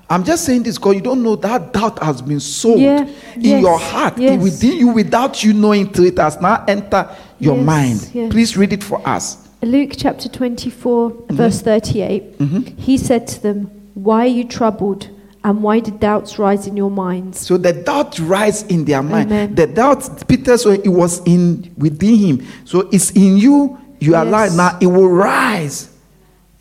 [0.09, 3.03] I'm just saying this because you don't know that doubt has been sold Yeah,
[3.35, 4.41] in yes, your heart, yes.
[4.43, 7.09] within you, without you knowing till it has now entered
[7.39, 8.31] your Yes, mind.
[8.31, 9.49] Please read it for us.
[9.63, 12.37] Luke chapter 24, verse 38.
[12.79, 13.65] He said to them,
[13.95, 15.09] Why are you troubled?
[15.45, 17.39] And why did doubts rise in your minds?
[17.47, 19.31] So the doubt rise in their mind.
[19.31, 19.55] Amen.
[19.55, 22.47] The doubt, Peter, so it was in within him.
[22.65, 23.79] So it's in you.
[24.01, 24.29] You are Yes.
[24.29, 24.79] alive now.
[24.81, 25.91] It will rise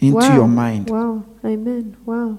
[0.02, 0.36] into wow.
[0.36, 0.90] your mind.
[0.90, 1.24] Wow.
[1.46, 1.96] Amen.
[2.06, 2.38] Wow.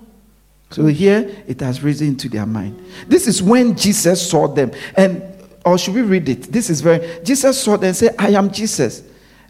[0.70, 2.78] So here it has risen into their mind.
[3.08, 4.70] This is when Jesus saw them.
[4.96, 5.22] And
[5.64, 6.42] or should we read it?
[6.52, 9.02] This is very Jesus saw them and said, I am Jesus.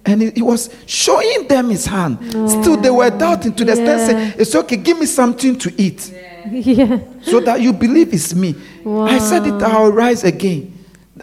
[0.07, 2.19] And he, he was showing them his hand.
[2.51, 4.07] Still, they were doubting to the extent Yeah.
[4.07, 6.13] saying, It's okay, give me something to eat.
[6.13, 6.31] yeah.
[7.23, 8.55] So that you believe it's me.
[8.87, 10.71] I said it, I'll rise again.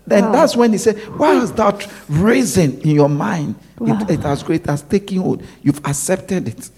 [0.10, 0.32] And Wow.
[0.32, 3.56] that's when he said, Why has that risen in your mind?
[3.78, 4.00] Wow.
[4.02, 5.44] It, it has great, it has taken hold.
[5.62, 6.70] You've accepted it.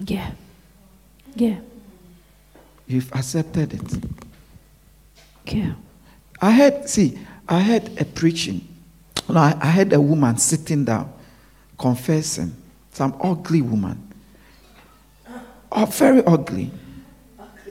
[0.00, 0.30] Yeah.
[1.34, 1.56] Yeah.
[2.86, 4.04] You've accepted it.
[5.46, 5.72] Yeah.
[6.40, 7.18] I heard, see,
[7.48, 8.66] I heard a preaching.
[9.28, 11.12] No, I, I heard a woman sitting down,
[11.78, 12.54] confessing,
[12.92, 14.02] some ugly woman.
[15.70, 16.70] Oh, very ugly.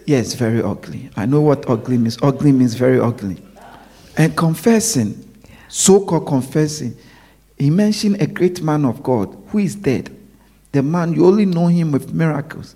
[0.07, 1.09] Yes, very ugly.
[1.17, 2.17] I know what ugly means.
[2.23, 3.43] Ugly means very ugly.
[4.15, 5.21] And confessing,
[5.67, 6.95] so called confessing.
[7.57, 10.15] He mentioned a great man of God who is dead.
[10.71, 12.73] The man, you only know him with miracles.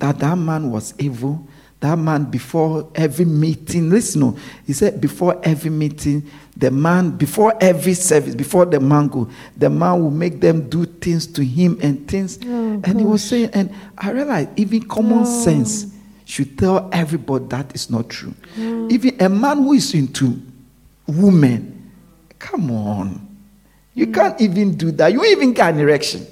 [0.00, 1.46] That that man was evil.
[1.78, 4.36] That man, before every meeting, listen, no,
[4.66, 9.70] he said, before every meeting, the man, before every service, before the man go, the
[9.70, 12.36] man will make them do things to him and things.
[12.44, 15.44] Oh, and he was saying, and I realized even common Oh.
[15.44, 15.86] sense
[16.28, 18.34] should tell everybody that is not true.
[18.54, 18.92] Mm.
[18.92, 20.38] Even a man who is into
[21.06, 21.90] women,
[22.38, 23.26] come on.
[23.94, 24.14] You Mm.
[24.14, 25.10] can't even do that.
[25.12, 26.26] You even get an erection.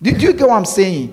[0.00, 1.12] Did you get what I'm saying?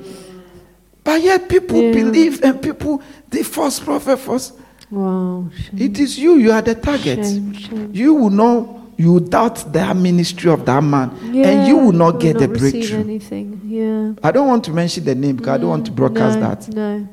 [1.04, 1.92] But yet people Yeah.
[1.92, 4.54] believe and people, the false prophet, false.
[4.90, 5.50] Wow.
[5.54, 5.82] Shame.
[5.82, 7.20] It is you, you are the target.
[7.26, 7.90] Shame, shame.
[7.94, 12.14] You will know, you doubt the ministry of that man, Yeah, and you will not
[12.14, 13.00] will get the receive breakthrough.
[13.02, 13.62] anything.
[13.68, 14.14] Yeah.
[14.24, 16.74] I don't want to mention the name because I don't want to broadcast no, that.
[16.74, 17.08] No.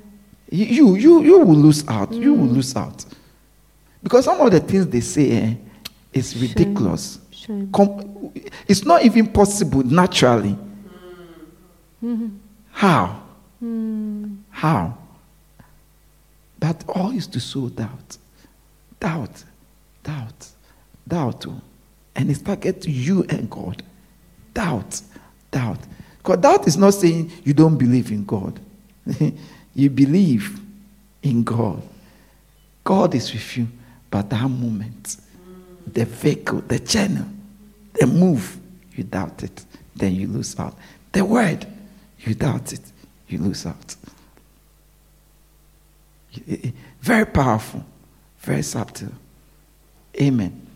[0.52, 2.12] You, you, you, you will lose out.
[2.12, 2.38] You Mm.
[2.40, 3.04] will lose out.
[4.02, 5.54] Because some of the things they say eh,
[6.12, 7.18] is ridiculous.
[7.30, 7.70] Shame.
[7.72, 8.32] Com-
[8.68, 10.56] it's not even possible naturally.
[12.72, 13.22] How?
[14.50, 14.98] How?
[16.58, 18.18] But all is to sow doubt.
[19.00, 19.44] Doubt.
[20.04, 20.48] Doubt.
[21.08, 21.46] Doubt.
[22.14, 23.82] and it's targeted to you and God.
[24.52, 25.00] Doubt,
[25.50, 25.78] doubt.
[26.18, 28.60] Because doubt is not saying you don't believe in God.
[29.74, 30.60] you believe
[31.22, 31.82] in God.
[32.84, 33.68] God is with you,
[34.10, 35.16] but that moment,
[35.86, 37.26] the vehicle, the channel,
[37.98, 38.58] the move,
[38.94, 40.76] you doubt it, then you lose out.
[41.12, 41.66] The word,
[42.20, 42.80] you doubt it,
[43.28, 43.96] you lose out.
[46.48, 46.70] Eh, eh,
[47.00, 47.84] very powerful,
[48.40, 49.12] very subtle.
[50.20, 50.66] Amen.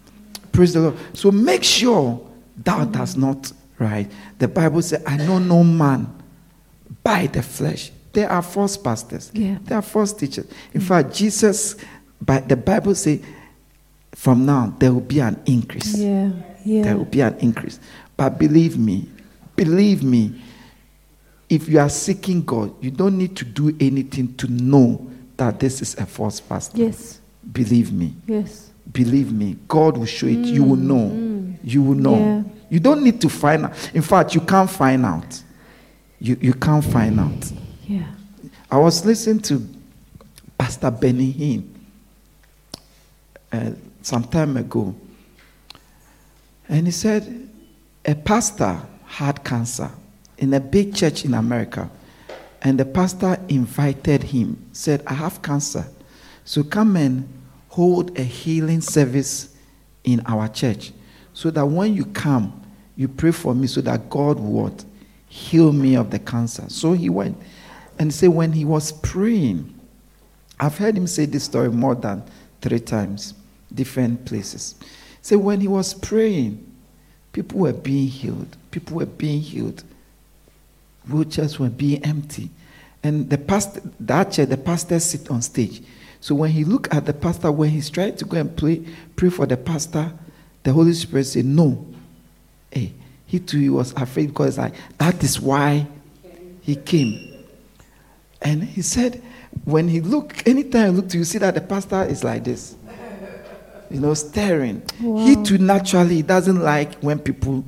[0.53, 0.97] Praise the Lord.
[1.13, 2.21] So make sure
[2.63, 4.07] doubt does not rise.
[4.39, 6.13] The Bible says, I know no man
[7.03, 7.91] by the flesh.
[8.17, 9.31] There are false pastors.
[9.35, 9.59] Yeah.
[9.65, 10.47] There are false teachers.
[10.73, 11.77] In fact, Jesus,
[12.19, 13.21] by the Bible says,
[14.15, 15.99] from now there will be an increase.
[15.99, 16.31] Yeah.
[16.65, 16.83] Yeah.
[16.85, 17.79] There will be an increase.
[18.17, 19.07] But believe me,
[19.55, 20.41] believe me,
[21.51, 25.07] if you are seeking God, you don't need to do anything to know
[25.37, 26.79] that this is a false pastor.
[26.79, 27.21] Yes.
[27.53, 28.15] Believe me.
[28.27, 28.71] Yes.
[28.91, 29.59] Believe me.
[29.69, 30.39] God will show it.
[30.39, 31.11] you will mm, know.
[31.11, 31.59] Mm.
[31.63, 32.17] You will know.
[32.19, 32.43] Yeah.
[32.71, 33.91] You don't need to find out.
[33.93, 35.43] In fact, you can't find out.
[36.19, 37.53] You, you can't find out.
[37.87, 38.07] Yeah.
[38.71, 39.65] I was listening to
[40.59, 41.73] Pastor Benny Hinn
[43.53, 43.71] uh,
[44.03, 44.95] some time ago,
[46.69, 47.49] and he said
[48.05, 49.91] a pastor had cancer
[50.39, 51.89] in a big church in America,
[52.63, 55.87] and the pastor invited him, said, I have cancer,
[56.45, 57.29] so come and
[57.69, 59.55] hold a healing service
[60.03, 60.93] in our church
[61.33, 62.63] so that when you come,
[62.97, 64.85] you pray for me so that God would
[65.29, 66.65] heal me of the cancer.
[66.69, 67.37] So he went
[67.99, 69.73] and say when he was praying,
[70.59, 72.23] I've heard him say this story more than
[72.61, 73.35] three times,
[73.75, 74.75] different places.
[75.23, 76.65] Say when he was praying,
[77.33, 78.57] people were being healed.
[78.71, 79.85] People were being healed.
[81.09, 82.51] Wheelchairs were being empty.
[83.03, 85.83] And the pastor, that chair, the pastor sit on stage.
[86.21, 89.31] So when he looked at the pastor, when he's trying to go and pray, pray
[89.31, 90.13] for the pastor,
[90.63, 91.87] the Holy Spirit said, No.
[92.71, 92.93] Hey,
[93.27, 95.87] he too he was afraid because like, that is why
[96.63, 97.36] he came.
[98.43, 99.23] And he said,
[99.65, 102.77] when he look, anytime he looked, you see that the pastor is like this.
[103.91, 104.83] You know, staring.
[104.99, 107.65] He too naturally doesn't like when people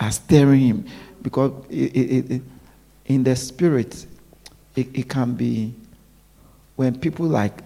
[0.00, 0.84] are staring him
[1.22, 2.42] because it, it, it,
[3.06, 4.06] in the spirit,
[4.74, 5.74] it, can be
[6.76, 7.62] when people like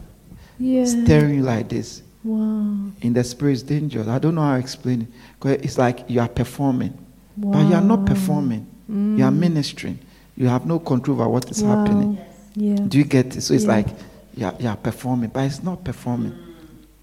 [0.58, 0.84] Yeah.
[0.84, 2.90] staring you like this Wow.
[3.00, 4.08] in the spirit is dangerous.
[4.08, 5.08] I don't know how to explain it.
[5.40, 6.92] 'Cause it's like you are performing,
[7.36, 8.04] but you are not Wow.
[8.06, 8.66] performing.
[8.88, 9.38] You are mm.
[9.38, 9.98] ministering.
[10.36, 11.76] You have no control over what is Wow.
[11.76, 12.18] happening.
[12.56, 12.76] Yeah.
[12.76, 13.42] Do you get it?
[13.42, 13.70] So it's Yeah.
[13.70, 13.86] like
[14.34, 16.34] yeah, are performing, but it's not performing.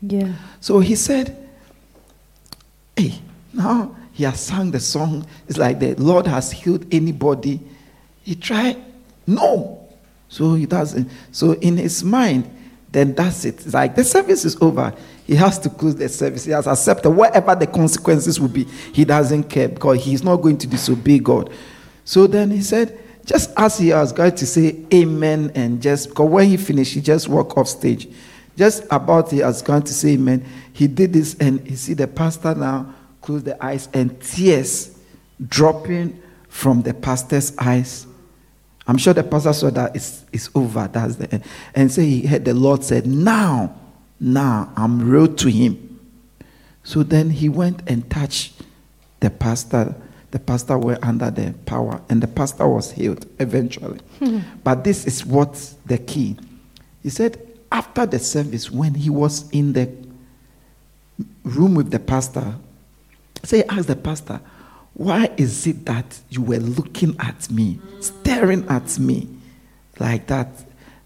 [0.01, 0.33] Yeah.
[0.59, 1.35] So he said,
[2.95, 3.19] Hey,
[3.53, 5.25] now he has sung the song.
[5.47, 7.59] It's like the Lord has healed anybody.
[8.23, 8.77] He tried.
[9.25, 9.79] No.
[10.29, 11.09] So he doesn't.
[11.31, 12.49] So in his mind,
[12.91, 13.55] then that's it.
[13.65, 14.93] It's like the service is over.
[15.25, 16.43] He has to close the service.
[16.45, 18.65] He has accepted whatever the consequences will be.
[18.65, 21.49] He doesn't care because he's not going to disobey God.
[22.05, 26.29] So then he said, just as he was going to say amen and just because
[26.29, 28.07] when he finished, he just walked off stage.
[28.57, 32.07] Just about he was going to say amen, he did this and you see the
[32.07, 34.97] pastor now close the eyes and tears
[35.47, 38.05] dropping from the pastor's eyes.
[38.85, 40.89] I'm sure the pastor saw that it's, it's over.
[40.91, 41.43] That's the end.
[41.73, 43.75] And so he heard the Lord said, Now,
[44.19, 45.99] now I'm real to him.
[46.83, 48.61] So then he went and touched
[49.21, 49.95] the pastor.
[50.33, 53.99] The pastor were under the power, and the pastor was healed eventually.
[54.17, 54.39] Hmm.
[54.63, 56.35] But this is what's the key.
[57.03, 57.39] He said,
[57.71, 59.91] after the service, when he was in the
[61.43, 62.55] room with the pastor,
[63.43, 64.41] so he asked the pastor,
[64.95, 69.29] Why is it that you were looking at me, staring at me
[69.99, 70.47] like that?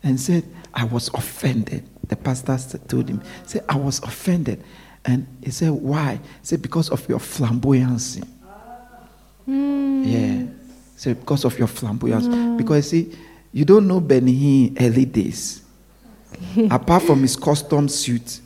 [0.04, 1.86] And said, I was offended.
[2.08, 4.64] The pastor told him, Say, I was offended.
[5.04, 6.14] And he said, Why?
[6.14, 8.26] He said, Because of your flamboyancy.
[9.48, 10.06] Mm.
[10.06, 10.46] Yeah.
[10.96, 12.28] So because of your flamboyance.
[12.28, 12.58] Mm.
[12.58, 13.16] Because see,
[13.54, 15.62] you don't know Benny early days.
[16.72, 18.42] Apart from his custom suit,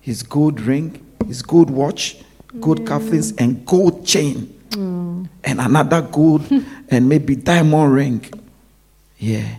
[0.00, 2.16] his gold ring, his gold watch,
[2.60, 2.86] gold mm.
[2.86, 4.52] cufflinks, and gold chain.
[4.72, 6.44] And another gold
[6.90, 8.24] and maybe diamond ring.
[9.18, 9.56] Yeah.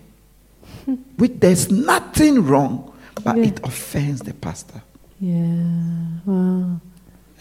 [1.17, 2.93] Which there's nothing wrong,
[3.23, 3.45] but Yeah.
[3.45, 4.81] it offends the pastor.
[5.19, 6.21] Yeah.
[6.25, 6.79] Wow.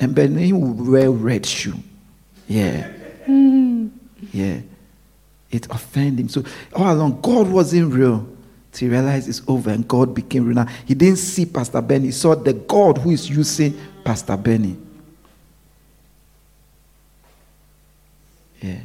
[0.01, 1.75] And Benny will wear red shoe.
[2.49, 2.89] Yeah.
[3.27, 3.91] Mm.
[4.33, 4.61] Yeah.
[5.51, 6.29] It offended him.
[6.29, 6.45] So
[6.75, 8.27] all along, God wasn't real.
[8.75, 10.57] He realized it's over and God became real.
[10.57, 12.07] Now, he didn't see Pastor Benny.
[12.07, 14.77] He saw the God who is using Pastor Benny.
[18.61, 18.81] Yeah.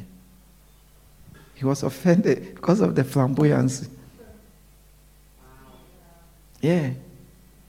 [1.54, 3.88] He was offended because of the flamboyancy.
[6.60, 6.90] Yeah.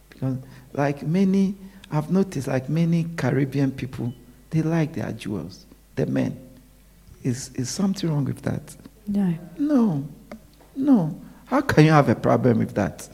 [0.09, 0.37] Because
[0.71, 1.55] like many,
[1.91, 4.13] I've noticed like many Caribbean people,
[4.49, 5.65] They like their jewels.
[5.95, 6.42] The men.
[7.23, 8.75] Is is something wrong with that?
[9.07, 9.33] No.
[9.57, 10.07] No.
[10.75, 11.21] No.
[11.45, 13.07] How can you have a problem with that?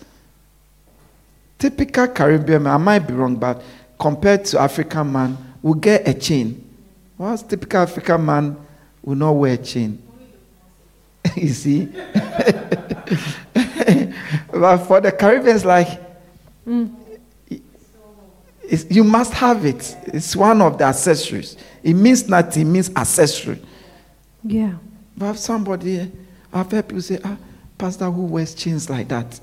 [1.58, 3.62] Typical Caribbean man, I might be wrong, but
[4.00, 6.66] compared to African man, will get a chain.
[7.18, 8.56] Whilst typical African man
[9.04, 10.02] will not wear a chain.
[11.36, 11.86] you see?
[14.52, 16.00] but for the Caribbeans, like,
[16.66, 16.96] mm.
[18.64, 19.98] it's, you must have it.
[20.08, 21.58] It's one of the accessories.
[21.84, 23.60] It means nothing, it means accessory.
[24.44, 24.74] Yeah.
[25.18, 26.12] But somebody,
[26.54, 27.38] I've heard people say, ah,
[27.78, 29.40] Pastor, who wears chains like that?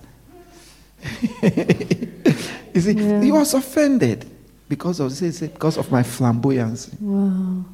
[1.43, 3.21] you see, Yeah.
[3.23, 4.25] he was offended
[4.69, 6.91] because of because of my flamboyance.
[7.01, 7.65] Wow.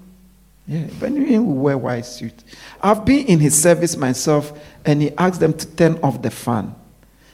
[0.66, 2.34] Yeah, Benny Hinn will wear white suit.
[2.80, 4.52] I've been in his service myself,
[4.84, 6.74] and he asked them to turn off the fan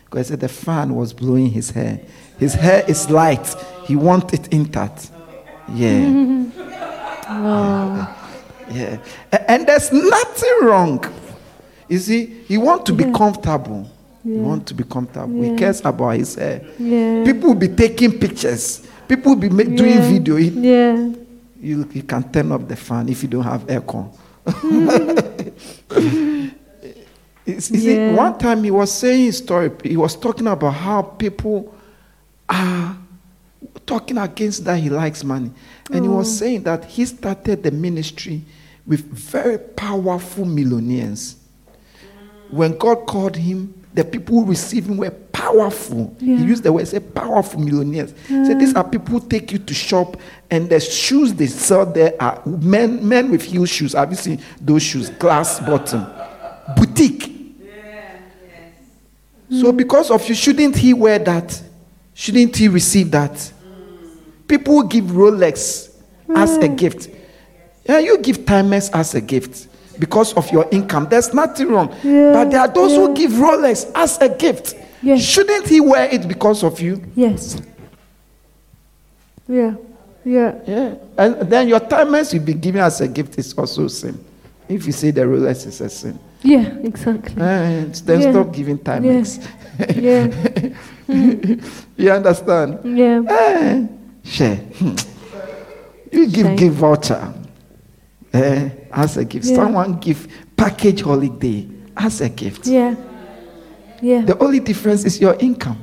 [0.04, 2.00] because he said the fan was blowing his hair.
[2.38, 3.46] His hair is light.
[3.84, 5.10] He wants it intact.
[5.72, 6.44] Yeah.
[7.28, 8.14] Yeah.
[8.70, 11.04] A- And there's nothing wrong.
[11.88, 13.12] You see, he want to be Yeah.
[13.12, 13.88] comfortable.
[14.24, 14.40] He Yeah.
[14.42, 15.42] want to be comfortable.
[15.42, 16.60] He cares about his hair.
[16.78, 17.24] Yeah.
[17.24, 18.82] People will be taking pictures.
[19.08, 20.08] People will be ma- doing Yeah.
[20.10, 20.36] video.
[20.36, 21.08] He- Yeah.
[21.60, 24.10] you, you can turn off the fan if you don't have aircon.
[27.46, 28.14] you see, Yeah.
[28.14, 31.72] one time he was saying a story, he was talking about how people
[32.48, 32.96] are
[33.86, 35.50] talking against that he likes money.
[35.90, 36.32] And he was Oh.
[36.44, 38.42] saying that he started the ministry
[38.88, 41.36] with very powerful millionaires.
[42.50, 46.16] When God called him, the people who received him were powerful.
[46.18, 46.38] Yeah.
[46.38, 48.14] He used the word, say powerful millionaires.
[48.26, 50.16] So these are people who take you to shop,
[50.50, 53.92] and the shoes they sell there are men, men with heel shoes.
[53.92, 55.10] Have you seen those shoes?
[55.10, 56.06] Glass bottom.
[56.74, 57.34] Boutique.
[59.50, 61.62] So because of you, shouldn't he wear that?
[62.14, 63.32] Shouldn't he receive that?
[63.32, 64.18] Mm.
[64.46, 65.90] People give Rolex
[66.34, 67.08] as a gift.
[67.88, 69.66] Yeah, you give Timex as a gift
[69.98, 71.06] because of your income.
[71.10, 71.90] There's nothing wrong.
[72.04, 74.74] Yeah, But there are those who give Rolex as a gift.
[75.02, 75.22] Yes.
[75.22, 77.02] Shouldn't he wear it because of you?
[77.16, 77.56] Yes.
[79.48, 79.74] Yeah.
[80.24, 80.54] Yeah.
[80.66, 80.94] Yeah.
[81.16, 84.22] And then your Timex you'll be giving as a gift is also sin.
[84.68, 86.18] If you say the Rolex is a sin.
[86.42, 86.66] Yeah.
[86.84, 87.40] Exactly.
[87.40, 88.30] And then Yeah.
[88.32, 89.40] stop giving Timex.
[89.96, 90.28] Yeah.
[91.96, 92.80] you understand?
[92.84, 93.22] Yeah.
[93.26, 93.86] Eh,
[94.24, 94.60] share.
[96.10, 96.56] You give Share.
[96.56, 97.34] give voucher
[98.32, 99.46] eh, as a gift.
[99.46, 99.56] Yeah.
[99.56, 102.66] Someone give package holiday as a gift.
[102.66, 102.94] Yeah.
[104.00, 104.22] Yeah.
[104.22, 105.78] The only difference is your income.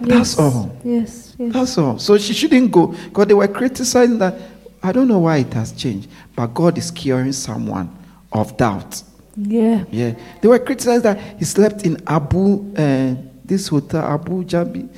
[0.00, 0.76] That's all.
[0.84, 1.34] Yes.
[1.38, 1.52] Yes.
[1.52, 1.98] That's all.
[1.98, 4.34] So she shouldn't go because they were criticizing that.
[4.82, 7.96] I don't know why it has changed, but God is curing someone
[8.32, 9.02] of doubt.
[9.36, 9.84] Yeah.
[9.90, 14.88] Yeah, they were criticized that he slept in Abu, uh, this hotel, Abu Dhabi,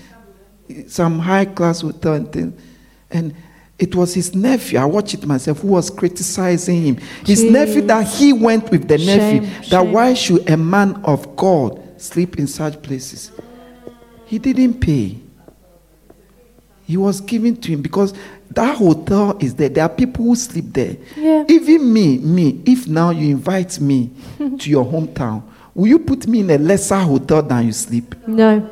[0.89, 2.61] some high class hotel and things.
[3.11, 3.35] And
[3.81, 6.97] it was his nephew, I watched it myself, who was criticizing him.
[7.24, 7.51] His Jeez.
[7.51, 9.93] nephew, that he went with the Shame, nephew, that shame.
[9.93, 13.32] why should a man of God sleep in such places?
[14.27, 15.16] He didn't pay.
[16.86, 18.12] He was given to him because
[18.51, 19.69] that hotel is there.
[19.69, 20.97] There are people who sleep there.
[21.16, 21.44] Yeah.
[21.48, 25.43] Even me, me, if now you invite me to your hometown,
[25.74, 28.15] will you put me in a lesser hotel than you sleep?
[28.27, 28.69] No.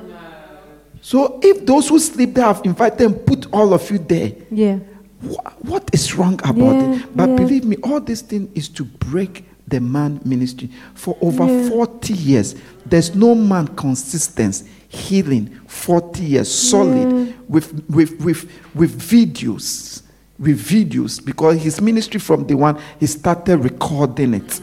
[1.01, 4.79] So if those who sleep there have invited and put all of you there, Yeah.
[5.23, 7.17] Wha- what is wrong about Yeah, it?
[7.17, 7.37] But yeah.
[7.37, 10.71] believe me, all this thing is to break the man ministry.
[10.95, 11.69] For over Yeah.
[11.69, 12.55] 40 years,
[12.87, 20.03] there's no man consistent healing 40 years solid with, with, with, with videos.
[20.39, 24.61] With videos, because his ministry from the one he started recording it.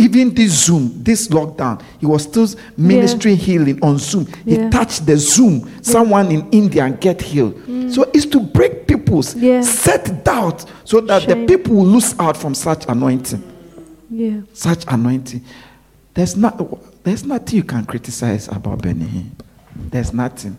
[0.00, 4.26] Even this Zoom, this lockdown, he was still ministering healing on Zoom.
[4.44, 7.54] He touched the Zoom, someone in India and get healed.
[7.92, 9.42] So it's to break people's Mm.
[9.42, 9.60] Yeah.
[9.62, 13.42] set doubt so that the people will lose out from such anointing.
[14.10, 14.40] Yeah.
[14.52, 15.42] Such anointing.
[16.14, 16.58] There's not
[17.04, 19.30] there's nothing you can criticize about Benny Hinn.
[19.90, 20.56] There's nothing.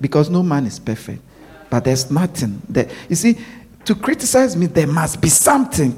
[0.00, 1.22] Because no man is perfect.
[1.70, 2.60] But there's nothing.
[2.68, 3.36] There, you see,
[3.84, 5.92] to criticize me, there must be something.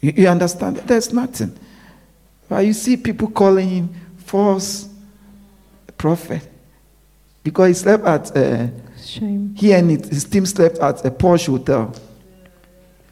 [0.00, 0.76] You, you understand?
[0.78, 1.56] There's nothing.
[2.48, 4.88] But you see people calling him false
[5.98, 6.48] prophet.
[7.42, 8.66] Because he slept at uh,
[9.00, 9.54] Shame.
[9.56, 11.94] he and his team slept at a Porsche hotel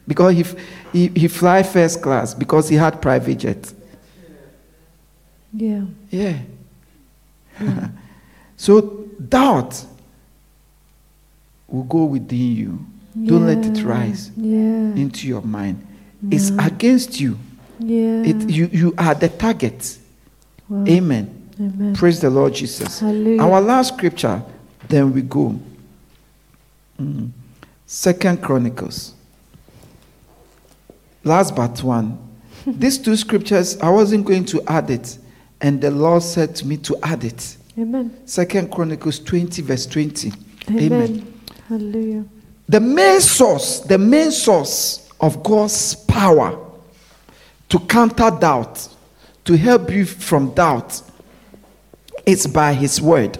[0.07, 0.45] because he,
[0.91, 3.73] he, he fly first class because he had private jet.
[5.53, 5.85] Yeah.
[6.09, 6.39] Yeah.
[8.57, 8.81] so
[9.29, 9.83] doubt
[11.67, 12.85] will go within you.
[13.25, 14.93] Don't let it rise Yeah.
[14.95, 15.85] into your mind.
[16.29, 16.65] Yeah.
[16.65, 17.37] against you.
[17.79, 18.23] Yeah.
[18.23, 18.65] It, you.
[18.71, 19.97] You are the target.
[20.69, 20.85] Wow.
[20.87, 21.49] Amen.
[21.59, 21.95] Amen.
[21.95, 22.99] Praise the Lord Jesus.
[22.99, 23.41] Hallelujah.
[23.41, 24.43] Our last scripture,
[24.87, 25.59] then we go.
[26.99, 27.31] Mm.
[27.85, 29.13] Second Chronicles.
[31.23, 32.17] Last but one.
[32.65, 35.17] These two scriptures, I wasn't going to add it,
[35.61, 37.57] and the Lord said to me to add it.
[37.77, 38.15] Amen.
[38.25, 40.31] Second Chronicles 20, verse 20.
[40.71, 41.33] Amen.
[41.67, 42.25] Hallelujah.
[42.67, 46.57] The main source, the main source of God's power
[47.69, 48.87] to counter doubt,
[49.45, 51.01] to help you from doubt,
[52.25, 53.37] is by His word.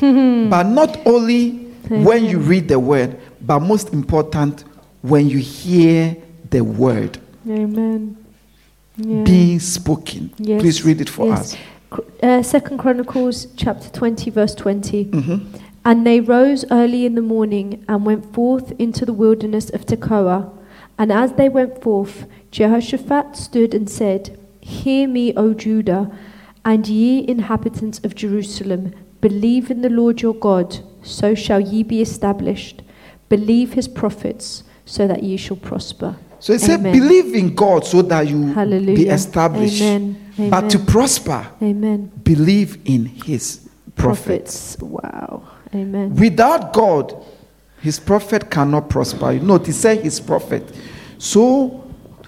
[0.00, 1.50] but not only
[1.88, 4.64] when you read the word, but most important,
[5.02, 6.16] when you hear
[6.50, 7.18] the word
[7.48, 8.16] Amen.
[8.96, 9.24] Yeah.
[9.24, 10.32] being spoken.
[10.38, 10.60] Yes.
[10.62, 11.54] Please read it for Yes.
[11.54, 12.00] us.
[12.22, 15.06] Uh, Second Chronicles chapter 20 verse 20.
[15.06, 15.40] Mhm.
[15.84, 20.48] And they rose early in the morning and went forth into the wilderness of Tekoa.
[20.98, 26.10] And as they went forth, Jehoshaphat stood and said, Hear me, O Judah,
[26.64, 32.00] and ye inhabitants of Jerusalem, believe in the Lord your God, so shall ye be
[32.00, 32.82] established.
[33.28, 36.16] Believe his prophets, so that ye shall prosper.
[36.38, 38.52] So it said, believe in God so that you
[38.84, 39.80] be established.
[39.80, 40.50] Amen.
[40.50, 42.10] But to prosper, Amen.
[42.24, 44.76] believe in his prophets.
[44.80, 45.48] Wow.
[45.72, 46.16] Amen.
[46.16, 47.14] Without God,
[47.82, 49.32] his prophet cannot prosper.
[49.34, 50.62] Note, he said his prophet.
[51.18, 51.84] So,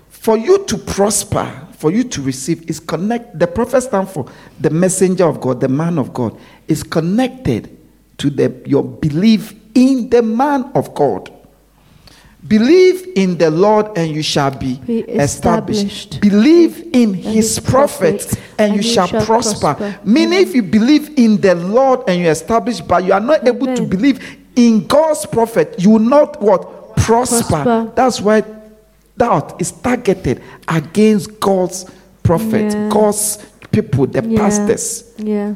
[0.09, 3.39] for you to prosper, for you to receive, is connect.
[3.39, 4.27] The prophet stands for
[4.59, 6.37] the messenger of God, the man of God,
[6.67, 7.77] is connected
[8.19, 11.31] to the, your belief in the man of God.
[12.47, 16.15] Believe in the Lord and you shall be, Be established.
[16.15, 16.21] established.
[16.21, 19.75] Believe in his his prophets prophets, and, you shall, prosper.
[19.75, 20.01] prosper.
[20.05, 23.75] Meaning, if you believe in the Lord and you establish, but you are not able
[23.75, 27.45] to believe in God's prophet, you will not what prosper.
[27.63, 27.93] Prosper.
[27.95, 28.43] That's why
[29.17, 31.87] doubt is targeted against God's
[32.23, 32.89] prophet, Yeah.
[32.89, 33.39] God's
[33.71, 34.39] people, the Yeah.
[34.41, 35.05] pastors.
[35.19, 35.55] Yeah.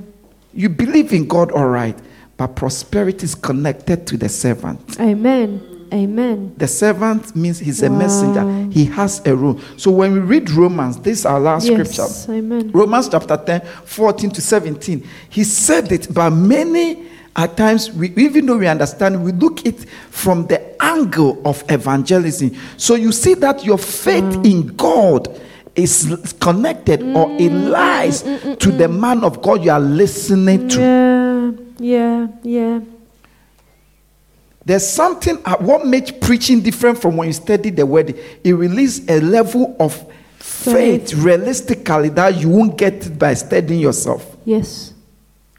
[0.55, 1.97] You believe in God, all right,
[2.37, 4.81] but prosperity is connected to the servant.
[5.01, 5.61] Amen.
[5.93, 6.53] Amen.
[6.59, 7.97] The servant means he's a Wow.
[7.99, 8.67] messenger.
[8.71, 9.59] He has a role.
[9.79, 12.03] So when we read Romans, this is our last scripture.
[12.03, 12.27] Yes.
[12.29, 12.71] Amen.
[12.75, 15.03] Romans chapter 10, 14 to 17.
[15.31, 16.99] He said it, but many
[17.39, 22.55] at times, we, even though we understand, we look it from the angle of evangelism.
[22.77, 24.51] So you see that your faith mm.
[24.51, 25.41] in God
[25.77, 27.41] is connected or mm.
[27.41, 30.81] it lies mm, to the man of God you are listening to.
[30.81, 31.53] Yeah.
[31.79, 32.27] Yeah.
[32.43, 32.81] Yeah.
[34.65, 38.19] There's something, uh, what makes preaching different from when you study the word?
[38.43, 39.95] It releases a level of
[40.39, 41.15] faith, Faith.
[41.15, 44.37] realistically, that you won't get it by studying yourself.
[44.45, 44.93] Yes.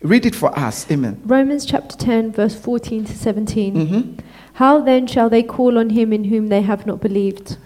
[0.01, 0.89] Read it for us.
[0.89, 1.21] Amen.
[1.26, 3.76] Romans chapter 10, verse 14 to 17.
[3.76, 4.19] Mm-hmm.
[4.53, 7.57] How then shall they call on him in whom they have not believed?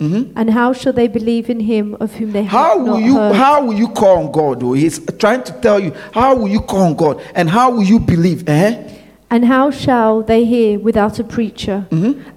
[0.00, 0.32] Mhm.
[0.34, 3.14] And how shall they believe in him of whom they How have will not you
[3.14, 3.36] heard?
[3.36, 4.62] how will you call on God?
[4.62, 7.82] Oh, he's trying to tell you how will you call on God and how will
[7.82, 8.48] you believe?
[8.48, 8.82] Eh?
[9.32, 11.86] And how shall they hear without a preacher?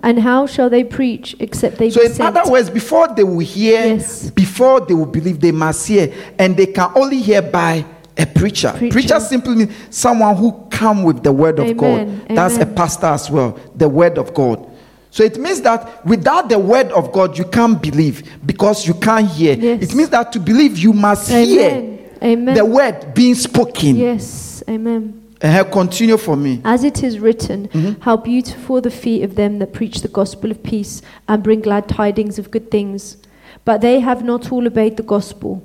[0.03, 2.01] And how shall they preach except they Mm-hmm.
[2.13, 4.30] So be in other words, before they will hear, Yes.
[4.31, 7.85] before they will believe, they must hear, and they can only hear by
[8.18, 8.72] a preacher.
[8.77, 8.91] Preacher.
[8.91, 12.19] Preacher simply means someone who come with the word of Amen.
[12.27, 12.35] God.
[12.35, 13.60] That's a pastor as well.
[13.76, 14.69] The word of God.
[15.10, 19.27] So it means that without the word of God, you can't believe because you can't
[19.30, 19.56] hear.
[19.56, 19.84] Yes.
[19.91, 21.48] It means that to believe, you must Amen.
[21.48, 22.56] hear Amen.
[22.56, 23.95] the word being spoken.
[23.95, 24.64] Yes.
[24.68, 25.19] Amen.
[25.41, 26.61] Uh, continue for me.
[26.64, 28.02] As it is written, Mm-hmm.
[28.02, 31.90] how beautiful the feet of them that preach the gospel of peace and bring glad
[31.90, 33.18] tidings of good things.
[33.65, 35.61] But they have not all obeyed the gospel.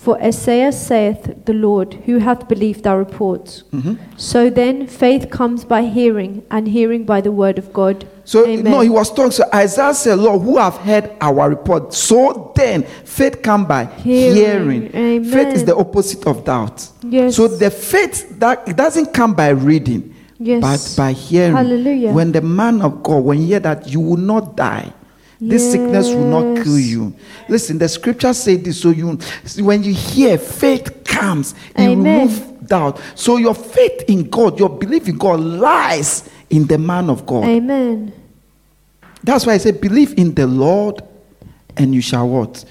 [0.00, 3.62] For Isaiah saith, The Lord, who hath believed our report?
[3.70, 3.96] Mm-hmm.
[4.16, 8.08] So then, faith comes by hearing, and hearing by the word of God.
[8.24, 8.72] So Amen.
[8.72, 9.30] no, he was talking.
[9.30, 14.36] So Isaiah said, "Lord, who have heard our report?" So then, faith come by hearing.
[14.36, 14.96] Hearing.
[14.96, 15.24] Amen.
[15.30, 16.88] Faith is the opposite of doubt.
[17.02, 17.36] Yes.
[17.36, 20.62] So the faith that it doesn't come by reading, Yes.
[20.62, 21.52] but by hearing.
[21.52, 22.12] Hallelujah.
[22.14, 24.94] When the man of God, when you hear that, you will not die.
[25.40, 27.14] This sickness will not kill you.
[27.48, 28.80] Listen, the scripture say this.
[28.80, 29.18] So you,
[29.58, 31.54] when you hear, faith comes.
[31.74, 32.28] It Amen.
[32.28, 33.00] removes doubt.
[33.14, 37.44] So your faith in God, your belief in God, lies in the man of God.
[37.44, 38.12] Amen.
[39.22, 41.02] That's why I say, believe in the Lord,
[41.76, 42.64] and you shall what?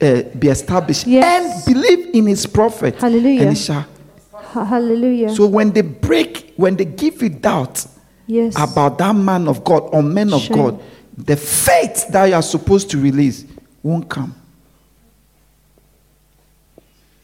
[0.00, 1.06] Uh, be established.
[1.06, 1.66] Yes.
[1.66, 2.96] And believe in his prophet.
[2.96, 3.42] Hallelujah.
[3.42, 3.86] And it shall.
[4.52, 5.30] Hallelujah.
[5.34, 7.86] So when they break, when they give you doubt
[8.26, 8.54] yes.
[8.58, 10.56] about that man of God or men of Shame.
[10.56, 10.82] God,
[11.16, 13.44] the faith that you are supposed to release
[13.82, 14.34] won't come.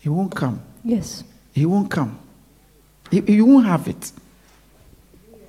[0.02, 0.60] It won't come.
[0.85, 1.24] yes.
[1.55, 2.19] It won't come.
[3.10, 4.12] You, you won't have it.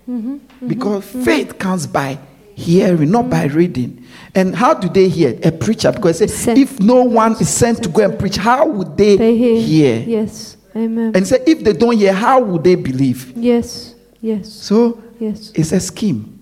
[0.08, 0.34] Mm-hmm.
[0.34, 0.68] mm-hmm.
[0.68, 1.24] Because mm-hmm.
[1.24, 2.20] faith comes by
[2.56, 3.58] hearing, not by mm-hmm.
[3.58, 4.06] reading.
[4.36, 5.40] And how do they hear?
[5.44, 5.92] A preacher.
[5.92, 6.60] Because it Sent.
[6.60, 9.62] if no one is sent to go and preach, how would they, They hear.
[9.62, 10.00] hear?
[10.20, 10.58] Yes.
[10.76, 11.14] Amen.
[11.16, 13.32] And say, if they don't hear, how would they believe?
[13.38, 13.96] yes.
[14.20, 14.52] Yes.
[14.52, 15.52] So Yes.
[15.54, 16.33] it's a scheme.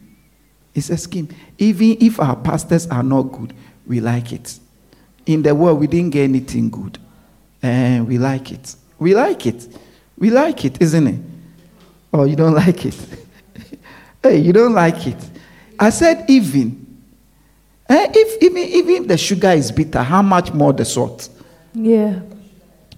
[0.73, 1.29] It's a scheme.
[1.57, 3.53] Even if our pastors are not good,
[3.85, 4.59] we like it.
[5.25, 6.97] In the world, we didn't get anything good.
[7.61, 8.75] And we like it.
[8.97, 9.67] We like it.
[10.17, 11.19] We like it, isn't it?
[12.13, 12.95] Oh, you don't like it?
[14.23, 15.17] hey, you don't like it.
[15.79, 16.85] I said, even.
[17.89, 21.27] Eh, if, even, even the sugar is bitter, how much more the salt?
[21.73, 22.19] Yeah.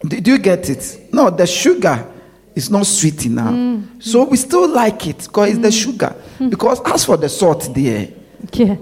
[0.06, 1.08] Do you get it?
[1.14, 2.13] No, the sugar
[2.56, 3.54] is not sweet enough.
[3.54, 4.02] Mm.
[4.02, 5.84] So we still like it because it's the mm.
[5.84, 6.16] sugar.
[6.40, 6.50] Mm.
[6.50, 8.10] Because as for the salt there,
[8.52, 8.76] Yeah.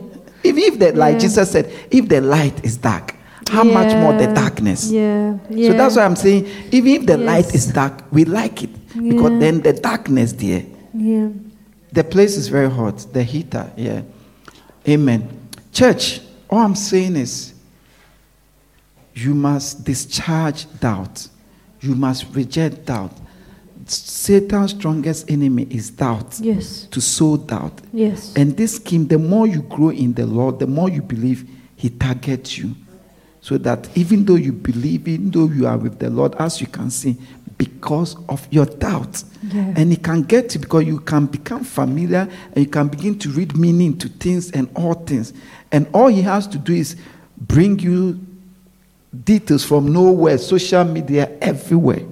[0.44, 1.20] even if the, like Yeah.
[1.20, 3.16] Jesus said, if the light is dark,
[3.50, 4.90] how much more the darkness?
[4.92, 5.38] Yeah.
[5.50, 5.72] Yeah.
[5.72, 8.70] So that's why I'm saying, even if the light is dark, we like it.
[8.94, 11.30] Because then the darkness there, Yeah.
[11.92, 14.02] the place is very hot, the heater, yeah.
[14.88, 15.28] Amen.
[15.72, 17.54] Church, all I'm saying is
[19.14, 21.28] you must discharge doubt.
[21.82, 23.14] You must reject doubt.
[23.92, 26.40] Satan's strongest enemy is doubt.
[26.40, 26.88] Yes.
[26.92, 27.82] To sow doubt.
[27.92, 28.34] Yes.
[28.36, 31.90] And this scheme, the more you grow in the Lord, the more you believe, He
[31.90, 32.76] targets you.
[33.42, 36.68] So that even though you believe, even though you are with the Lord, as you
[36.68, 37.18] can see,
[37.58, 39.24] because of your doubt.
[39.44, 39.74] Yeah.
[39.76, 43.30] And He can get you because you can become familiar and you can begin to
[43.30, 45.32] read meaning to things and all things.
[45.72, 46.96] And all He has to do is
[47.38, 48.20] bring you
[49.24, 52.04] details from nowhere, social media, everywhere.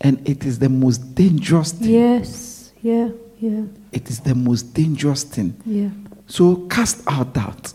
[0.00, 1.90] And it is the most dangerous thing.
[1.90, 2.72] Yes.
[2.82, 3.10] Yeah.
[3.40, 3.62] Yeah.
[3.92, 5.56] It is the most dangerous thing.
[5.66, 5.88] Yeah.
[6.26, 7.72] So cast out doubt.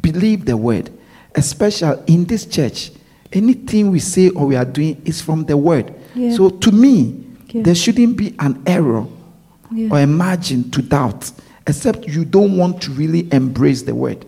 [0.00, 0.90] Believe the word.
[1.34, 2.92] Especially in this church,
[3.32, 5.92] anything we say or we are doing is from the word.
[6.14, 6.34] Yeah.
[6.36, 7.62] So to me, Yeah.
[7.62, 9.06] there shouldn't be an error
[9.72, 9.88] Yeah.
[9.90, 11.30] or a margin to doubt,
[11.66, 14.24] except you don't want to really embrace the word.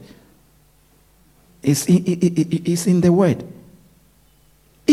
[1.62, 3.44] It's in, it- it- it- it's in the word.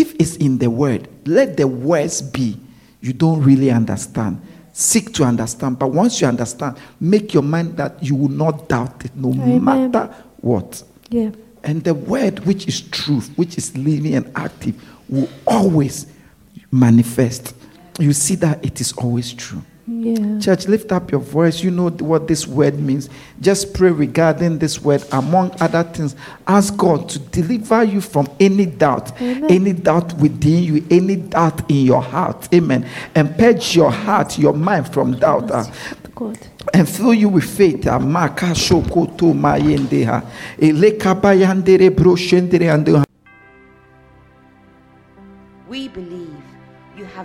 [0.03, 2.57] If it's in the word, let the words be.
[2.99, 4.41] You don't really understand.
[4.73, 5.79] Seek to understand.
[5.79, 9.63] But once you understand, make your mind that you will not doubt it no Amen.
[9.63, 10.83] matter what.
[11.09, 11.31] Yeah.
[11.63, 14.75] And the word, which is truth, which is living and active,
[15.07, 16.07] will always
[16.69, 17.55] manifest.
[17.97, 19.61] You see that it is always true.
[19.85, 20.39] Yeah.
[20.39, 21.61] Church, lift up your voice.
[21.61, 23.09] You know what this word means.
[23.41, 25.03] Just pray regarding this word.
[25.11, 26.15] Among other things,
[26.47, 29.51] ask God to deliver you from any doubt, Amen.
[29.51, 32.47] any doubt within you, any doubt in your heart.
[32.53, 32.87] Amen.
[33.13, 35.51] And purge your heart, your mind from doubt.
[35.51, 35.69] ah
[36.15, 36.37] God.
[36.73, 37.85] and fill you with faith.
[37.85, 37.99] Ah.
[37.99, 40.23] Amaka shokoto mayendeha.
[40.23, 40.31] Ah.
[40.59, 43.12] Elekabayandere broshendere ando- We